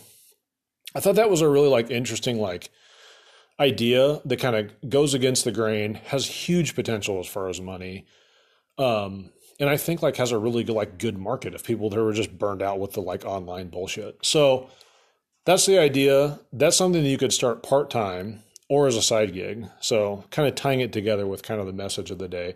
I 0.94 1.01
thought 1.01 1.16
that 1.16 1.30
was 1.30 1.40
a 1.40 1.49
really 1.49 1.68
like 1.68 1.90
interesting 1.90 2.38
like 2.38 2.70
idea 3.59 4.20
that 4.24 4.38
kind 4.38 4.55
of 4.55 4.70
goes 4.88 5.14
against 5.14 5.44
the 5.44 5.51
grain, 5.51 5.94
has 5.94 6.26
huge 6.26 6.76
potential 6.76 7.18
as 7.18 7.26
far 7.26 7.49
as 7.49 7.61
money. 7.61 8.07
Um, 8.78 9.30
and 9.59 9.68
I 9.68 9.76
think 9.76 10.01
like 10.01 10.14
has 10.18 10.30
a 10.30 10.38
really 10.38 10.62
good 10.62 10.76
like 10.76 10.96
good 11.01 11.18
market 11.18 11.57
of 11.57 11.64
people 11.64 11.90
that 11.90 12.01
were 12.01 12.12
just 12.12 12.38
burned 12.38 12.62
out 12.62 12.78
with 12.78 12.92
the 12.92 13.03
like 13.03 13.24
online 13.24 13.68
bullshit. 13.68 14.24
So 14.24 14.70
that's 15.49 15.64
the 15.64 15.78
idea. 15.78 16.40
That's 16.53 16.76
something 16.76 17.03
that 17.03 17.09
you 17.09 17.16
could 17.16 17.32
start 17.32 17.62
part 17.62 17.88
time 17.88 18.42
or 18.68 18.86
as 18.86 18.96
a 18.96 19.03
side 19.03 19.32
gig. 19.32 19.66
So 19.80 20.26
kind 20.30 20.46
of 20.46 20.55
tying 20.55 20.80
it 20.80 20.92
together 20.92 21.26
with 21.26 21.42
kind 21.42 21.59
of 21.59 21.66
the 21.66 21.72
message 21.72 22.11
of 22.11 22.18
the 22.18 22.28
day. 22.28 22.55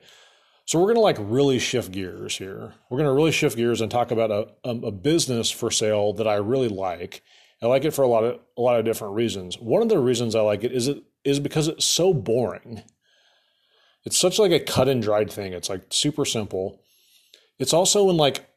So 0.66 0.78
we're 0.78 0.88
going 0.92 0.96
to 0.96 1.00
like 1.00 1.16
really 1.18 1.58
shift 1.58 1.92
gears 1.92 2.36
here. 2.36 2.74
We're 2.90 2.98
going 2.98 3.08
to 3.08 3.14
really 3.14 3.32
shift 3.32 3.56
gears 3.56 3.80
and 3.80 3.90
talk 3.90 4.10
about 4.10 4.30
a, 4.62 4.68
a 4.68 4.92
business 4.92 5.50
for 5.50 5.70
sale 5.70 6.12
that 6.12 6.28
I 6.28 6.34
really 6.34 6.68
like. 6.68 7.22
I 7.62 7.66
like 7.66 7.86
it 7.86 7.92
for 7.92 8.02
a 8.02 8.08
lot 8.08 8.24
of 8.24 8.40
a 8.58 8.60
lot 8.60 8.78
of 8.78 8.84
different 8.84 9.14
reasons. 9.14 9.58
One 9.58 9.80
of 9.80 9.88
the 9.88 9.98
reasons 9.98 10.34
I 10.34 10.42
like 10.42 10.62
it 10.62 10.72
is 10.72 10.86
it 10.86 11.02
is 11.24 11.40
because 11.40 11.68
it's 11.68 11.86
so 11.86 12.12
boring. 12.12 12.82
It's 14.04 14.18
such 14.18 14.38
like 14.38 14.52
a 14.52 14.60
cut 14.60 14.90
and 14.90 15.02
dried 15.02 15.32
thing. 15.32 15.54
It's 15.54 15.70
like 15.70 15.84
super 15.88 16.26
simple. 16.26 16.82
It's 17.58 17.72
also 17.72 18.10
in 18.10 18.18
like 18.18 18.50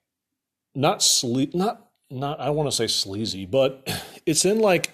not 0.75 1.01
sleep 1.01 1.55
not 1.55 1.84
not 2.09 2.39
I 2.39 2.51
want 2.51 2.69
to 2.69 2.75
say 2.75 2.87
sleazy, 2.87 3.45
but 3.45 3.85
it's 4.25 4.45
in 4.45 4.59
like 4.59 4.93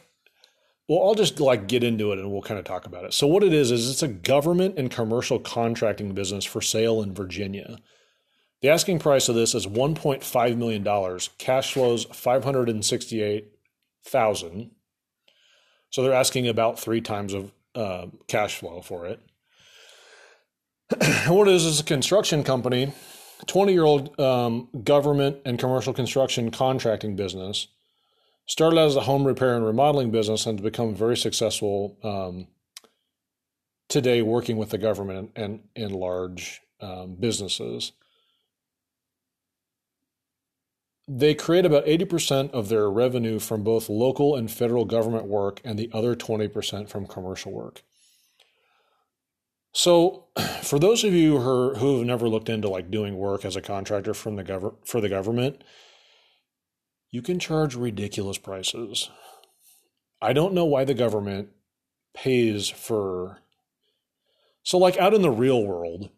well, 0.88 1.08
I'll 1.08 1.14
just 1.16 1.40
like 1.40 1.68
get 1.68 1.84
into 1.86 2.12
it 2.12 2.20
and 2.20 2.32
we'll 2.32 2.42
kind 2.42 2.60
of 2.60 2.66
talk 2.66 2.86
about 2.86 3.06
it. 3.06 3.14
So 3.14 3.26
what 3.26 3.44
it 3.44 3.54
is 3.54 3.72
is 3.72 3.90
it's 3.90 4.04
a 4.04 4.10
government 4.10 4.78
and 4.78 4.92
commercial 4.92 5.40
contracting 5.40 6.14
business 6.14 6.44
for 6.44 6.60
sale 6.60 7.02
in 7.02 7.14
Virginia. 7.14 7.78
The 8.62 8.68
asking 8.70 9.00
price 9.00 9.30
of 9.30 9.36
this 9.36 9.56
is 9.56 9.66
1.5 9.66 10.58
million 10.58 10.84
dollars. 10.84 11.30
Cash 11.38 11.72
flows 11.74 12.04
568,000. 12.12 14.72
So 15.90 16.04
they're 16.04 16.12
asking 16.12 16.50
about 16.50 16.78
3 16.78 17.00
times 17.00 17.34
of 17.34 17.54
uh, 17.74 18.08
cash 18.28 18.58
flow 18.58 18.82
for 18.82 19.06
it. 19.06 19.22
what 21.28 21.48
it 21.48 21.54
is 21.54 21.64
is 21.64 21.80
a 21.80 21.86
construction 21.86 22.44
company, 22.44 22.92
20 23.48 23.74
year 23.74 23.84
old 23.84 24.20
um, 24.20 24.68
government 24.84 25.38
and 25.46 25.60
commercial 25.60 25.94
construction 25.94 26.52
contracting 26.52 27.16
business 27.16 27.68
started 28.46 28.78
out 28.78 28.88
as 28.88 28.96
a 28.96 29.02
home 29.02 29.26
repair 29.26 29.56
and 29.56 29.66
remodeling 29.66 30.12
business 30.12 30.46
and 30.46 30.60
has 30.60 30.64
become 30.64 30.94
very 30.94 31.16
successful 31.16 31.98
um, 32.04 32.48
today 33.88 34.22
working 34.22 34.58
with 34.58 34.70
the 34.70 34.78
government 34.78 35.32
and 35.36 35.62
in 35.76 35.92
large 35.92 36.62
um, 36.82 37.16
businesses. 37.16 37.92
They 41.08 41.34
create 41.34 41.66
about 41.66 41.86
80% 41.86 42.52
of 42.52 42.70
their 42.70 42.90
revenue 42.90 43.40
from 43.40 43.64
both 43.64 43.90
local 43.90 44.36
and 44.36 44.50
federal 44.50 44.86
government 44.86 45.26
work 45.26 45.60
and 45.64 45.78
the 45.78 45.90
other 45.94 46.16
20% 46.16 46.90
from 46.90 47.06
commercial 47.06 47.52
work. 47.52 47.84
So, 49.74 50.28
for 50.64 50.80
those 50.80 51.04
of 51.04 51.14
you 51.14 51.40
who, 51.40 51.98
have 51.98 52.06
never 52.06 52.28
looked 52.28 52.50
into 52.50 52.70
like 52.70 52.92
doing 52.92 53.18
work 53.18 53.46
as 53.46 53.56
a 53.56 53.62
contractor 53.62 54.14
from 54.14 54.36
the 54.36 54.44
gov- 54.44 54.76
for 54.86 55.02
the 55.02 55.10
government, 55.10 55.64
you 57.10 57.22
can 57.22 57.40
charge 57.40 57.76
ridiculous 57.76 58.38
prices. 58.38 59.10
I 60.22 60.34
don't 60.34 60.54
know 60.54 60.66
why 60.66 60.86
the 60.86 60.94
government 60.94 61.50
pays 62.14 62.70
for. 62.70 63.40
So, 64.64 64.78
like 64.78 64.98
out 64.98 65.14
in 65.14 65.22
the 65.22 65.32
real 65.32 65.66
world, 65.66 66.10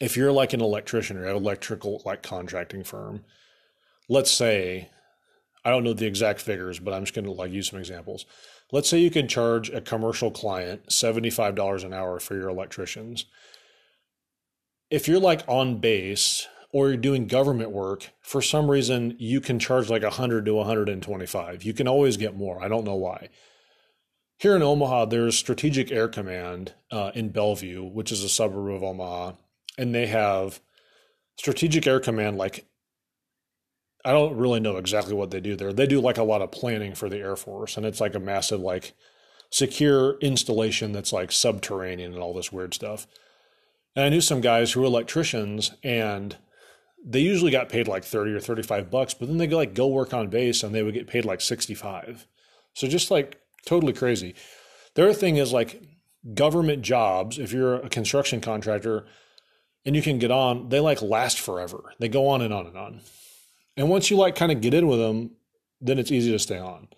if 0.00 0.16
you're 0.16 0.32
like 0.32 0.52
an 0.52 0.60
electrician 0.60 1.16
or 1.16 1.26
an 1.26 1.36
electrical 1.36 2.02
like 2.04 2.22
contracting 2.22 2.84
firm, 2.84 3.24
let's 4.08 4.30
say, 4.30 4.90
I 5.64 5.70
don't 5.70 5.84
know 5.84 5.94
the 5.94 6.06
exact 6.06 6.40
figures, 6.40 6.78
but 6.78 6.92
I'm 6.92 7.04
just 7.04 7.14
going 7.14 7.24
to 7.24 7.30
like 7.30 7.52
use 7.52 7.70
some 7.70 7.78
examples. 7.78 8.26
Let's 8.72 8.88
say 8.88 8.98
you 8.98 9.10
can 9.10 9.28
charge 9.28 9.70
a 9.70 9.80
commercial 9.80 10.30
client 10.30 10.88
$75 10.88 11.84
an 11.84 11.92
hour 11.92 12.18
for 12.18 12.34
your 12.34 12.48
electricians. 12.48 13.26
If 14.90 15.08
you're 15.08 15.20
like 15.20 15.42
on 15.46 15.78
base 15.78 16.46
or 16.72 16.88
you're 16.88 16.96
doing 16.96 17.26
government 17.26 17.70
work, 17.70 18.10
for 18.20 18.42
some 18.42 18.70
reason 18.70 19.16
you 19.18 19.40
can 19.40 19.58
charge 19.58 19.88
like 19.88 20.02
100 20.02 20.44
to 20.44 20.54
125. 20.54 21.62
You 21.62 21.72
can 21.72 21.86
always 21.86 22.16
get 22.16 22.36
more. 22.36 22.62
I 22.62 22.68
don't 22.68 22.84
know 22.84 22.96
why. 22.96 23.28
Here 24.38 24.56
in 24.56 24.62
Omaha, 24.62 25.06
there's 25.06 25.38
Strategic 25.38 25.92
Air 25.92 26.08
Command 26.08 26.74
uh, 26.90 27.12
in 27.14 27.30
Bellevue, 27.30 27.84
which 27.84 28.10
is 28.10 28.24
a 28.24 28.28
suburb 28.28 28.74
of 28.74 28.82
Omaha, 28.82 29.32
and 29.78 29.94
they 29.94 30.06
have 30.06 30.60
Strategic 31.38 31.86
Air 31.86 32.00
Command. 32.00 32.36
Like, 32.36 32.66
I 34.04 34.12
don't 34.12 34.36
really 34.36 34.60
know 34.60 34.76
exactly 34.76 35.14
what 35.14 35.30
they 35.30 35.40
do 35.40 35.56
there. 35.56 35.72
They 35.72 35.86
do 35.86 36.00
like 36.00 36.18
a 36.18 36.24
lot 36.24 36.42
of 36.42 36.52
planning 36.52 36.94
for 36.94 37.08
the 37.08 37.18
Air 37.18 37.36
Force, 37.36 37.76
and 37.76 37.86
it's 37.86 38.00
like 38.00 38.14
a 38.14 38.20
massive, 38.20 38.60
like, 38.60 38.92
secure 39.50 40.18
installation 40.18 40.90
that's 40.90 41.12
like 41.12 41.30
subterranean 41.30 42.12
and 42.12 42.20
all 42.20 42.34
this 42.34 42.52
weird 42.52 42.74
stuff. 42.74 43.06
And 43.94 44.04
I 44.04 44.08
knew 44.08 44.20
some 44.20 44.40
guys 44.40 44.72
who 44.72 44.80
were 44.80 44.86
electricians, 44.86 45.70
and 45.82 46.36
they 47.04 47.20
usually 47.20 47.52
got 47.52 47.68
paid 47.68 47.86
like 47.86 48.04
30 48.04 48.32
or 48.32 48.40
35 48.40 48.90
bucks, 48.90 49.14
but 49.14 49.28
then 49.28 49.38
they 49.38 49.46
go 49.46 49.58
like 49.58 49.74
go 49.74 49.86
work 49.86 50.12
on 50.14 50.28
base 50.28 50.62
and 50.62 50.74
they 50.74 50.82
would 50.82 50.94
get 50.94 51.06
paid 51.06 51.24
like 51.24 51.40
65. 51.40 52.26
So 52.72 52.88
just 52.88 53.10
like 53.10 53.40
totally 53.66 53.92
crazy. 53.92 54.34
The 54.94 55.04
other 55.04 55.12
thing 55.12 55.36
is 55.36 55.52
like 55.52 55.82
government 56.34 56.82
jobs, 56.82 57.38
if 57.38 57.52
you're 57.52 57.76
a 57.76 57.90
construction 57.90 58.40
contractor 58.40 59.06
and 59.84 59.94
you 59.94 60.02
can 60.02 60.18
get 60.18 60.30
on, 60.30 60.70
they 60.70 60.80
like 60.80 61.02
last 61.02 61.38
forever. 61.38 61.92
They 61.98 62.08
go 62.08 62.28
on 62.28 62.40
and 62.40 62.54
on 62.54 62.66
and 62.66 62.76
on. 62.76 63.00
And 63.76 63.88
once 63.88 64.10
you 64.10 64.16
like 64.16 64.36
kind 64.36 64.52
of 64.52 64.60
get 64.60 64.74
in 64.74 64.86
with 64.86 64.98
them, 64.98 65.32
then 65.80 65.98
it's 65.98 66.12
easy 66.12 66.30
to 66.32 66.38
stay 66.38 66.58
on. 66.58 66.88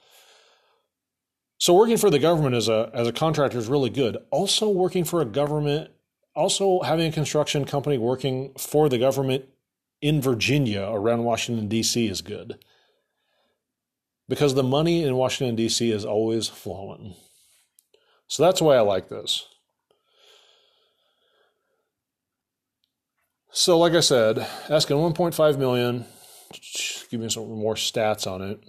So 1.58 1.74
working 1.74 1.96
for 1.96 2.10
the 2.10 2.18
government 2.18 2.54
as 2.54 2.68
a 2.68 2.90
as 2.92 3.08
a 3.08 3.12
contractor 3.12 3.58
is 3.58 3.68
really 3.68 3.90
good. 3.90 4.18
Also 4.30 4.68
working 4.68 5.04
for 5.04 5.22
a 5.22 5.24
government, 5.24 5.90
also 6.34 6.82
having 6.82 7.08
a 7.08 7.12
construction 7.12 7.64
company 7.64 7.96
working 7.96 8.52
for 8.58 8.88
the 8.88 8.98
government 8.98 9.46
in 10.02 10.20
Virginia 10.20 10.86
around 10.90 11.24
Washington, 11.24 11.68
D.C. 11.68 12.06
is 12.06 12.20
good. 12.20 12.58
Because 14.28 14.54
the 14.54 14.62
money 14.62 15.02
in 15.02 15.16
Washington, 15.16 15.56
D.C. 15.56 15.90
is 15.90 16.04
always 16.04 16.48
flowing. 16.48 17.14
So 18.26 18.42
that's 18.42 18.60
why 18.60 18.76
I 18.76 18.80
like 18.80 19.08
this. 19.08 19.46
So, 23.50 23.78
like 23.78 23.94
I 23.94 24.00
said, 24.00 24.46
asking 24.68 24.96
1.5 24.98 25.58
million. 25.58 26.04
Give 27.10 27.20
me 27.20 27.28
some 27.28 27.50
more 27.50 27.74
stats 27.74 28.26
on 28.26 28.42
it. 28.42 28.60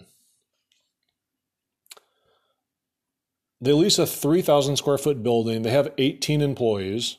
They 3.59 3.73
lease 3.73 3.97
a 3.97 4.05
3,000 4.05 4.77
square 4.77 4.97
foot 4.97 5.23
building. 5.23 5.63
They 5.63 5.71
have 5.71 5.93
18 5.97 6.41
employees. 6.41 7.17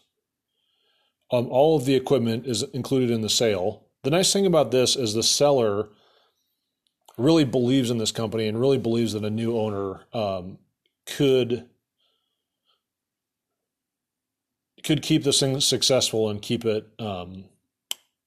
Um, 1.30 1.48
all 1.48 1.76
of 1.76 1.84
the 1.84 1.94
equipment 1.94 2.46
is 2.46 2.62
included 2.72 3.11
in 3.11 3.22
the 3.22 3.28
sale. 3.28 3.84
The 4.04 4.11
nice 4.11 4.32
thing 4.32 4.46
about 4.46 4.70
this 4.70 4.96
is 4.96 5.14
the 5.14 5.22
seller 5.22 5.88
really 7.16 7.44
believes 7.44 7.90
in 7.90 7.98
this 7.98 8.12
company 8.12 8.46
and 8.46 8.61
really 8.61 8.78
believes 8.78 9.12
that 9.12 9.24
a 9.24 9.30
new 9.30 9.59
owner 9.59 10.06
um, 10.12 10.59
could 11.04 11.68
could 14.84 15.02
keep 15.02 15.24
this 15.24 15.40
thing 15.40 15.61
successful 15.61 16.30
and 16.30 16.40
keep 16.40 16.64
it 16.64 16.88
um, 16.98 17.44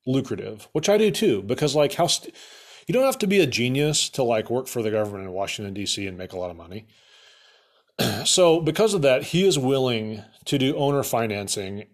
lucrative, 0.06 0.68
which 0.72 0.89
I 0.89 0.97
do 0.97 1.12
too. 1.12 1.41
Because 1.43 1.76
like 1.76 1.93
how 1.93 2.08
st- 2.08 2.36
you 2.88 2.93
don't 2.93 3.06
have 3.06 3.20
to 3.20 3.28
be 3.28 3.39
a 3.39 3.47
genius 3.47 4.10
to 4.10 4.24
like 4.24 4.49
work 4.49 4.68
for 4.68 4.82
the 4.82 4.91
government 4.91 5.26
in 5.26 5.32
Washington 5.32 5.74
D.C. 5.74 6.06
and 6.06 6.18
make 6.18 6.34
a 6.34 6.38
lot 6.38 6.52
of 6.52 6.58
money. 6.58 6.88
so 8.26 8.60
because 8.60 8.93
of 8.93 9.02
that, 9.04 9.24
he 9.24 9.47
is 9.47 9.58
willing 9.58 10.24
to 10.45 10.58
do 10.58 10.76
owner 10.76 11.04
financing 11.04 11.86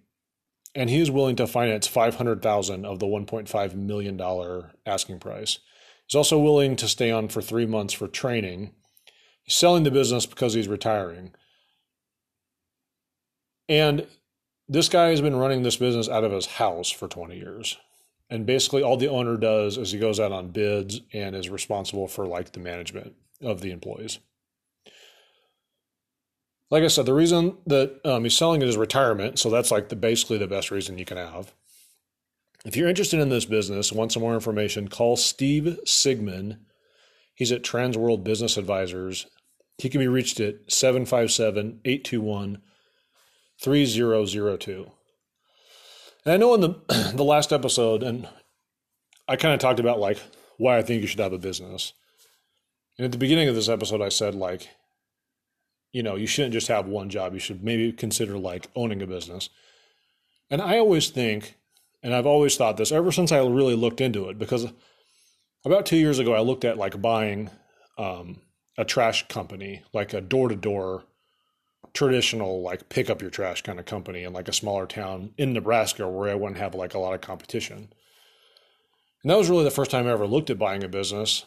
and 0.76 0.89
he 0.89 1.01
is 1.01 1.12
willing 1.12 1.36
to 1.36 1.47
finance 1.47 1.88
500,000 1.88 2.86
of 2.86 2.99
the 2.99 3.08
1.5 3.08 3.76
million 3.76 4.16
dollar 4.16 4.72
asking 4.86 5.20
price. 5.20 5.60
He's 6.05 6.16
also 6.16 6.39
willing 6.39 6.76
to 6.78 6.88
stay 6.88 7.12
on 7.12 7.28
for 7.28 7.41
3 7.41 7.66
months 7.66 7.93
for 7.93 8.08
training. 8.08 8.74
He's 9.43 9.55
selling 9.55 9.84
the 9.84 9.91
business 9.91 10.26
because 10.26 10.53
he's 10.53 10.68
retiring. 10.68 11.34
And 13.68 14.08
this 14.70 14.88
guy 14.89 15.10
has 15.10 15.22
been 15.22 15.36
running 15.36 15.64
this 15.64 15.78
business 15.78 16.08
out 16.10 16.24
of 16.24 16.32
his 16.32 16.45
house 16.45 16.89
for 16.89 17.08
20 17.08 17.36
years. 17.36 17.78
And 18.30 18.45
basically 18.45 18.84
all 18.84 18.97
the 18.97 19.09
owner 19.09 19.38
does 19.38 19.78
is 19.78 19.91
he 19.91 19.99
goes 19.99 20.19
out 20.19 20.32
on 20.32 20.49
bids 20.49 21.01
and 21.13 21.36
is 21.36 21.49
responsible 21.49 22.07
for 22.07 22.25
like 22.25 22.51
the 22.51 22.59
management 22.59 23.15
of 23.41 23.61
the 23.61 23.71
employees 23.71 24.19
like 26.69 26.84
I 26.84 26.88
said, 26.88 27.05
the 27.05 27.13
reason 27.13 27.57
that 27.65 27.99
um, 28.05 28.23
he's 28.23 28.36
selling 28.36 28.61
it 28.61 28.67
is 28.67 28.78
retirement. 28.78 29.39
So 29.39 29.49
that's 29.49 29.71
like 29.71 29.89
the 29.89 29.95
basically 29.95 30.38
the 30.38 30.47
best 30.47 30.71
reason 30.71 30.97
you 30.97 31.05
can 31.05 31.17
have. 31.17 31.53
If 32.65 32.75
you're 32.75 32.89
interested 32.89 33.19
in 33.19 33.30
this 33.30 33.45
business, 33.45 33.93
want 33.93 34.11
some 34.11 34.21
more 34.21 34.34
information, 34.34 34.89
call 34.89 35.15
Steve 35.15 35.80
Sigman. 35.86 36.59
He's 37.34 37.51
at 37.51 37.63
Transworld 37.63 38.23
Business 38.23 38.57
Advisors. 38.57 39.28
He 39.78 39.89
can 39.89 39.99
be 39.99 40.07
reached 40.07 40.39
at 40.39 40.71
757 40.71 41.82
821 41.86 42.61
3002. 43.61 44.91
And 46.28 46.34
I 46.34 46.38
know 46.38 46.53
in 46.55 46.59
the, 46.59 46.75
the 47.15 47.23
last 47.23 47.53
episode, 47.53 48.03
and 48.03 48.28
I 49.30 49.38
kind 49.38 49.53
of 49.53 49.61
talked 49.61 49.80
about 49.80 49.97
like 49.97 50.19
why 50.57 50.78
I 50.78 50.82
think 50.82 51.01
you 51.01 51.07
should 51.07 51.21
have 51.21 51.32
a 51.32 51.38
business. 51.38 51.93
And 52.97 53.05
at 53.05 53.13
the 53.13 53.17
beginning 53.17 53.47
of 53.47 53.55
this 53.55 53.69
episode, 53.69 54.01
I 54.01 54.09
said, 54.09 54.36
like, 54.36 54.67
you 55.93 56.03
know, 56.03 56.17
you 56.17 56.28
shouldn't 56.28 56.51
just 56.51 56.67
have 56.67 56.86
one 56.86 57.09
job. 57.09 57.34
You 57.34 57.39
should 57.39 57.63
maybe 57.63 57.93
consider 57.93 58.38
like 58.38 58.67
owning 58.75 59.01
a 59.01 59.07
business. 59.07 59.49
And 60.49 60.61
I 60.61 60.80
always 60.80 61.09
think 61.09 61.55
And 62.03 62.13
I've 62.13 62.25
always 62.25 62.57
thought 62.57 62.78
this 62.78 62.91
ever 62.91 63.11
since 63.11 63.32
I 63.32 63.39
really 63.39 63.75
looked 63.75 64.01
into 64.01 64.30
it 64.30 64.38
because 64.38 64.67
about 65.65 65.86
two 65.86 65.97
years 65.97 66.19
ago, 66.19 66.34
I 66.34 66.41
looked 66.41 66.65
at 66.65 66.78
like 66.78 67.01
buying 67.01 67.49
um, 67.97 68.41
a 68.78 68.86
trash 68.86 69.28
company, 69.28 69.84
like 69.93 70.13
a 70.13 70.21
door 70.21 70.49
to 70.49 70.55
door 70.55 71.05
traditional, 71.98 72.62
like 72.62 72.89
pick 72.89 73.10
up 73.10 73.24
your 73.24 73.32
trash 73.32 73.64
kind 73.64 73.80
of 73.80 73.86
company 73.86 74.24
in 74.24 74.32
like 74.32 74.48
a 74.48 74.54
smaller 74.54 74.86
town 74.86 75.32
in 75.36 75.52
Nebraska 75.52 76.08
where 76.08 76.30
I 76.30 76.36
wouldn't 76.36 76.60
have 76.60 76.76
like 76.76 76.93
a 76.93 77.00
lot 77.00 77.16
of 77.16 77.22
competition. 77.22 77.89
And 79.24 79.32
that 79.32 79.38
was 79.38 79.50
really 79.50 79.64
the 79.64 79.72
first 79.72 79.89
time 79.89 80.06
I 80.06 80.12
ever 80.12 80.28
looked 80.28 80.52
at 80.52 80.60
buying 80.60 80.84
a 80.84 80.88
business. 80.88 81.45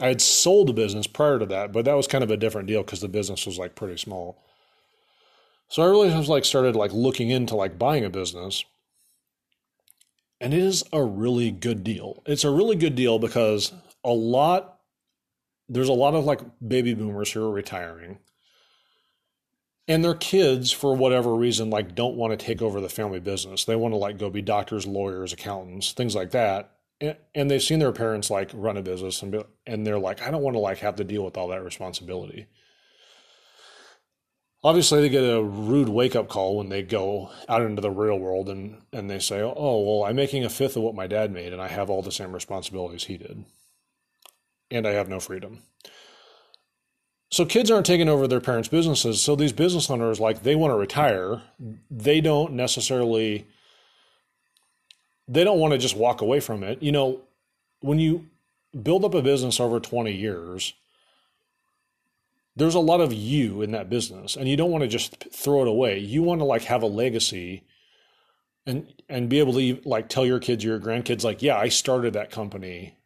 I 0.00 0.06
had 0.06 0.20
sold 0.20 0.70
a 0.70 0.72
business 0.72 1.08
prior 1.08 1.40
to 1.40 1.46
that, 1.46 1.72
but 1.72 1.84
that 1.84 1.96
was 1.96 2.06
kind 2.06 2.22
of 2.22 2.30
a 2.30 2.36
different 2.36 2.68
deal 2.68 2.84
because 2.84 3.00
the 3.00 3.08
business 3.08 3.44
was 3.44 3.58
like 3.58 3.74
pretty 3.74 3.96
small. 3.96 4.40
So 5.66 5.82
I 5.82 5.86
really 5.86 6.14
was 6.14 6.28
like 6.28 6.44
started 6.44 6.76
like 6.76 6.92
looking 6.92 7.30
into 7.30 7.56
like 7.56 7.76
buying 7.76 8.04
a 8.04 8.10
business. 8.10 8.64
And 10.40 10.54
it 10.54 10.60
is 10.60 10.84
a 10.92 11.02
really 11.02 11.50
good 11.50 11.82
deal. 11.82 12.22
It's 12.24 12.44
a 12.44 12.52
really 12.52 12.76
good 12.76 12.94
deal 12.94 13.18
because 13.18 13.72
a 14.04 14.12
lot 14.12 14.78
there's 15.68 15.88
a 15.88 15.92
lot 15.92 16.14
of 16.14 16.24
like 16.24 16.40
baby 16.66 16.94
boomers 16.94 17.32
who 17.32 17.44
are 17.44 17.50
retiring. 17.50 18.20
And 19.88 20.04
their 20.04 20.14
kids, 20.14 20.70
for 20.70 20.94
whatever 20.94 21.34
reason, 21.34 21.70
like 21.70 21.94
don't 21.94 22.16
want 22.16 22.38
to 22.38 22.46
take 22.46 22.60
over 22.62 22.80
the 22.80 22.90
family 22.90 23.20
business. 23.20 23.64
They 23.64 23.74
want 23.74 23.92
to 23.92 23.98
like 23.98 24.18
go 24.18 24.28
be 24.30 24.42
doctors, 24.42 24.86
lawyers, 24.86 25.32
accountants, 25.32 25.92
things 25.92 26.14
like 26.14 26.30
that. 26.32 26.72
And, 27.00 27.16
and 27.34 27.50
they've 27.50 27.62
seen 27.62 27.78
their 27.78 27.92
parents 27.92 28.30
like 28.30 28.50
run 28.52 28.76
a 28.76 28.82
business 28.82 29.22
and 29.22 29.32
be, 29.32 29.42
and 29.66 29.86
they're 29.86 29.98
like, 29.98 30.20
I 30.20 30.30
don't 30.30 30.42
want 30.42 30.54
to 30.54 30.60
like 30.60 30.78
have 30.78 30.96
to 30.96 31.04
deal 31.04 31.24
with 31.24 31.38
all 31.38 31.48
that 31.48 31.64
responsibility 31.64 32.46
obviously 34.62 35.00
they 35.00 35.08
get 35.08 35.24
a 35.24 35.42
rude 35.42 35.88
wake 35.88 36.16
up 36.16 36.28
call 36.28 36.56
when 36.56 36.68
they 36.68 36.82
go 36.82 37.30
out 37.48 37.62
into 37.62 37.80
the 37.82 37.90
real 37.90 38.18
world 38.18 38.48
and, 38.48 38.82
and 38.92 39.08
they 39.08 39.18
say, 39.18 39.40
oh, 39.40 39.80
well, 39.80 40.04
I'm 40.04 40.16
making 40.16 40.44
a 40.44 40.50
fifth 40.50 40.76
of 40.76 40.82
what 40.82 40.94
my 40.94 41.06
dad 41.06 41.32
made 41.32 41.52
and 41.52 41.62
I 41.62 41.68
have 41.68 41.90
all 41.90 42.02
the 42.02 42.12
same 42.12 42.32
responsibilities 42.32 43.04
he 43.04 43.16
did. 43.16 43.44
And 44.70 44.86
I 44.86 44.92
have 44.92 45.08
no 45.08 45.20
freedom. 45.20 45.62
So 47.30 47.44
kids 47.44 47.70
aren't 47.70 47.86
taking 47.86 48.08
over 48.08 48.26
their 48.26 48.40
parents' 48.40 48.68
businesses. 48.68 49.20
So 49.20 49.36
these 49.36 49.52
business 49.52 49.90
owners, 49.90 50.18
like 50.18 50.42
they 50.42 50.54
want 50.54 50.72
to 50.72 50.76
retire, 50.76 51.42
they 51.90 52.20
don't 52.20 52.54
necessarily 52.54 53.46
they 55.30 55.44
don't 55.44 55.58
want 55.58 55.72
to 55.72 55.78
just 55.78 55.96
walk 55.96 56.22
away 56.22 56.40
from 56.40 56.62
it. 56.62 56.82
You 56.82 56.90
know, 56.90 57.20
when 57.80 57.98
you 57.98 58.26
build 58.82 59.04
up 59.04 59.12
a 59.12 59.20
business 59.20 59.60
over 59.60 59.78
20 59.78 60.10
years, 60.10 60.72
there's 62.58 62.74
a 62.74 62.80
lot 62.80 63.00
of 63.00 63.12
you 63.12 63.62
in 63.62 63.70
that 63.70 63.88
business 63.88 64.36
and 64.36 64.48
you 64.48 64.56
don't 64.56 64.70
want 64.70 64.82
to 64.82 64.88
just 64.88 65.24
throw 65.32 65.62
it 65.62 65.68
away 65.68 65.98
you 65.98 66.22
want 66.22 66.40
to 66.40 66.44
like 66.44 66.62
have 66.62 66.82
a 66.82 66.86
legacy 66.86 67.62
and 68.66 68.92
and 69.08 69.28
be 69.28 69.38
able 69.38 69.52
to 69.52 69.80
like 69.84 70.08
tell 70.08 70.26
your 70.26 70.40
kids 70.40 70.64
your 70.64 70.80
grandkids 70.80 71.22
like 71.22 71.40
yeah 71.40 71.56
i 71.56 71.68
started 71.68 72.12
that 72.12 72.32
company 72.32 72.97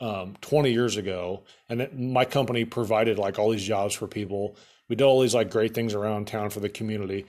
um, 0.00 0.34
20 0.40 0.72
years 0.72 0.96
ago 0.96 1.44
and 1.68 1.80
it, 1.80 1.98
my 1.98 2.24
company 2.24 2.64
provided 2.64 3.18
like 3.18 3.38
all 3.38 3.50
these 3.50 3.64
jobs 3.64 3.94
for 3.94 4.06
people 4.06 4.56
we 4.88 4.96
did 4.96 5.04
all 5.04 5.20
these 5.20 5.34
like 5.34 5.50
great 5.50 5.74
things 5.74 5.94
around 5.94 6.26
town 6.26 6.50
for 6.50 6.60
the 6.60 6.68
community 6.68 7.26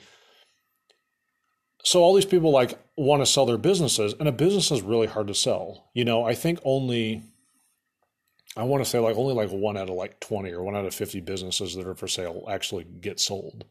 so 1.83 2.01
all 2.01 2.15
these 2.15 2.25
people 2.25 2.51
like 2.51 2.77
want 2.97 3.21
to 3.21 3.25
sell 3.25 3.45
their 3.45 3.57
businesses 3.57 4.13
and 4.19 4.27
a 4.27 4.31
business 4.31 4.71
is 4.71 4.81
really 4.81 5.07
hard 5.07 5.27
to 5.27 5.35
sell 5.35 5.89
you 5.93 6.03
know 6.03 6.23
i 6.23 6.33
think 6.33 6.59
only 6.63 7.23
I 8.57 8.63
want 8.63 8.83
to 8.83 8.89
say 8.89 8.99
like 8.99 9.17
only 9.17 9.33
like 9.33 9.49
one 9.49 9.77
out 9.77 9.89
of 9.89 9.95
like 9.95 10.19
20 10.21 10.51
or 10.51 10.63
one 10.63 10.75
out 10.75 10.85
of 10.85 10.95
50 10.95 11.19
businesses 11.21 11.75
that 11.75 11.85
are 11.85 11.95
for 11.95 12.07
sale 12.07 12.45
actually 12.49 12.85
get 12.85 13.19
sold. 13.19 13.65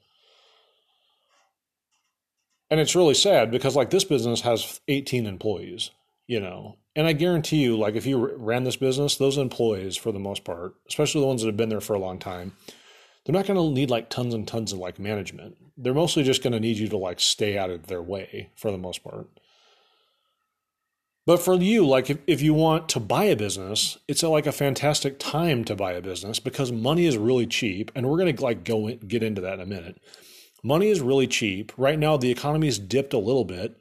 And 2.70 2.80
it's 2.80 2.96
really 2.96 3.14
sad 3.14 3.50
because 3.50 3.76
like 3.76 3.90
this 3.90 4.04
business 4.04 4.42
has 4.42 4.80
18 4.88 5.26
employees, 5.26 5.90
you 6.26 6.40
know. 6.40 6.76
And 6.96 7.06
I 7.06 7.12
guarantee 7.12 7.56
you 7.56 7.76
like 7.76 7.94
if 7.94 8.06
you 8.06 8.34
ran 8.36 8.64
this 8.64 8.76
business, 8.76 9.16
those 9.16 9.36
employees 9.36 9.96
for 9.96 10.12
the 10.12 10.18
most 10.18 10.44
part, 10.44 10.74
especially 10.88 11.22
the 11.22 11.26
ones 11.26 11.42
that 11.42 11.48
have 11.48 11.56
been 11.56 11.68
there 11.68 11.80
for 11.80 11.94
a 11.94 11.98
long 11.98 12.18
time, 12.18 12.52
they're 13.24 13.32
not 13.32 13.46
going 13.46 13.58
to 13.58 13.74
need 13.74 13.90
like 13.90 14.10
tons 14.10 14.34
and 14.34 14.46
tons 14.46 14.72
of 14.72 14.78
like 14.78 14.98
management. 14.98 15.56
They're 15.76 15.94
mostly 15.94 16.22
just 16.22 16.42
going 16.42 16.52
to 16.52 16.60
need 16.60 16.76
you 16.76 16.88
to 16.88 16.96
like 16.96 17.20
stay 17.20 17.58
out 17.58 17.70
of 17.70 17.86
their 17.86 18.02
way 18.02 18.50
for 18.54 18.70
the 18.70 18.78
most 18.78 19.02
part. 19.02 19.28
But 21.26 21.40
for 21.40 21.54
you, 21.54 21.86
like 21.86 22.10
if, 22.10 22.18
if 22.26 22.42
you 22.42 22.52
want 22.52 22.88
to 22.90 23.00
buy 23.00 23.24
a 23.24 23.36
business, 23.36 23.96
it's 24.06 24.22
a, 24.22 24.28
like 24.28 24.46
a 24.46 24.52
fantastic 24.52 25.18
time 25.18 25.64
to 25.64 25.74
buy 25.74 25.92
a 25.92 26.02
business 26.02 26.38
because 26.38 26.70
money 26.70 27.06
is 27.06 27.16
really 27.16 27.46
cheap. 27.46 27.90
And 27.94 28.06
we're 28.06 28.18
going 28.18 28.36
to 28.36 28.42
like 28.42 28.62
go 28.62 28.88
in, 28.88 28.98
get 28.98 29.22
into 29.22 29.40
that 29.40 29.54
in 29.54 29.60
a 29.60 29.66
minute. 29.66 30.00
Money 30.62 30.88
is 30.88 31.00
really 31.00 31.26
cheap. 31.26 31.72
Right 31.76 31.98
now, 31.98 32.16
the 32.16 32.30
economy's 32.30 32.78
dipped 32.78 33.14
a 33.14 33.18
little 33.18 33.44
bit. 33.44 33.78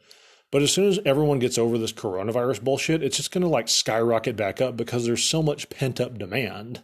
But 0.54 0.62
as 0.62 0.72
soon 0.72 0.88
as 0.88 1.00
everyone 1.04 1.40
gets 1.40 1.58
over 1.58 1.80
this 1.80 1.92
coronavirus 1.92 2.62
bullshit, 2.64 3.02
it's 3.02 3.18
just 3.18 3.32
going 3.32 3.42
to 3.42 3.48
like 3.48 3.68
skyrocket 3.68 4.36
back 4.36 4.62
up 4.62 4.78
because 4.78 5.04
there's 5.04 5.24
so 5.24 5.42
much 5.42 5.68
pent 5.72 6.00
up 6.00 6.20
demand. 6.20 6.84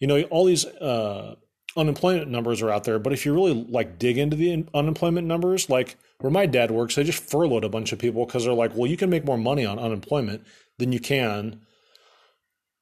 You 0.00 0.08
know, 0.08 0.20
all 0.22 0.44
these 0.44 0.64
uh, 0.64 1.36
unemployment 1.76 2.28
numbers 2.28 2.60
are 2.60 2.70
out 2.70 2.82
there, 2.82 2.98
but 2.98 3.12
if 3.12 3.24
you 3.24 3.32
really 3.32 3.54
like 3.54 4.00
dig 4.00 4.18
into 4.18 4.34
the 4.34 4.66
unemployment 4.74 5.28
numbers, 5.28 5.70
like 5.70 5.96
where 6.18 6.32
my 6.32 6.44
dad 6.44 6.72
works, 6.72 6.96
they 6.96 7.04
just 7.04 7.22
furloughed 7.22 7.62
a 7.62 7.68
bunch 7.68 7.92
of 7.92 8.00
people 8.00 8.26
because 8.26 8.44
they're 8.44 8.52
like, 8.52 8.74
well, 8.74 8.90
you 8.90 8.96
can 8.96 9.10
make 9.10 9.24
more 9.24 9.38
money 9.38 9.64
on 9.64 9.78
unemployment 9.78 10.44
than 10.78 10.90
you 10.90 10.98
can 10.98 11.60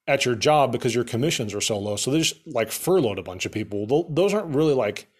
at 0.09 0.25
your 0.25 0.35
job 0.35 0.73
because 0.73 0.95
your 0.95 1.05
commissions 1.05 1.53
are 1.53 1.61
so 1.61 1.79
low. 1.79 1.97
So 1.97 2.11
they 2.11 2.21
just 2.21 2.39
like 2.47 2.71
furloughed 2.71 3.19
a 3.19 3.23
bunch 3.23 3.45
of 3.45 3.53
people. 3.53 4.07
Those 4.09 4.33
aren't 4.33 4.57
really 4.57 4.73
like, 4.73 5.11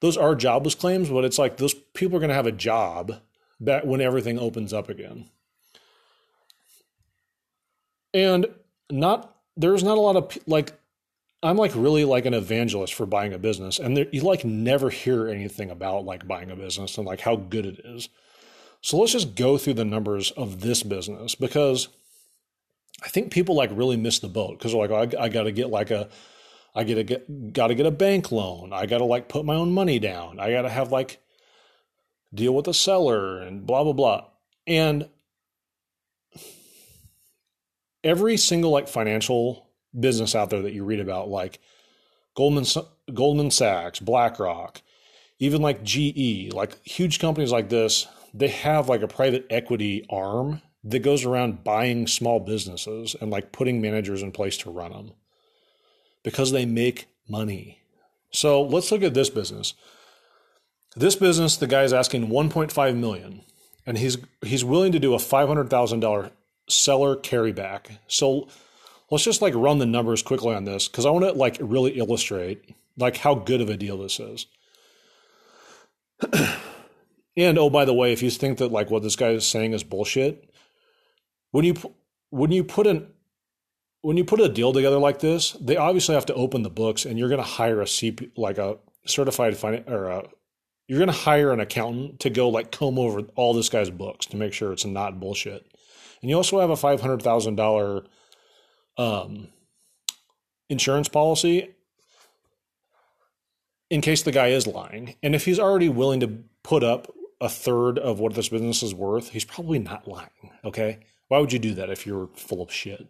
those 0.00 0.16
are 0.16 0.34
jobless 0.34 0.74
claims, 0.74 1.10
but 1.10 1.24
it's 1.24 1.38
like 1.38 1.58
those 1.58 1.74
people 1.94 2.16
are 2.16 2.20
going 2.20 2.30
to 2.30 2.34
have 2.34 2.48
a 2.48 2.50
job 2.50 3.20
back 3.64 3.84
when 3.84 4.00
everything 4.00 4.38
opens 4.38 4.72
up 4.72 4.88
again. 4.88 5.28
And 8.14 8.46
not, 8.90 9.36
there's 9.56 9.82
not 9.82 9.96
a 9.96 10.00
lot 10.00 10.16
of 10.16 10.38
like, 10.46 10.72
I'm 11.42 11.56
like 11.56 11.72
really 11.74 12.04
like 12.04 12.26
an 12.26 12.34
evangelist 12.34 12.94
for 12.94 13.06
buying 13.06 13.32
a 13.32 13.38
business, 13.38 13.78
and 13.78 13.96
there, 13.96 14.06
you 14.12 14.20
like 14.22 14.44
never 14.44 14.90
hear 14.90 15.28
anything 15.28 15.70
about 15.70 16.04
like 16.04 16.28
buying 16.28 16.50
a 16.50 16.56
business 16.56 16.96
and 16.96 17.06
like 17.06 17.20
how 17.20 17.34
good 17.34 17.66
it 17.66 17.80
is. 17.84 18.08
So 18.80 18.98
let's 18.98 19.12
just 19.12 19.34
go 19.34 19.58
through 19.58 19.74
the 19.74 19.84
numbers 19.84 20.30
of 20.32 20.60
this 20.60 20.82
business 20.82 21.34
because 21.34 21.88
I 23.04 23.08
think 23.08 23.32
people 23.32 23.56
like 23.56 23.70
really 23.72 23.96
miss 23.96 24.20
the 24.20 24.28
boat 24.28 24.58
because 24.58 24.72
they're 24.72 24.86
like, 24.86 25.14
I, 25.16 25.24
I 25.24 25.28
got 25.28 25.44
to 25.44 25.52
get 25.52 25.68
like 25.68 25.90
a, 25.90 26.08
I 26.74 26.84
get 26.84 26.94
to 26.94 27.04
get 27.04 27.52
got 27.52 27.68
to 27.68 27.74
get 27.74 27.86
a 27.86 27.90
bank 27.90 28.30
loan. 28.30 28.72
I 28.72 28.86
got 28.86 28.98
to 28.98 29.04
like 29.04 29.28
put 29.28 29.44
my 29.44 29.54
own 29.54 29.72
money 29.72 29.98
down. 29.98 30.38
I 30.38 30.52
got 30.52 30.62
to 30.62 30.68
have 30.68 30.92
like 30.92 31.18
deal 32.34 32.54
with 32.54 32.64
the 32.66 32.74
seller 32.74 33.38
and 33.38 33.66
blah 33.66 33.84
blah 33.84 33.92
blah. 33.92 34.24
And 34.66 35.08
every 38.04 38.36
single 38.36 38.70
like 38.70 38.88
financial 38.88 39.68
business 39.98 40.34
out 40.34 40.50
there 40.50 40.62
that 40.62 40.72
you 40.72 40.84
read 40.84 41.00
about, 41.00 41.28
like 41.28 41.58
Goldman 42.34 42.64
Goldman 43.12 43.50
Sachs, 43.50 44.00
BlackRock, 44.00 44.82
even 45.38 45.62
like 45.62 45.82
GE, 45.82 46.52
like 46.52 46.82
huge 46.84 47.18
companies 47.18 47.52
like 47.52 47.68
this, 47.68 48.06
they 48.32 48.48
have 48.48 48.88
like 48.88 49.02
a 49.02 49.08
private 49.08 49.46
equity 49.50 50.06
arm 50.08 50.62
that 50.84 51.00
goes 51.00 51.24
around 51.24 51.62
buying 51.62 52.06
small 52.06 52.40
businesses 52.40 53.14
and 53.20 53.30
like 53.30 53.52
putting 53.52 53.80
managers 53.80 54.22
in 54.22 54.32
place 54.32 54.56
to 54.58 54.70
run 54.70 54.92
them 54.92 55.12
because 56.22 56.52
they 56.52 56.64
make 56.64 57.08
money. 57.28 57.78
So 58.30 58.62
let's 58.62 58.90
look 58.90 59.02
at 59.02 59.14
this 59.14 59.30
business. 59.30 59.74
This 60.94 61.16
business, 61.16 61.56
the 61.56 61.66
guy's 61.66 61.92
asking 61.92 62.28
1.5 62.28 62.96
million, 62.96 63.42
and 63.86 63.96
he's 63.98 64.18
he's 64.42 64.64
willing 64.64 64.92
to 64.92 64.98
do 64.98 65.14
a 65.14 65.18
$500,000 65.18 66.30
seller 66.68 67.16
carryback. 67.16 67.98
So 68.06 68.48
let's 69.10 69.24
just 69.24 69.42
like 69.42 69.54
run 69.54 69.78
the 69.78 69.86
numbers 69.86 70.22
quickly 70.22 70.54
on 70.54 70.64
this 70.64 70.88
because 70.88 71.06
I 71.06 71.10
want 71.10 71.24
to 71.24 71.32
like 71.32 71.56
really 71.60 71.92
illustrate 71.92 72.74
like 72.98 73.16
how 73.16 73.34
good 73.34 73.60
of 73.60 73.70
a 73.70 73.76
deal 73.76 73.98
this 73.98 74.20
is. 74.20 74.46
and 77.36 77.58
oh, 77.58 77.70
by 77.70 77.84
the 77.84 77.94
way, 77.94 78.12
if 78.12 78.22
you 78.22 78.30
think 78.30 78.58
that 78.58 78.72
like 78.72 78.90
what 78.90 79.02
this 79.02 79.16
guy 79.16 79.30
is 79.30 79.46
saying 79.46 79.72
is 79.72 79.82
bullshit, 79.82 80.50
when 81.52 81.64
you 81.64 81.74
when 82.30 82.52
you 82.52 82.64
put 82.64 82.86
an 82.86 83.08
when 84.02 84.16
you 84.16 84.24
put 84.24 84.40
a 84.40 84.48
deal 84.48 84.72
together 84.72 84.98
like 84.98 85.20
this, 85.20 85.52
they 85.52 85.76
obviously 85.76 86.14
have 86.14 86.26
to 86.26 86.34
open 86.34 86.62
the 86.62 86.70
books, 86.70 87.06
and 87.06 87.18
you're 87.18 87.28
going 87.28 87.38
to 87.38 87.46
hire 87.46 87.80
a 87.80 87.86
CP 87.86 88.32
like 88.36 88.58
a 88.58 88.76
certified 89.06 89.54
or 89.86 90.08
a, 90.08 90.24
you're 90.86 90.98
going 90.98 91.08
to 91.08 91.12
hire 91.12 91.52
an 91.52 91.60
accountant 91.60 92.20
to 92.20 92.30
go 92.30 92.48
like 92.48 92.72
comb 92.72 92.98
over 92.98 93.20
all 93.34 93.54
this 93.54 93.68
guy's 93.68 93.90
books 93.90 94.26
to 94.26 94.36
make 94.36 94.52
sure 94.52 94.72
it's 94.72 94.84
not 94.84 95.20
bullshit. 95.20 95.66
And 96.20 96.30
you 96.30 96.36
also 96.36 96.60
have 96.60 96.70
a 96.70 96.76
five 96.76 97.00
hundred 97.00 97.22
thousand 97.22 97.56
dollar 97.56 98.04
um, 98.96 99.48
insurance 100.68 101.08
policy 101.08 101.74
in 103.90 104.00
case 104.00 104.22
the 104.22 104.32
guy 104.32 104.48
is 104.48 104.66
lying. 104.66 105.16
And 105.22 105.34
if 105.34 105.44
he's 105.44 105.58
already 105.58 105.88
willing 105.88 106.20
to 106.20 106.44
put 106.62 106.82
up 106.82 107.12
a 107.40 107.48
third 107.48 107.98
of 107.98 108.20
what 108.20 108.34
this 108.34 108.48
business 108.48 108.82
is 108.82 108.94
worth, 108.94 109.30
he's 109.30 109.44
probably 109.44 109.78
not 109.78 110.08
lying. 110.08 110.28
Okay. 110.64 111.00
Why 111.28 111.38
would 111.38 111.52
you 111.52 111.58
do 111.58 111.74
that 111.74 111.90
if 111.90 112.06
you're 112.06 112.28
full 112.34 112.62
of 112.62 112.72
shit? 112.72 113.06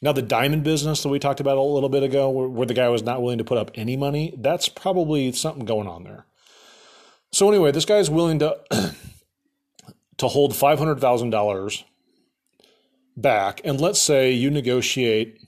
Now, 0.00 0.12
the 0.12 0.22
diamond 0.22 0.64
business 0.64 1.02
that 1.02 1.08
we 1.08 1.18
talked 1.18 1.40
about 1.40 1.56
a 1.56 1.62
little 1.62 1.88
bit 1.88 2.02
ago, 2.02 2.28
where, 2.30 2.48
where 2.48 2.66
the 2.66 2.74
guy 2.74 2.88
was 2.88 3.02
not 3.02 3.22
willing 3.22 3.38
to 3.38 3.44
put 3.44 3.58
up 3.58 3.70
any 3.74 3.96
money, 3.96 4.34
that's 4.36 4.68
probably 4.68 5.32
something 5.32 5.64
going 5.64 5.88
on 5.88 6.04
there. 6.04 6.26
So, 7.34 7.48
anyway, 7.48 7.72
this 7.72 7.84
guy's 7.84 8.08
willing 8.08 8.38
to 8.38 8.56
to 10.18 10.28
hold 10.28 10.52
$500,000 10.52 11.84
back, 13.16 13.60
and 13.64 13.80
let's 13.80 14.00
say 14.00 14.30
you 14.30 14.52
negotiate 14.52 15.40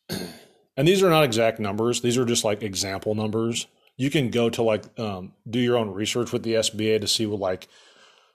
and 0.08 0.88
these 0.88 1.02
are 1.02 1.10
not 1.10 1.24
exact 1.24 1.58
numbers, 1.58 2.00
these 2.00 2.18
are 2.18 2.24
just 2.24 2.44
like 2.44 2.62
example 2.62 3.14
numbers. 3.14 3.66
You 3.96 4.10
can 4.10 4.30
go 4.30 4.50
to 4.50 4.62
like 4.62 4.98
um, 4.98 5.32
do 5.48 5.58
your 5.58 5.78
own 5.78 5.90
research 5.90 6.32
with 6.32 6.42
the 6.42 6.54
SBA 6.54 7.00
to 7.00 7.08
see 7.08 7.26
what 7.26 7.40
like 7.40 7.68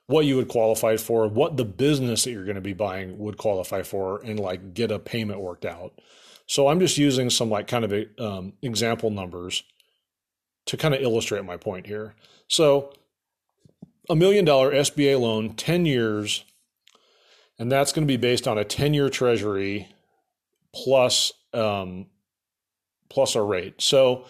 what 0.06 0.26
you 0.26 0.36
would 0.36 0.48
qualify 0.48 0.96
for, 0.96 1.28
what 1.28 1.56
the 1.56 1.64
business 1.64 2.24
that 2.24 2.32
you're 2.32 2.44
going 2.44 2.56
to 2.56 2.60
be 2.60 2.72
buying 2.72 3.18
would 3.18 3.36
qualify 3.36 3.82
for, 3.82 4.20
and 4.22 4.38
like 4.38 4.74
get 4.74 4.90
a 4.90 4.98
payment 4.98 5.40
worked 5.40 5.64
out. 5.64 5.92
So 6.46 6.68
I'm 6.68 6.80
just 6.80 6.98
using 6.98 7.30
some 7.30 7.48
like 7.48 7.68
kind 7.68 7.84
of 7.84 7.92
a, 7.92 8.22
um, 8.22 8.52
example 8.62 9.10
numbers 9.10 9.62
to 10.66 10.76
kind 10.76 10.94
of 10.94 11.00
illustrate 11.00 11.44
my 11.44 11.56
point 11.56 11.86
here. 11.86 12.14
So 12.48 12.92
a 14.10 14.16
million 14.16 14.44
dollar 14.44 14.72
SBA 14.72 15.18
loan, 15.20 15.54
10 15.54 15.86
years, 15.86 16.44
and 17.58 17.70
that's 17.70 17.92
going 17.92 18.06
to 18.06 18.12
be 18.12 18.16
based 18.16 18.48
on 18.48 18.58
a 18.58 18.64
10 18.64 18.94
year 18.94 19.08
treasury 19.08 19.91
plus, 20.74 21.32
um, 21.52 22.06
plus 23.08 23.34
a 23.34 23.42
rate. 23.42 23.80
So 23.80 24.24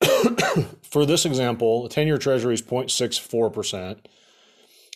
for 0.82 1.06
this 1.06 1.24
example, 1.24 1.86
a 1.86 1.88
10 1.88 2.06
year 2.06 2.18
treasury 2.18 2.54
is 2.54 2.62
0.64%. 2.62 3.98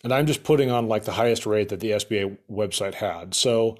And 0.04 0.12
I'm 0.12 0.26
just 0.26 0.42
putting 0.42 0.70
on 0.70 0.88
like 0.88 1.04
the 1.04 1.12
highest 1.12 1.46
rate 1.46 1.68
that 1.68 1.80
the 1.80 1.92
SBA 1.92 2.36
website 2.50 2.94
had. 2.94 3.34
So 3.34 3.76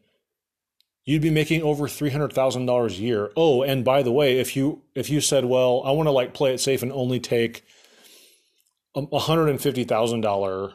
you'd 1.04 1.22
be 1.22 1.30
making 1.30 1.62
over 1.62 1.88
three 1.88 2.10
hundred 2.10 2.32
thousand 2.32 2.66
dollars 2.66 2.98
a 2.98 3.02
year. 3.02 3.30
Oh, 3.36 3.62
and 3.62 3.84
by 3.84 4.02
the 4.02 4.12
way, 4.12 4.38
if 4.38 4.56
you 4.56 4.82
if 4.94 5.08
you 5.08 5.20
said, 5.20 5.44
well, 5.44 5.82
I 5.84 5.92
want 5.92 6.08
to 6.08 6.12
like 6.12 6.34
play 6.34 6.52
it 6.52 6.58
safe 6.58 6.82
and 6.82 6.92
only 6.92 7.20
take 7.20 7.64
a 8.94 9.18
hundred 9.18 9.48
and 9.48 9.60
fifty 9.60 9.84
thousand 9.84 10.22
dollar 10.22 10.74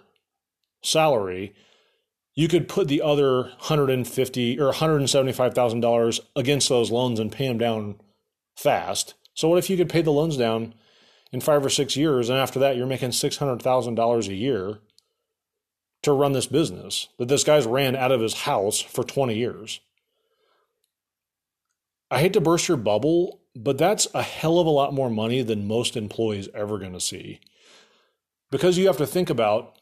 salary, 0.81 1.53
you 2.37 2.47
could 2.47 2.69
put 2.69 2.87
the 2.87 3.01
other 3.01 3.41
150 3.41 4.59
or 4.59 4.65
175 4.67 5.53
thousand 5.55 5.79
dollars 5.79 6.19
against 6.35 6.69
those 6.69 6.91
loans 6.91 7.19
and 7.19 7.31
pay 7.31 7.47
them 7.47 7.57
down 7.57 7.99
fast. 8.55 9.15
So 9.33 9.49
what 9.49 9.57
if 9.57 9.71
you 9.71 9.75
could 9.75 9.89
pay 9.89 10.03
the 10.03 10.11
loans 10.11 10.37
down 10.37 10.75
in 11.31 11.41
five 11.41 11.65
or 11.65 11.69
six 11.69 11.97
years, 11.97 12.29
and 12.29 12.37
after 12.37 12.59
that 12.59 12.77
you're 12.77 12.85
making 12.85 13.13
six 13.13 13.37
hundred 13.37 13.63
thousand 13.63 13.95
dollars 13.95 14.27
a 14.27 14.35
year 14.35 14.77
to 16.03 16.11
run 16.11 16.33
this 16.33 16.45
business 16.45 17.07
that 17.17 17.27
this 17.27 17.43
guy's 17.43 17.65
ran 17.65 17.95
out 17.95 18.11
of 18.11 18.21
his 18.21 18.35
house 18.35 18.79
for 18.79 19.03
20 19.03 19.33
years. 19.35 19.79
I 22.11 22.19
hate 22.19 22.33
to 22.33 22.39
burst 22.39 22.67
your 22.67 22.77
bubble, 22.77 23.41
but 23.55 23.79
that's 23.79 24.07
a 24.13 24.21
hell 24.21 24.59
of 24.59 24.67
a 24.67 24.69
lot 24.69 24.93
more 24.93 25.09
money 25.09 25.41
than 25.41 25.67
most 25.67 25.97
employees 25.97 26.49
ever 26.53 26.77
going 26.77 26.93
to 26.93 26.99
see. 26.99 27.39
Because 28.51 28.77
you 28.77 28.85
have 28.85 28.97
to 28.97 29.07
think 29.07 29.31
about 29.31 29.75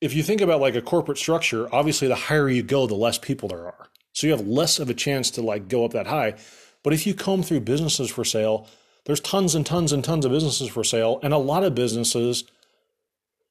if 0.00 0.14
you 0.14 0.22
think 0.22 0.40
about 0.40 0.60
like 0.60 0.74
a 0.74 0.82
corporate 0.82 1.18
structure, 1.18 1.68
obviously 1.74 2.08
the 2.08 2.14
higher 2.14 2.48
you 2.48 2.62
go, 2.62 2.86
the 2.86 2.94
less 2.94 3.18
people 3.18 3.48
there 3.48 3.66
are. 3.66 3.88
So 4.12 4.26
you 4.26 4.32
have 4.32 4.46
less 4.46 4.78
of 4.78 4.88
a 4.90 4.94
chance 4.94 5.30
to 5.32 5.42
like 5.42 5.68
go 5.68 5.84
up 5.84 5.92
that 5.92 6.06
high. 6.06 6.34
But 6.82 6.92
if 6.92 7.06
you 7.06 7.14
comb 7.14 7.42
through 7.42 7.60
businesses 7.60 8.10
for 8.10 8.24
sale, 8.24 8.66
there's 9.04 9.20
tons 9.20 9.54
and 9.54 9.64
tons 9.64 9.92
and 9.92 10.04
tons 10.04 10.24
of 10.24 10.32
businesses 10.32 10.68
for 10.68 10.84
sale, 10.84 11.20
and 11.22 11.32
a 11.32 11.38
lot 11.38 11.64
of 11.64 11.74
businesses 11.74 12.44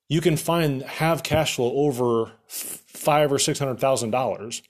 you 0.07 0.21
can 0.21 0.37
find 0.37 0.83
have 0.83 1.23
cash 1.23 1.55
flow 1.55 1.71
over 1.73 2.31
five 2.47 3.31
or 3.31 3.39
six 3.39 3.57
hundred 3.59 3.79
thousand 3.79 4.11
dollars, 4.11 4.61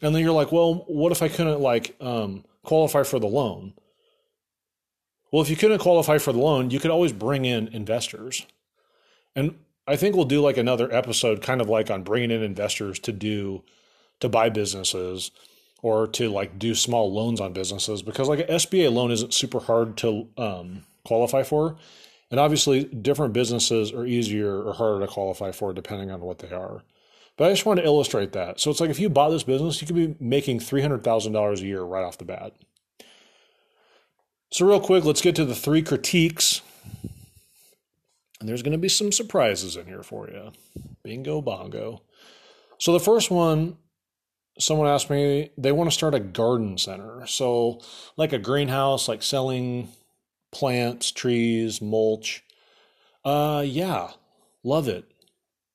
and 0.00 0.14
then 0.14 0.22
you're 0.22 0.32
like, 0.32 0.52
well, 0.52 0.84
what 0.86 1.12
if 1.12 1.22
I 1.22 1.28
couldn't 1.28 1.60
like 1.60 1.96
um, 2.00 2.44
qualify 2.62 3.02
for 3.02 3.18
the 3.18 3.26
loan? 3.26 3.72
Well, 5.32 5.42
if 5.42 5.48
you 5.48 5.56
couldn't 5.56 5.78
qualify 5.78 6.18
for 6.18 6.32
the 6.32 6.40
loan, 6.40 6.70
you 6.70 6.78
could 6.78 6.90
always 6.90 7.12
bring 7.12 7.46
in 7.46 7.68
investors, 7.68 8.46
and 9.34 9.56
I 9.86 9.96
think 9.96 10.14
we'll 10.14 10.24
do 10.24 10.40
like 10.40 10.56
another 10.56 10.92
episode, 10.92 11.42
kind 11.42 11.60
of 11.60 11.68
like 11.68 11.90
on 11.90 12.02
bringing 12.02 12.30
in 12.30 12.42
investors 12.42 12.98
to 13.00 13.12
do 13.12 13.64
to 14.20 14.28
buy 14.28 14.48
businesses 14.48 15.32
or 15.82 16.06
to 16.06 16.30
like 16.30 16.58
do 16.58 16.74
small 16.74 17.12
loans 17.12 17.40
on 17.40 17.52
businesses 17.52 18.02
because 18.02 18.28
like 18.28 18.38
an 18.40 18.46
SBA 18.46 18.92
loan 18.92 19.10
isn't 19.10 19.34
super 19.34 19.58
hard 19.58 19.96
to 19.98 20.28
um, 20.36 20.84
qualify 21.04 21.42
for, 21.42 21.76
and 22.30 22.38
obviously 22.38 22.84
different 22.84 23.32
businesses 23.32 23.92
are 23.92 24.06
easier 24.06 24.62
or 24.62 24.74
harder 24.74 25.04
to 25.04 25.12
qualify 25.12 25.50
for 25.50 25.72
depending 25.72 26.10
on 26.10 26.20
what 26.20 26.38
they 26.38 26.52
are. 26.52 26.82
But 27.36 27.48
I 27.48 27.52
just 27.52 27.66
want 27.66 27.80
to 27.80 27.86
illustrate 27.86 28.32
that. 28.32 28.60
So 28.60 28.70
it's 28.70 28.78
like 28.78 28.90
if 28.90 29.00
you 29.00 29.08
bought 29.10 29.30
this 29.30 29.42
business, 29.42 29.80
you 29.80 29.86
could 29.86 29.96
be 29.96 30.14
making 30.20 30.60
three 30.60 30.82
hundred 30.82 31.02
thousand 31.02 31.32
dollars 31.32 31.60
a 31.60 31.66
year 31.66 31.82
right 31.82 32.04
off 32.04 32.18
the 32.18 32.24
bat. 32.24 32.54
So 34.50 34.66
real 34.66 34.80
quick, 34.80 35.04
let's 35.04 35.22
get 35.22 35.34
to 35.36 35.44
the 35.44 35.54
three 35.54 35.82
critiques 35.82 36.60
and 38.42 38.48
there's 38.48 38.62
going 38.62 38.72
to 38.72 38.78
be 38.78 38.88
some 38.88 39.12
surprises 39.12 39.76
in 39.76 39.86
here 39.86 40.02
for 40.02 40.28
you. 40.28 40.50
Bingo 41.04 41.40
bongo. 41.40 42.02
So 42.78 42.92
the 42.92 42.98
first 42.98 43.30
one, 43.30 43.76
someone 44.58 44.88
asked 44.88 45.10
me, 45.10 45.50
they 45.56 45.70
want 45.70 45.88
to 45.88 45.94
start 45.94 46.16
a 46.16 46.18
garden 46.18 46.76
center. 46.76 47.24
So, 47.28 47.80
like 48.16 48.32
a 48.32 48.40
greenhouse, 48.40 49.06
like 49.06 49.22
selling 49.22 49.90
plants, 50.50 51.12
trees, 51.12 51.80
mulch. 51.80 52.42
Uh, 53.24 53.62
yeah, 53.64 54.10
love 54.64 54.88
it. 54.88 55.04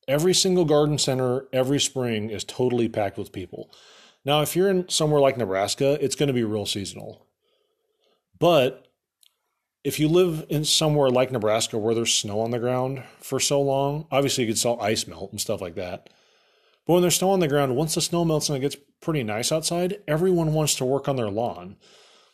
Every 0.06 0.34
single 0.34 0.66
garden 0.66 0.98
center 0.98 1.46
every 1.50 1.80
spring 1.80 2.28
is 2.28 2.44
totally 2.44 2.90
packed 2.90 3.16
with 3.16 3.32
people. 3.32 3.70
Now, 4.26 4.42
if 4.42 4.54
you're 4.54 4.68
in 4.68 4.90
somewhere 4.90 5.22
like 5.22 5.38
Nebraska, 5.38 5.96
it's 6.04 6.16
going 6.16 6.26
to 6.26 6.34
be 6.34 6.44
real 6.44 6.66
seasonal. 6.66 7.26
But 8.38 8.87
if 9.84 9.98
you 9.98 10.08
live 10.08 10.44
in 10.48 10.64
somewhere 10.64 11.10
like 11.10 11.30
Nebraska 11.30 11.78
where 11.78 11.94
there's 11.94 12.12
snow 12.12 12.40
on 12.40 12.50
the 12.50 12.58
ground 12.58 13.04
for 13.20 13.40
so 13.40 13.60
long, 13.60 14.06
obviously 14.10 14.44
you 14.44 14.50
could 14.50 14.58
sell 14.58 14.80
ice 14.80 15.06
melt 15.06 15.30
and 15.30 15.40
stuff 15.40 15.60
like 15.60 15.76
that. 15.76 16.10
But 16.86 16.94
when 16.94 17.02
there's 17.02 17.16
snow 17.16 17.30
on 17.30 17.40
the 17.40 17.48
ground, 17.48 17.76
once 17.76 17.94
the 17.94 18.00
snow 18.00 18.24
melts 18.24 18.48
and 18.48 18.56
it 18.56 18.60
gets 18.60 18.76
pretty 19.00 19.22
nice 19.22 19.52
outside, 19.52 20.00
everyone 20.08 20.54
wants 20.54 20.74
to 20.76 20.84
work 20.84 21.08
on 21.08 21.16
their 21.16 21.30
lawn. 21.30 21.76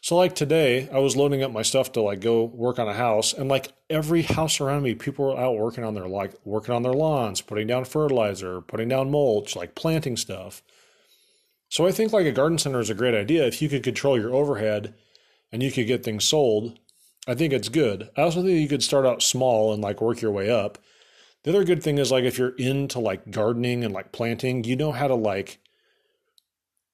So 0.01 0.17
like 0.17 0.35
today, 0.35 0.87
I 0.93 0.99
was 0.99 1.17
loading 1.17 1.43
up 1.43 1.51
my 1.51 1.63
stuff 1.63 1.93
to 1.93 2.03
like 2.03 2.21
go 2.21 2.45
work 2.45 2.79
on 2.79 2.87
a 2.87 2.93
house, 2.93 3.33
and 3.33 3.49
like 3.49 3.73
every 3.89 4.21
house 4.21 4.61
around 4.61 4.83
me, 4.83 4.95
people 4.95 5.25
were 5.25 5.41
out 5.41 5.57
working 5.57 5.83
on 5.83 5.95
their 5.95 6.07
like 6.07 6.35
working 6.45 6.75
on 6.75 6.83
their 6.83 6.93
lawns, 6.93 7.41
putting 7.41 7.67
down 7.67 7.87
fertilizer, 7.87 8.61
putting 8.61 8.89
down 8.89 9.11
mulch, 9.11 9.57
like 9.57 9.75
planting 9.75 10.19
stuff. 10.19 10.63
So 11.71 11.87
I 11.87 11.91
think 11.91 12.13
like 12.13 12.27
a 12.27 12.33
garden 12.33 12.59
center 12.59 12.81
is 12.81 12.91
a 12.91 12.95
great 12.95 13.15
idea 13.15 13.47
if 13.47 13.63
you 13.63 13.71
could 13.71 13.83
control 13.83 14.21
your 14.21 14.35
overhead 14.35 14.95
and 15.51 15.63
you 15.63 15.73
could 15.73 15.87
get 15.87 16.05
things 16.05 16.25
sold. 16.25 16.79
I 17.27 17.35
think 17.35 17.53
it's 17.53 17.69
good. 17.69 18.11
I 18.17 18.23
also 18.23 18.43
think 18.43 18.61
you 18.61 18.69
could 18.69 18.83
start 18.83 19.07
out 19.07 19.23
small 19.23 19.73
and 19.73 19.83
like 19.83 20.01
work 20.01 20.21
your 20.21 20.31
way 20.31 20.51
up. 20.51 20.79
The 21.43 21.51
other 21.51 21.65
good 21.65 21.83
thing 21.83 21.99
is 21.99 22.11
like 22.13 22.25
if 22.25 22.39
you're 22.39 22.57
into 22.57 22.99
like 22.99 23.31
gardening 23.31 23.85
and 23.85 23.95
like 23.95 24.13
planting, 24.13 24.65
you 24.65 24.77
know 24.77 24.93
how 24.93 25.09
to 25.09 25.15
like 25.15 25.59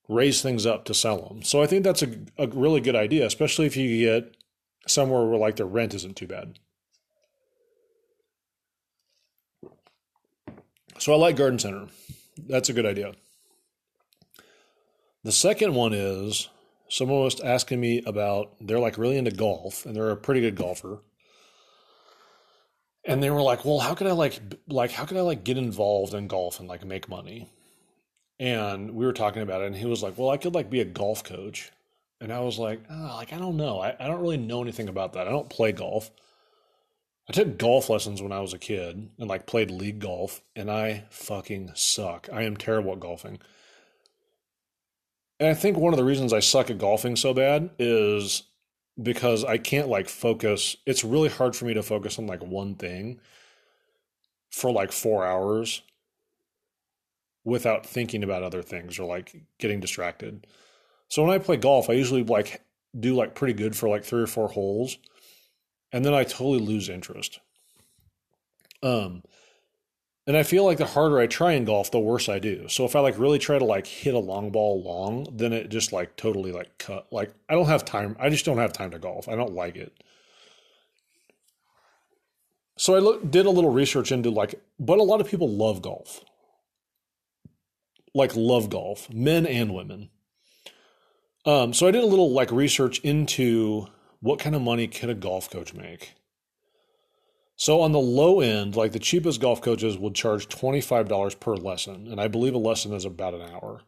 raise 0.09 0.43
things 0.43 0.67
up 0.67 0.85
to 0.85 0.95
sell 0.95 1.29
them. 1.29 1.43
So 1.43 1.63
I 1.63 1.67
think 1.67 1.85
that's 1.85 2.03
a, 2.03 2.09
a 2.37 2.49
really 2.49 2.81
good 2.81 2.97
idea, 2.97 3.27
especially 3.27 3.67
if 3.67 3.77
you 3.77 4.05
get 4.05 4.37
somewhere 4.87 5.25
where 5.25 5.39
like 5.39 5.57
the 5.57 5.65
rent 5.65 5.95
isn't 5.95 6.17
too 6.17 6.27
bad. 6.27 6.59
So 10.99 11.13
I 11.13 11.17
like 11.17 11.37
garden 11.37 11.59
center. 11.59 11.87
That's 12.37 12.69
a 12.69 12.73
good 12.73 12.87
idea. 12.87 13.15
The 15.23 15.33
second 15.33 15.75
one 15.75 15.93
is 15.93 16.49
someone 16.91 17.21
was 17.21 17.41
asking 17.41 17.81
me 17.81 18.03
about 18.05 18.55
they're 18.61 18.79
like 18.79 18.99
really 18.99 19.17
into 19.17 19.31
golf 19.31 19.87
and 19.87 19.97
they're 19.97 20.11
a 20.11 20.17
pretty 20.17 20.41
good 20.41 20.57
golfer. 20.57 21.03
And 23.07 23.23
they 23.23 23.31
were 23.31 23.41
like, 23.43 23.65
"Well, 23.65 23.79
how 23.79 23.95
could 23.95 24.07
I 24.07 24.13
like 24.13 24.41
like 24.69 24.91
how 24.91 25.07
could 25.07 25.17
I 25.17 25.23
like 25.23 25.45
get 25.45 25.57
involved 25.57 26.13
in 26.13 26.29
golf 26.29 26.61
and 26.61 26.69
like 26.69 26.85
make 26.85 27.09
money?" 27.09 27.49
and 28.41 28.93
we 28.93 29.05
were 29.05 29.13
talking 29.13 29.43
about 29.43 29.61
it 29.61 29.67
and 29.67 29.77
he 29.77 29.85
was 29.85 30.03
like 30.03 30.17
well 30.17 30.31
i 30.31 30.39
could 30.39 30.55
like 30.55 30.71
be 30.71 30.81
a 30.81 30.85
golf 30.85 31.23
coach. 31.23 31.71
And 32.23 32.33
i 32.33 32.41
was 32.41 32.59
like 32.59 32.81
oh, 32.91 33.15
like 33.17 33.33
i 33.33 33.39
don't 33.39 33.57
know. 33.57 33.81
I, 33.81 33.95
I 34.01 34.09
don't 34.09 34.21
really 34.21 34.39
know 34.39 34.63
anything 34.63 34.89
about 34.89 35.13
that. 35.13 35.29
I 35.29 35.31
don't 35.31 35.49
play 35.49 35.73
golf. 35.73 36.11
I 37.29 37.33
took 37.33 37.59
golf 37.59 37.89
lessons 37.89 38.21
when 38.21 38.33
i 38.33 38.41
was 38.41 38.55
a 38.55 38.59
kid 38.59 39.11
and 39.19 39.29
like 39.29 39.47
played 39.47 39.71
league 39.71 40.01
golf 40.01 40.41
and 40.57 40.71
i 40.71 41.05
fucking 41.11 41.73
suck. 41.75 42.29
I 42.33 42.43
am 42.43 42.57
terrible 42.57 42.93
at 42.93 43.01
golfing 43.01 43.39
and 45.41 45.49
i 45.49 45.55
think 45.55 45.77
one 45.77 45.93
of 45.93 45.99
the 45.99 46.05
reasons 46.05 46.33
i 46.33 46.41
suck 46.41 46.71
at 46.71 46.79
golfing 46.79 47.17
so 47.17 47.35
bad 47.35 47.71
is 47.79 48.45
because 49.03 49.45
i 49.45 49.59
can't 49.59 49.89
like 49.89 50.09
focus 50.09 50.77
it's 50.87 51.03
really 51.03 51.29
hard 51.29 51.57
for 51.57 51.65
me 51.65 51.75
to 51.75 51.83
focus 51.83 52.19
on 52.19 52.27
like 52.27 52.43
one 52.45 52.77
thing 52.77 53.19
for 54.51 54.71
like 54.71 54.93
four 54.93 55.25
hours 55.25 55.83
without 57.45 57.87
thinking 57.87 58.23
about 58.23 58.43
other 58.43 58.63
things 58.63 58.99
or 58.99 59.05
like 59.05 59.35
getting 59.59 59.81
distracted. 59.81 60.47
So 61.09 61.23
when 61.25 61.35
I 61.35 61.39
play 61.39 61.57
golf, 61.57 61.89
I 61.89 61.95
usually 61.95 62.25
like 62.25 62.63
do 62.99 63.15
like 63.15 63.35
pretty 63.35 63.55
good 63.55 63.77
for 63.77 63.89
like 63.89 64.05
three 64.05 64.23
or 64.23 64.27
four 64.27 64.49
holes, 64.49 64.99
and 65.93 66.05
then 66.05 66.15
I 66.15 66.25
totally 66.25 66.61
lose 66.61 66.89
interest. 66.89 67.41
Um, 68.83 69.23
and 70.27 70.37
I 70.37 70.43
feel 70.43 70.65
like 70.65 70.79
the 70.79 70.87
harder 70.87 71.19
I 71.19 71.27
try 71.27 71.53
in 71.53 71.65
golf, 71.65 71.91
the 71.91 71.99
worse 71.99 72.29
I 72.29 72.39
do. 72.39 72.69
So 72.69 72.85
if 72.85 72.95
I 72.95 73.01
like 73.01 73.19
really 73.19 73.39
try 73.39 73.59
to 73.59 73.65
like 73.65 73.87
hit 73.87 74.15
a 74.15 74.19
long 74.19 74.51
ball 74.51 74.83
long, 74.83 75.27
then 75.33 75.53
it 75.53 75.71
just 75.71 75.93
like 75.93 76.17
totally 76.17 76.53
like 76.53 76.79
cut. 76.79 77.07
Like 77.11 77.33
I 77.49 77.55
don't 77.55 77.67
have 77.67 77.85
time. 77.85 78.17
I 78.21 78.31
just 78.31 78.45
don't 78.45 78.59
have 78.59 78.73
time 78.73 78.91
to 78.93 78.99
golf. 78.99 79.29
I 79.29 79.37
don't 79.37 79.55
like 79.55 79.77
it. 79.77 79.93
So 82.79 82.95
I 82.95 82.99
look, 82.99 83.31
did 83.31 83.47
a 83.47 83.51
little 83.51 83.71
research 83.71 84.11
into 84.11 84.31
like, 84.31 84.55
but 84.79 84.99
a 84.99 85.03
lot 85.03 85.21
of 85.21 85.29
people 85.29 85.49
love 85.49 85.83
golf 85.83 86.25
like 88.15 88.35
love 88.35 88.71
golf, 88.71 89.13
men 89.13 89.47
and 89.47 89.75
women. 89.75 90.11
Um, 91.47 91.73
so 91.73 91.87
I 91.87 91.91
did 91.91 92.05
a 92.05 92.07
little 92.07 92.33
like 92.33 92.51
research 92.51 92.99
into 93.01 93.87
what 94.21 94.39
kind 94.39 94.55
of 94.55 94.63
money 94.63 94.87
can 94.87 95.11
a 95.11 95.15
golf 95.15 95.51
coach 95.51 95.73
make. 95.75 96.15
So 97.61 97.83
on 97.83 97.93
the 97.93 98.01
low 98.01 98.41
end, 98.41 98.75
like 98.75 98.93
the 98.93 98.99
cheapest 98.99 99.39
golf 99.39 99.61
coaches 99.61 99.99
would 99.99 100.15
charge 100.15 100.49
$25 100.49 101.39
per 101.41 101.57
lesson, 101.57 102.09
and 102.11 102.19
I 102.19 102.27
believe 102.27 102.55
a 102.55 102.59
lesson 102.59 102.95
is 102.95 103.05
about 103.05 103.35
an 103.35 103.43
hour. 103.43 103.83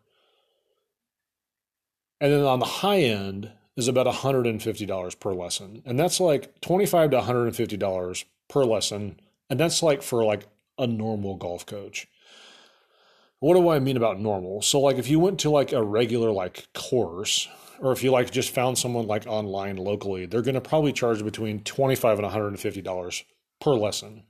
And 2.21 2.31
then 2.31 2.45
on 2.45 2.59
the 2.59 2.67
high 2.67 3.01
end 3.01 3.51
is 3.75 3.89
about 3.89 4.07
$150 4.07 5.19
per 5.19 5.33
lesson. 5.33 5.83
And 5.87 5.99
that's 5.99 6.21
like 6.21 6.61
25 6.61 7.13
to 7.13 7.21
$150 7.23 8.25
per 8.49 8.63
lesson, 8.63 9.19
and 9.49 9.59
that's 9.59 9.83
like 9.83 10.03
for 10.03 10.23
like 10.23 10.47
a 10.77 10.87
normal 10.87 11.37
golf 11.37 11.65
coach 11.65 12.07
what 13.43 13.55
do 13.55 13.71
I 13.71 13.81
mean 13.81 13.97
about 13.97 14.21
normal? 14.21 14.63
So 14.63 14.79
like 14.79 14.99
if 14.99 15.11
you 15.11 15.19
went 15.19 15.41
to 15.41 15.51
like 15.51 15.73
a 15.73 15.83
regular 15.83 16.31
like 16.31 16.73
course 16.75 17.49
or 17.81 17.91
if 17.91 18.05
you 18.05 18.13
like 18.13 18.31
just 18.31 18.55
found 18.55 18.79
someone 18.79 19.09
like 19.09 19.27
online 19.27 19.79
locally, 19.79 20.27
they're 20.27 20.43
going 20.43 20.55
to 20.55 20.61
probably 20.61 20.93
charge 20.93 21.25
between 21.25 21.59
25 21.65 22.19
and 22.19 22.23
150 22.23 22.83
dollars 22.83 23.25
per 23.63 23.75
lesson. 23.75 24.25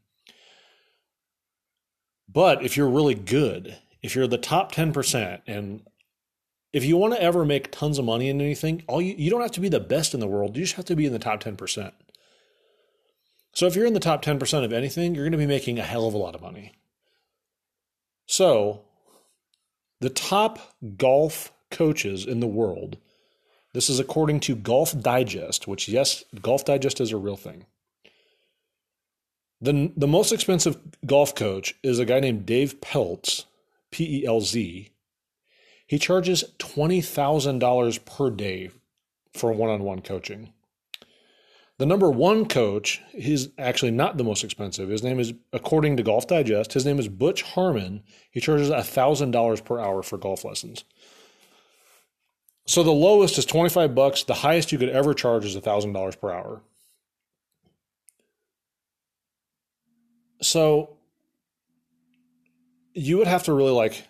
But 2.28 2.64
if 2.64 2.76
you're 2.76 2.88
really 2.88 3.14
good, 3.14 3.78
if 4.02 4.14
you're 4.14 4.26
the 4.26 4.38
top 4.38 4.72
10% 4.72 5.42
and 5.46 5.82
if 6.72 6.84
you 6.84 6.96
want 6.96 7.14
to 7.14 7.22
ever 7.22 7.44
make 7.44 7.70
tons 7.70 7.98
of 7.98 8.04
money 8.04 8.28
in 8.28 8.40
anything, 8.40 8.82
all 8.86 9.02
you, 9.02 9.14
you 9.16 9.30
don't 9.30 9.42
have 9.42 9.52
to 9.52 9.60
be 9.60 9.68
the 9.68 9.80
best 9.80 10.14
in 10.14 10.20
the 10.20 10.26
world. 10.26 10.56
You 10.56 10.64
just 10.64 10.76
have 10.76 10.86
to 10.86 10.96
be 10.96 11.06
in 11.06 11.12
the 11.12 11.18
top 11.18 11.42
10%. 11.42 11.92
So 13.54 13.66
if 13.66 13.76
you're 13.76 13.86
in 13.86 13.92
the 13.92 14.00
top 14.00 14.24
10% 14.24 14.64
of 14.64 14.72
anything, 14.72 15.14
you're 15.14 15.24
going 15.24 15.32
to 15.32 15.38
be 15.38 15.46
making 15.46 15.78
a 15.78 15.82
hell 15.82 16.06
of 16.06 16.14
a 16.14 16.18
lot 16.18 16.34
of 16.34 16.40
money. 16.40 16.72
So 18.26 18.82
the 20.00 20.08
top 20.10 20.74
golf 20.96 21.52
coaches 21.70 22.26
in 22.26 22.40
the 22.40 22.46
world, 22.46 22.96
this 23.74 23.90
is 23.90 24.00
according 24.00 24.40
to 24.40 24.56
Golf 24.56 24.98
Digest, 24.98 25.68
which, 25.68 25.88
yes, 25.88 26.24
Golf 26.40 26.64
Digest 26.64 27.00
is 27.00 27.12
a 27.12 27.18
real 27.18 27.36
thing. 27.36 27.66
The, 29.62 29.92
the 29.96 30.08
most 30.08 30.32
expensive 30.32 30.76
golf 31.06 31.36
coach 31.36 31.76
is 31.84 32.00
a 32.00 32.04
guy 32.04 32.18
named 32.18 32.44
Dave 32.44 32.80
Pelz, 32.80 33.44
P 33.92 34.22
E 34.22 34.26
L 34.26 34.40
Z. 34.40 34.90
He 35.86 35.98
charges 35.98 36.42
$20,000 36.58 38.04
per 38.04 38.30
day 38.30 38.70
for 39.32 39.52
one 39.52 39.70
on 39.70 39.84
one 39.84 40.00
coaching. 40.00 40.52
The 41.78 41.86
number 41.86 42.10
one 42.10 42.46
coach, 42.46 43.00
he's 43.12 43.48
actually 43.56 43.92
not 43.92 44.16
the 44.16 44.24
most 44.24 44.42
expensive. 44.42 44.88
His 44.88 45.02
name 45.02 45.20
is, 45.20 45.32
according 45.52 45.96
to 45.96 46.02
Golf 46.02 46.26
Digest, 46.26 46.72
his 46.72 46.84
name 46.84 46.98
is 46.98 47.08
Butch 47.08 47.42
Harmon. 47.42 48.02
He 48.30 48.40
charges 48.40 48.70
$1,000 48.70 49.64
per 49.64 49.78
hour 49.78 50.02
for 50.02 50.18
golf 50.18 50.44
lessons. 50.44 50.84
So 52.66 52.82
the 52.82 52.90
lowest 52.90 53.38
is 53.38 53.46
25 53.46 53.94
bucks. 53.94 54.24
The 54.24 54.34
highest 54.34 54.72
you 54.72 54.78
could 54.78 54.90
ever 54.90 55.14
charge 55.14 55.44
is 55.44 55.56
$1,000 55.56 56.20
per 56.20 56.32
hour. 56.32 56.62
So 60.42 60.96
you 62.94 63.16
would 63.18 63.26
have 63.26 63.44
to 63.44 63.54
really 63.54 63.70
like, 63.70 64.06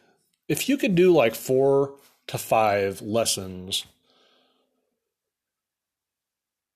if 0.49 0.69
you 0.69 0.77
could 0.77 0.95
do 0.95 1.13
like 1.13 1.35
four 1.35 1.95
to 2.27 2.39
five 2.39 3.01
lessons 3.01 3.87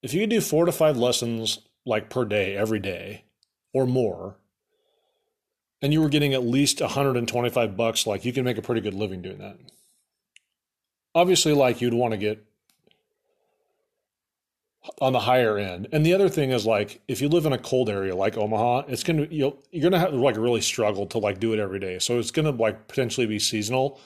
if 0.07 0.14
you 0.14 0.20
could 0.20 0.30
do 0.30 0.40
four 0.40 0.66
to 0.66 0.70
five 0.70 0.96
lessons 0.96 1.59
like 1.84 2.11
per 2.11 2.24
day, 2.24 2.57
every 2.57 2.78
day, 2.78 3.24
or 3.72 3.88
more, 3.88 4.36
and 5.82 5.92
you 5.92 6.00
were 6.00 6.09
getting 6.09 6.32
at 6.32 6.44
least 6.44 6.80
125 6.80 7.76
bucks, 7.76 8.07
like 8.07 8.24
you 8.24 8.32
can 8.32 8.44
make 8.44 8.57
a 8.57 8.62
pretty 8.62 8.80
good 8.80 8.94
living 8.94 9.20
doing 9.20 9.38
that. 9.38 9.59
Obviously, 11.12 11.54
like 11.54 11.80
you'd 11.80 11.92
want 11.92 12.12
to 12.12 12.18
get 12.18 12.45
on 15.01 15.12
the 15.12 15.20
higher 15.20 15.59
end. 15.59 15.89
And 15.93 16.05
the 16.05 16.14
other 16.14 16.28
thing 16.28 16.51
is 16.51 16.66
like 16.66 17.01
if 17.09 17.20
you 17.20 17.28
live 17.28 17.47
in 17.47 17.53
a 17.53 17.59
cold 17.59 17.89
area 17.89 18.14
like 18.14 18.37
Omaha, 18.37 18.84
it's 18.89 19.03
gonna 19.03 19.26
you'll 19.30 19.59
you're 19.70 19.82
gonna 19.82 19.99
have 19.99 20.11
to 20.11 20.16
like 20.16 20.37
really 20.37 20.61
struggle 20.61 21.07
to 21.07 21.18
like 21.18 21.41
do 21.41 21.53
it 21.53 21.59
every 21.59 21.80
day. 21.80 21.99
So 21.99 22.18
it's 22.18 22.30
gonna 22.30 22.51
like 22.51 22.89
potentially 22.89 23.26
be 23.26 23.39
seasonal. 23.39 24.01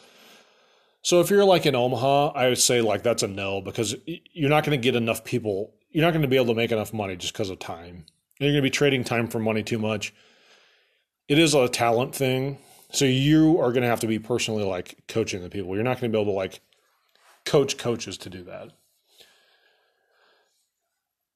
So 1.02 1.20
if 1.20 1.30
you're 1.30 1.44
like 1.44 1.64
in 1.66 1.74
Omaha, 1.74 2.32
I 2.34 2.48
would 2.48 2.58
say 2.58 2.80
like 2.80 3.02
that's 3.02 3.22
a 3.22 3.28
no 3.28 3.60
because 3.60 3.94
you're 4.06 4.50
not 4.50 4.64
to 4.64 4.76
get 4.76 4.96
enough 4.96 5.24
people 5.24 5.72
you're 5.90 6.04
not 6.04 6.12
to 6.22 6.28
be 6.28 6.36
able 6.36 6.46
to 6.46 6.54
make 6.54 6.72
enough 6.72 6.92
money 6.92 7.16
just 7.16 7.32
because 7.32 7.50
of 7.50 7.58
time. 7.58 8.04
You're 8.38 8.50
going 8.50 8.62
to 8.62 8.62
be 8.62 8.70
trading 8.70 9.04
time 9.04 9.28
for 9.28 9.38
money 9.38 9.62
too 9.62 9.78
much. 9.78 10.14
It 11.28 11.38
is 11.38 11.54
a 11.54 11.68
talent 11.68 12.14
thing. 12.14 12.58
So 12.92 13.04
you 13.04 13.60
are 13.60 13.72
to 13.72 13.82
have 13.82 14.00
to 14.00 14.06
be 14.06 14.18
personally 14.18 14.64
like 14.64 14.98
coaching 15.08 15.42
the 15.42 15.50
people. 15.50 15.74
You're 15.74 15.84
not 15.84 15.98
to 16.12 16.16
be 16.16 16.20
able 16.20 16.32
to 16.32 16.36
like 16.36 16.60
coach 17.44 17.76
coaches 17.76 18.18
to 18.18 18.30
do 18.30 18.42
that. 18.44 18.72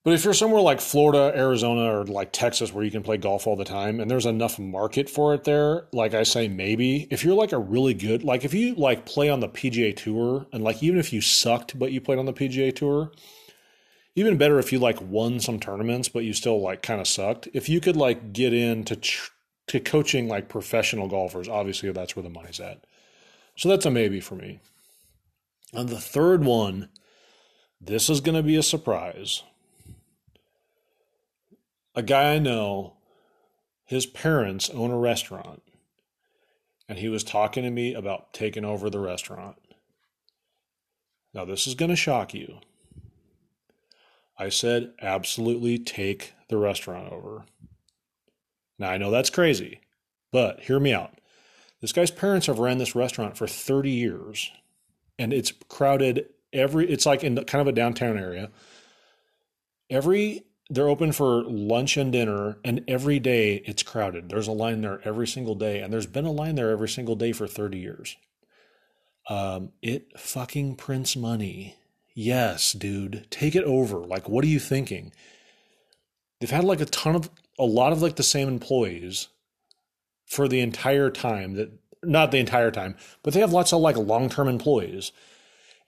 But 0.05 0.13
if 0.13 0.25
you're 0.25 0.35
somewhere 0.35 0.61
like 0.61 0.83
Florida, 0.83 1.33
Arizona, 1.35 1.99
or 1.99 2.05
like 2.05 2.31
Texas 2.31 2.73
where 2.73 2.85
you 2.85 2.91
can 2.91 3.03
play 3.03 3.17
golf 3.17 3.47
all 3.47 3.57
the 3.57 3.65
time 3.65 4.01
and 4.01 4.11
there's 4.11 4.27
enough 4.27 4.59
market 4.59 5.09
for 5.09 5.33
it 5.33 5.45
there, 5.45 5.87
like 5.93 6.13
I 6.13 6.25
say, 6.25 6.47
maybe. 6.47 7.09
If 7.11 7.25
you're 7.25 7.35
like 7.35 7.53
a 7.53 7.59
really 7.59 7.95
good, 7.95 8.23
like 8.23 8.45
if 8.45 8.53
you 8.53 8.75
like 8.75 9.07
play 9.07 9.31
on 9.31 9.41
the 9.41 9.49
PGA 9.49 9.97
Tour 9.97 10.47
and 10.53 10.63
like 10.63 10.83
even 10.83 10.99
if 10.99 11.13
you 11.13 11.23
sucked 11.23 11.79
but 11.79 11.91
you 11.91 12.03
played 12.03 12.19
on 12.19 12.27
the 12.27 12.35
PGA 12.35 12.75
Tour, 12.75 13.13
even 14.15 14.37
better 14.37 14.59
if 14.59 14.73
you 14.73 14.79
like 14.79 15.01
won 15.01 15.41
some 15.41 15.59
tournaments 15.59 16.09
but 16.09 16.25
you 16.25 16.33
still 16.33 16.61
like 16.61 16.83
kind 16.83 17.01
of 17.01 17.09
sucked 17.09 17.49
if 17.53 17.69
you 17.69 17.81
could 17.81 17.97
like 17.97 18.33
get 18.33 18.53
into 18.53 18.97
tr- 18.97 19.31
to 19.67 19.81
coaching 19.81 20.29
like 20.29 20.49
professional 20.49 21.09
golfers 21.09 21.49
obviously 21.49 21.91
that's 21.91 22.15
where 22.15 22.23
the 22.23 22.29
money's 22.29 22.61
at 22.61 22.85
so 23.57 23.69
that's 23.69 23.87
a 23.87 23.91
maybe 23.91 24.21
for 24.21 24.35
me 24.35 24.61
and 25.73 25.89
the 25.89 26.01
third 26.01 26.45
one 26.45 26.89
This 27.81 28.09
is 28.09 28.21
going 28.21 28.37
to 28.37 28.43
be 28.43 28.57
a 28.57 28.63
surprise. 28.63 29.43
A 31.95 32.03
guy 32.03 32.35
I 32.35 32.39
know, 32.39 32.95
his 33.85 34.07
parents 34.07 34.69
own 34.71 34.91
a 34.91 34.99
restaurant, 34.99 35.63
and 36.89 36.99
he 36.99 37.09
was 37.09 37.23
talking 37.23 37.63
to 37.63 37.71
me 37.71 37.95
about 37.95 38.33
taking 38.33 38.65
over 38.65 38.91
the 38.91 38.99
restaurant. 38.99 39.57
Now, 41.33 41.45
this 41.45 41.67
is 41.67 41.75
going 41.75 41.91
to 41.91 41.97
shock 41.97 42.35
you. 42.35 42.59
I 44.39 44.49
said, 44.49 44.95
absolutely 45.01 45.79
take 45.79 46.35
the 46.49 46.57
restaurant 46.57 47.13
over. 47.13 47.45
Now, 48.79 48.91
I 48.91 48.99
know 48.99 49.11
that's 49.11 49.31
crazy, 49.31 49.81
but 50.33 50.61
hear 50.61 50.81
me 50.81 50.93
out. 50.93 51.21
This 51.81 51.93
guy's 51.93 52.11
parents 52.11 52.47
have 52.47 52.59
ran 52.59 52.79
this 52.79 52.97
restaurant 52.97 53.37
for 53.37 53.47
30 53.47 53.91
years, 53.91 54.51
and 55.19 55.33
it's 55.33 55.53
crowded 55.69 56.27
every, 56.53 56.91
it's 56.91 57.07
like 57.07 57.23
in 57.23 57.37
kind 57.45 57.61
of 57.61 57.69
a 57.69 57.73
downtown 57.73 58.19
area. 58.19 58.51
Every, 59.91 60.45
they're 60.75 60.89
open 60.89 61.13
for 61.13 61.45
lunch 61.45 61.97
and 61.97 62.13
dinner, 62.13 62.59
and 62.65 62.85
every 62.89 63.19
day 63.19 63.57
it's 63.67 63.83
crowded. 63.83 64.29
There's 64.29 64.49
a 64.49 64.53
line 64.53 64.81
there 64.81 65.01
every 65.05 65.27
single 65.27 65.55
day, 65.55 65.81
and 65.81 65.93
there's 65.93 66.07
been 66.07 66.25
a 66.25 66.33
line 66.33 66.57
there 66.57 66.71
every 66.71 66.89
single 66.89 67.17
day 67.17 67.33
for 67.33 67.47
30 67.47 67.79
years. 67.79 68.17
Um, 69.29 69.73
it 69.83 70.19
fucking 70.19 70.77
prints 70.77 71.17
money. 71.17 71.77
Yes, 72.15 72.73
dude, 72.73 73.27
take 73.31 73.55
it 73.55 73.65
over. 73.65 73.99
Like, 73.99 74.29
what 74.29 74.45
are 74.45 74.49
you 74.49 74.61
thinking? 74.61 75.13
They've 76.41 76.51
had 76.51 76.65
like 76.65 76.81
a 76.81 76.87
ton 76.87 77.17
of, 77.17 77.31
a 77.59 77.65
lot 77.65 77.93
of 77.93 78.03
like 78.03 78.17
the 78.17 78.23
same 78.23 78.49
employees 78.49 79.29
for 80.27 80.49
the 80.49 80.61
entire 80.61 81.11
time 81.11 81.55
that, 81.55 81.71
not 82.03 82.31
the 82.31 82.39
entire 82.39 82.71
time, 82.71 82.97
but 83.23 83.33
they 83.33 83.41
have 83.41 83.53
lots 83.53 83.73
of 83.73 83.81
like 83.81 83.97
long 83.97 84.29
term 84.29 84.49
employees. 84.49 85.13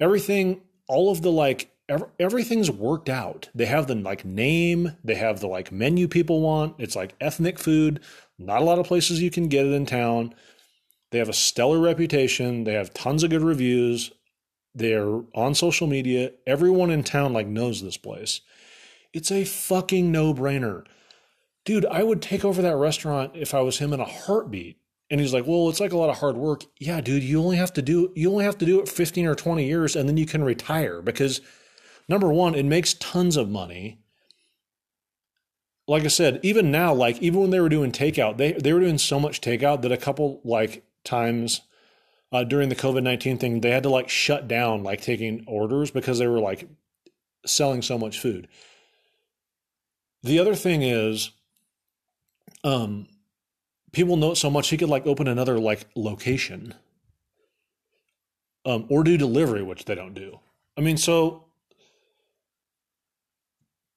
Everything, 0.01 0.63
all 0.89 1.11
of 1.11 1.23
the 1.23 1.33
like, 1.33 1.71
everything's 1.89 2.71
worked 2.71 3.09
out. 3.09 3.49
They 3.55 3.67
have 3.67 3.87
the 3.87 3.95
like 3.95 4.25
name, 4.25 4.97
they 5.05 5.15
have 5.15 5.41
the 5.41 5.47
like 5.47 5.71
menu 5.71 6.09
people 6.09 6.41
want. 6.41 6.75
It's 6.79 6.97
like 6.97 7.15
ethnic 7.21 7.59
food. 7.59 8.01
Not 8.39 8.61
a 8.61 8.65
lot 8.65 8.79
of 8.79 8.87
places 8.87 9.23
you 9.23 9.31
can 9.31 9.49
get 9.49 9.67
it 9.67 9.73
in 9.73 9.87
town. 9.87 10.35
They 11.11 11.19
have 11.19 11.29
a 11.29 11.35
stellar 11.35 11.79
reputation. 11.79 12.65
They 12.65 12.75
have 12.75 12.93
tons 12.93 13.23
of 13.23 13.31
good 13.31 13.43
reviews. 13.43 14.11
They're 14.75 15.23
on 15.35 15.55
social 15.55 15.87
media. 15.87 16.33
Everyone 16.47 16.91
in 16.91 17.03
town 17.05 17.33
like 17.33 17.47
knows 17.47 17.83
this 17.83 17.97
place. 17.97 18.41
It's 19.13 19.33
a 19.33 19.45
fucking 19.45 20.13
no-brainer. 20.13 20.85
Dude, 21.65 21.87
I 21.87 22.03
would 22.03 22.21
take 22.21 22.45
over 22.45 22.61
that 22.61 22.77
restaurant 22.77 23.33
if 23.35 23.55
I 23.55 23.61
was 23.61 23.79
him 23.79 23.93
in 23.93 24.01
a 24.01 24.05
heartbeat. 24.05 24.79
And 25.09 25.21
he's 25.21 25.33
like, 25.33 25.47
"Well, 25.47 25.69
it's 25.69 25.81
like 25.81 25.93
a 25.93 25.97
lot 25.97 26.11
of 26.11 26.19
hard 26.19 26.37
work." 26.37 26.65
Yeah, 26.79 27.01
dude, 27.01 27.23
you 27.23 27.41
only 27.41 27.57
have 27.57 27.73
to 27.75 27.83
do 27.83 28.13
you 28.17 28.31
only 28.31 28.45
have 28.45 28.59
to 28.59 28.67
do 28.67 28.81
it 28.81 28.89
15 28.89 29.27
or 29.27 29.37
20 29.37 29.65
years 29.65 29.95
and 29.95 30.09
then 30.09 30.17
you 30.17 30.27
can 30.27 30.43
retire 30.43 31.01
because 31.01 31.41
number 32.09 32.33
1, 32.33 32.55
it 32.55 32.65
makes 32.65 32.95
tons 32.95 33.37
of 33.37 33.49
money. 33.49 33.99
Like 35.89 36.05
I 36.05 36.09
said, 36.09 36.41
even 36.43 36.71
now 36.71 36.93
like 36.93 37.23
even 37.23 37.41
when 37.41 37.51
they 37.51 37.61
were 37.61 37.69
doing 37.69 37.93
takeout, 37.93 38.39
they 38.39 38.53
they 38.53 38.73
were 38.73 38.81
doing 38.81 38.99
so 38.99 39.21
much 39.21 39.41
takeout 39.41 39.83
that 39.83 39.93
a 39.93 39.97
couple 39.97 40.41
like 40.45 40.85
times 41.05 41.61
uh, 42.33 42.45
during 42.45 42.69
the 42.69 42.75
COVID 42.75 43.03
19 43.03 43.39
thing, 43.39 43.61
they 43.61 43.71
had 43.71 43.85
to 43.85 43.89
like 43.89 44.09
shut 44.09 44.49
down 44.49 44.83
like 44.83 45.01
taking 45.01 45.45
orders 45.47 45.91
because 45.91 46.19
they 46.19 46.27
were 46.27 46.41
like 46.41 46.69
selling 47.47 47.83
so 47.83 47.97
much 47.99 48.19
food. 48.19 48.49
The 50.23 50.41
other 50.41 50.57
thing 50.57 50.83
is, 50.83 51.31
um, 52.65 53.07
people 53.93 54.17
know 54.17 54.33
it 54.33 54.37
so 54.37 54.51
much 54.51 54.69
he 54.69 54.77
could 54.77 54.89
like 54.89 55.07
open 55.07 55.29
another 55.29 55.59
like 55.59 55.87
location, 55.95 56.75
um, 58.65 58.87
or 58.91 59.05
do 59.05 59.17
delivery, 59.17 59.63
which 59.63 59.85
they 59.85 59.95
don't 59.95 60.15
do. 60.15 60.41
I 60.77 60.81
mean, 60.81 60.97
so 60.97 61.46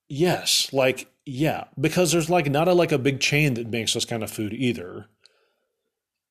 yes, 0.10 0.74
like 0.74 1.07
yeah, 1.26 1.66
because 1.80 2.12
there's 2.12 2.30
like 2.30 2.49
not 2.49 2.68
a 2.68 2.74
like 2.74 2.91
a 2.91 2.97
big 2.97 3.20
chain 3.20 3.53
that 3.53 3.68
makes 3.68 3.93
this 3.93 4.05
kind 4.05 4.24
of 4.24 4.32
food 4.32 4.51
either. 4.53 5.05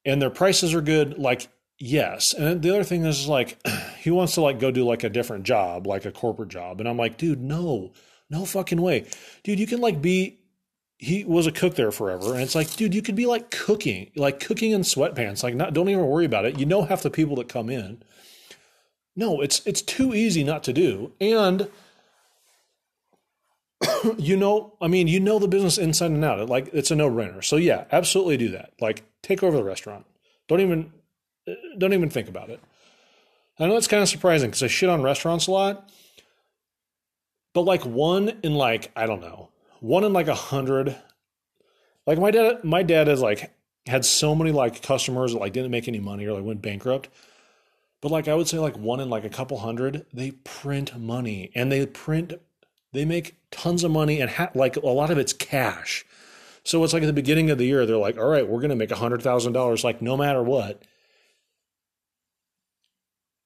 And 0.05 0.21
their 0.21 0.31
prices 0.31 0.75
are 0.75 0.81
good 0.81 1.19
like 1.19 1.49
yes. 1.79 2.35
And 2.35 2.63
the 2.63 2.71
other 2.71 2.85
thing 2.85 3.05
is 3.05 3.29
like 3.29 3.59
he 4.01 4.11
wants 4.11 4.35
to 4.35 4.41
like 4.41 4.59
go 4.59 4.71
do 4.71 4.85
like 4.85 5.05
a 5.05 5.09
different 5.09 5.45
job 5.45 5.87
like 5.87 6.05
a 6.05 6.13
corporate 6.13 6.49
job. 6.49 6.81
And 6.81 6.89
i'm 6.89 6.97
like 6.97 7.17
dude 7.17 7.41
no 7.41 7.93
no 8.29 8.45
fucking 8.45 8.83
way. 8.83 9.07
Dude 9.45 9.61
you 9.61 9.67
can 9.67 9.81
like 9.81 10.03
be 10.03 10.41
he 10.99 11.25
was 11.25 11.47
a 11.47 11.53
cook 11.53 11.77
there 11.77 11.93
forever 11.93 12.35
and 12.35 12.43
it's 12.43 12.57
like 12.57 12.75
dude 12.75 12.95
you 12.95 13.03
could 13.03 13.15
be 13.15 13.27
like 13.27 13.53
cooking 13.53 14.11
like 14.17 14.41
cooking 14.41 14.73
in 14.73 14.81
sweatpants 14.81 15.45
like 15.45 15.55
not 15.55 15.73
don't 15.73 15.89
even 15.89 16.07
worry 16.07 16.25
about 16.25 16.45
it. 16.45 16.59
You 16.59 16.67
know 16.67 16.83
half 16.83 17.03
the 17.03 17.11
people 17.11 17.37
that 17.37 17.49
come 17.49 17.71
in. 17.71 18.03
No 19.15 19.41
it's 19.41 19.65
it's 19.65 19.83
too 19.83 20.13
easy 20.13 20.43
not 20.43 20.65
to 20.65 20.73
do. 20.73 21.13
And 21.21 21.69
you 24.19 24.37
know 24.37 24.75
i 24.81 24.89
mean 24.89 25.07
you 25.07 25.21
know 25.21 25.39
the 25.39 25.49
business 25.49 25.79
inside 25.79 26.11
and 26.11 26.25
out 26.25 26.49
like 26.49 26.69
it's 26.73 26.91
a 26.91 26.97
no-brainer 26.97 27.45
so 27.45 27.57
yeah 27.57 27.85
absolutely 27.93 28.37
do 28.37 28.49
that 28.49 28.73
like 28.81 29.05
take 29.23 29.43
over 29.43 29.57
the 29.57 29.65
restaurant. 29.65 30.07
Don't 30.49 30.61
even 30.61 30.93
uh, 31.47 31.53
don't 31.77 31.93
even 31.93 32.11
think 32.11 32.29
about 32.29 32.51
it. 32.51 32.61
I 33.59 33.67
know 33.67 33.77
it's 33.77 33.89
kind 33.89 34.03
of 34.03 34.09
surprising 34.09 34.51
because 34.51 34.63
I 34.63 34.69
shit 34.69 34.89
on 34.89 35.03
restaurants 35.03 35.47
a 35.47 35.51
lot, 35.51 35.91
but 37.55 37.63
like 37.63 37.85
one 37.85 38.41
in 38.43 38.55
like 38.55 38.91
I 38.97 39.07
don't 39.07 39.21
know, 39.21 39.51
one 39.81 40.05
in 40.05 40.13
like 40.13 40.29
a 40.29 40.35
hundred. 40.35 40.97
Like 42.07 42.19
my 42.19 42.31
dad, 42.31 42.65
my 42.65 42.83
dad 42.83 43.09
has 43.09 43.21
like 43.21 43.53
had 43.87 44.05
so 44.05 44.35
many 44.35 44.53
like 44.53 44.83
customers 44.83 45.33
that 45.33 45.41
like 45.41 45.53
didn't 45.53 45.71
make 45.71 45.89
any 45.89 46.01
money 46.01 46.27
or 46.27 46.33
like 46.33 46.45
went 46.45 46.63
bankrupt. 46.63 47.09
But 48.01 48.13
like 48.13 48.29
I 48.29 48.35
would 48.35 48.49
say 48.49 48.59
like 48.59 48.79
one 48.79 49.01
in 49.01 49.11
like 49.11 49.25
a 49.25 49.29
couple 49.29 49.59
hundred, 49.59 50.07
they 50.13 50.31
print 50.31 50.97
money 50.99 51.51
and 51.55 51.71
they 51.71 51.85
print, 51.85 52.35
they 52.93 53.05
make 53.05 53.37
tons 53.51 53.85
of 53.85 53.91
money 53.91 54.21
and 54.21 54.31
ha- 54.31 54.51
like 54.55 54.77
a 54.77 54.87
lot 54.87 55.11
of 55.11 55.19
it's 55.19 55.33
cash. 55.33 56.05
So 56.65 56.83
it's 56.85 56.93
like 56.93 57.03
at 57.03 57.07
the 57.07 57.13
beginning 57.13 57.51
of 57.51 57.59
the 57.59 57.67
year, 57.67 57.87
they're 57.87 57.97
like, 57.97 58.19
all 58.19 58.29
right, 58.29 58.47
we're 58.47 58.61
going 58.61 58.71
to 58.71 58.77
make 58.77 58.91
$100,000, 58.91 59.85
like 59.85 60.03
no 60.03 60.17
matter 60.17 60.43
what. 60.43 60.83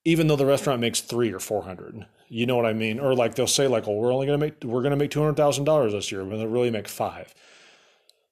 Even 0.04 0.26
though 0.26 0.36
the 0.36 0.46
restaurant 0.46 0.80
makes 0.80 1.00
three 1.00 1.32
or 1.32 1.38
400, 1.38 2.06
you 2.28 2.46
know 2.46 2.56
what 2.56 2.66
I 2.66 2.72
mean? 2.72 2.98
Or 2.98 3.14
like 3.14 3.36
they'll 3.36 3.46
say 3.46 3.68
like, 3.68 3.86
well, 3.86 3.94
we're 3.96 4.12
only 4.12 4.26
going 4.26 4.40
to 4.40 4.46
make, 4.46 4.64
we're 4.64 4.82
going 4.82 4.90
to 4.90 4.96
make 4.96 5.12
$200,000 5.12 5.92
this 5.92 6.10
year, 6.10 6.24
but 6.24 6.36
they'll 6.38 6.48
really 6.48 6.70
make 6.70 6.88
five. 6.88 7.32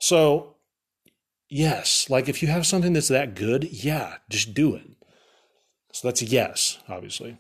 So 0.01 0.57
yes, 1.49 2.11
like 2.11 2.29
if 2.29 2.43
you 2.43 2.49
have 2.49 2.67
something 2.67 2.93
that's 2.93 3.09
that 3.09 3.35
good, 3.35 3.65
yeah, 3.71 4.17
just 4.29 4.55
do 4.55 4.75
it. 4.75 4.91
So 5.93 6.09
that's 6.09 6.23
a 6.23 6.27
yes, 6.27 6.79
obviously. 6.89 7.39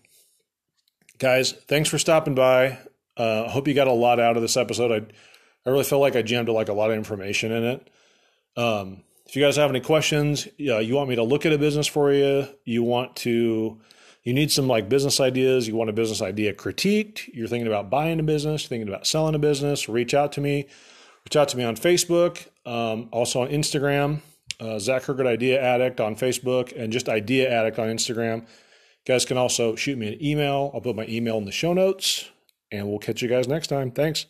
Guys, 1.18 1.52
thanks 1.52 1.88
for 1.88 1.98
stopping 1.98 2.34
by. 2.34 2.78
I 3.16 3.22
uh, 3.22 3.48
hope 3.48 3.68
you 3.68 3.74
got 3.74 3.88
a 3.88 3.92
lot 3.92 4.20
out 4.20 4.36
of 4.36 4.42
this 4.42 4.56
episode. 4.56 4.92
I 4.92 5.68
I 5.68 5.70
really 5.70 5.84
felt 5.84 6.00
like 6.00 6.16
I 6.16 6.22
jammed 6.22 6.48
like 6.48 6.68
a 6.68 6.72
lot 6.72 6.90
of 6.90 6.96
information 6.96 7.52
in 7.52 7.64
it. 7.64 7.90
Um, 8.56 9.02
if 9.26 9.36
you 9.36 9.42
guys 9.42 9.56
have 9.56 9.70
any 9.70 9.80
questions, 9.80 10.46
uh, 10.46 10.78
you 10.78 10.94
want 10.94 11.08
me 11.08 11.16
to 11.16 11.22
look 11.22 11.44
at 11.44 11.52
a 11.52 11.58
business 11.58 11.86
for 11.86 12.12
you, 12.12 12.48
you 12.64 12.82
want 12.82 13.14
to, 13.16 13.78
you 14.24 14.32
need 14.32 14.50
some 14.50 14.66
like 14.66 14.88
business 14.88 15.20
ideas, 15.20 15.68
you 15.68 15.76
want 15.76 15.90
a 15.90 15.92
business 15.92 16.22
idea 16.22 16.54
critiqued, 16.54 17.28
you're 17.34 17.46
thinking 17.46 17.66
about 17.66 17.90
buying 17.90 18.18
a 18.18 18.22
business, 18.22 18.66
thinking 18.66 18.88
about 18.88 19.06
selling 19.06 19.34
a 19.34 19.38
business, 19.38 19.88
reach 19.88 20.14
out 20.14 20.32
to 20.32 20.40
me. 20.40 20.66
Reach 21.26 21.36
out 21.36 21.48
to 21.48 21.56
me 21.58 21.64
on 21.64 21.76
Facebook, 21.76 22.48
um, 22.64 23.10
also 23.12 23.42
on 23.42 23.48
Instagram, 23.48 24.20
uh, 24.58 24.78
Zach 24.78 25.02
Hergert 25.02 25.26
Idea 25.26 25.60
Addict 25.60 26.00
on 26.00 26.16
Facebook, 26.16 26.74
and 26.74 26.90
just 26.90 27.10
Idea 27.10 27.50
Addict 27.50 27.78
on 27.78 27.88
Instagram. 27.88 28.40
You 28.40 28.46
guys 29.06 29.26
can 29.26 29.36
also 29.36 29.76
shoot 29.76 29.98
me 29.98 30.14
an 30.14 30.24
email. 30.24 30.70
I'll 30.72 30.80
put 30.80 30.96
my 30.96 31.06
email 31.06 31.36
in 31.36 31.44
the 31.44 31.52
show 31.52 31.74
notes, 31.74 32.30
and 32.70 32.88
we'll 32.88 32.98
catch 32.98 33.22
you 33.22 33.28
guys 33.28 33.48
next 33.48 33.68
time. 33.68 33.90
Thanks. 33.90 34.26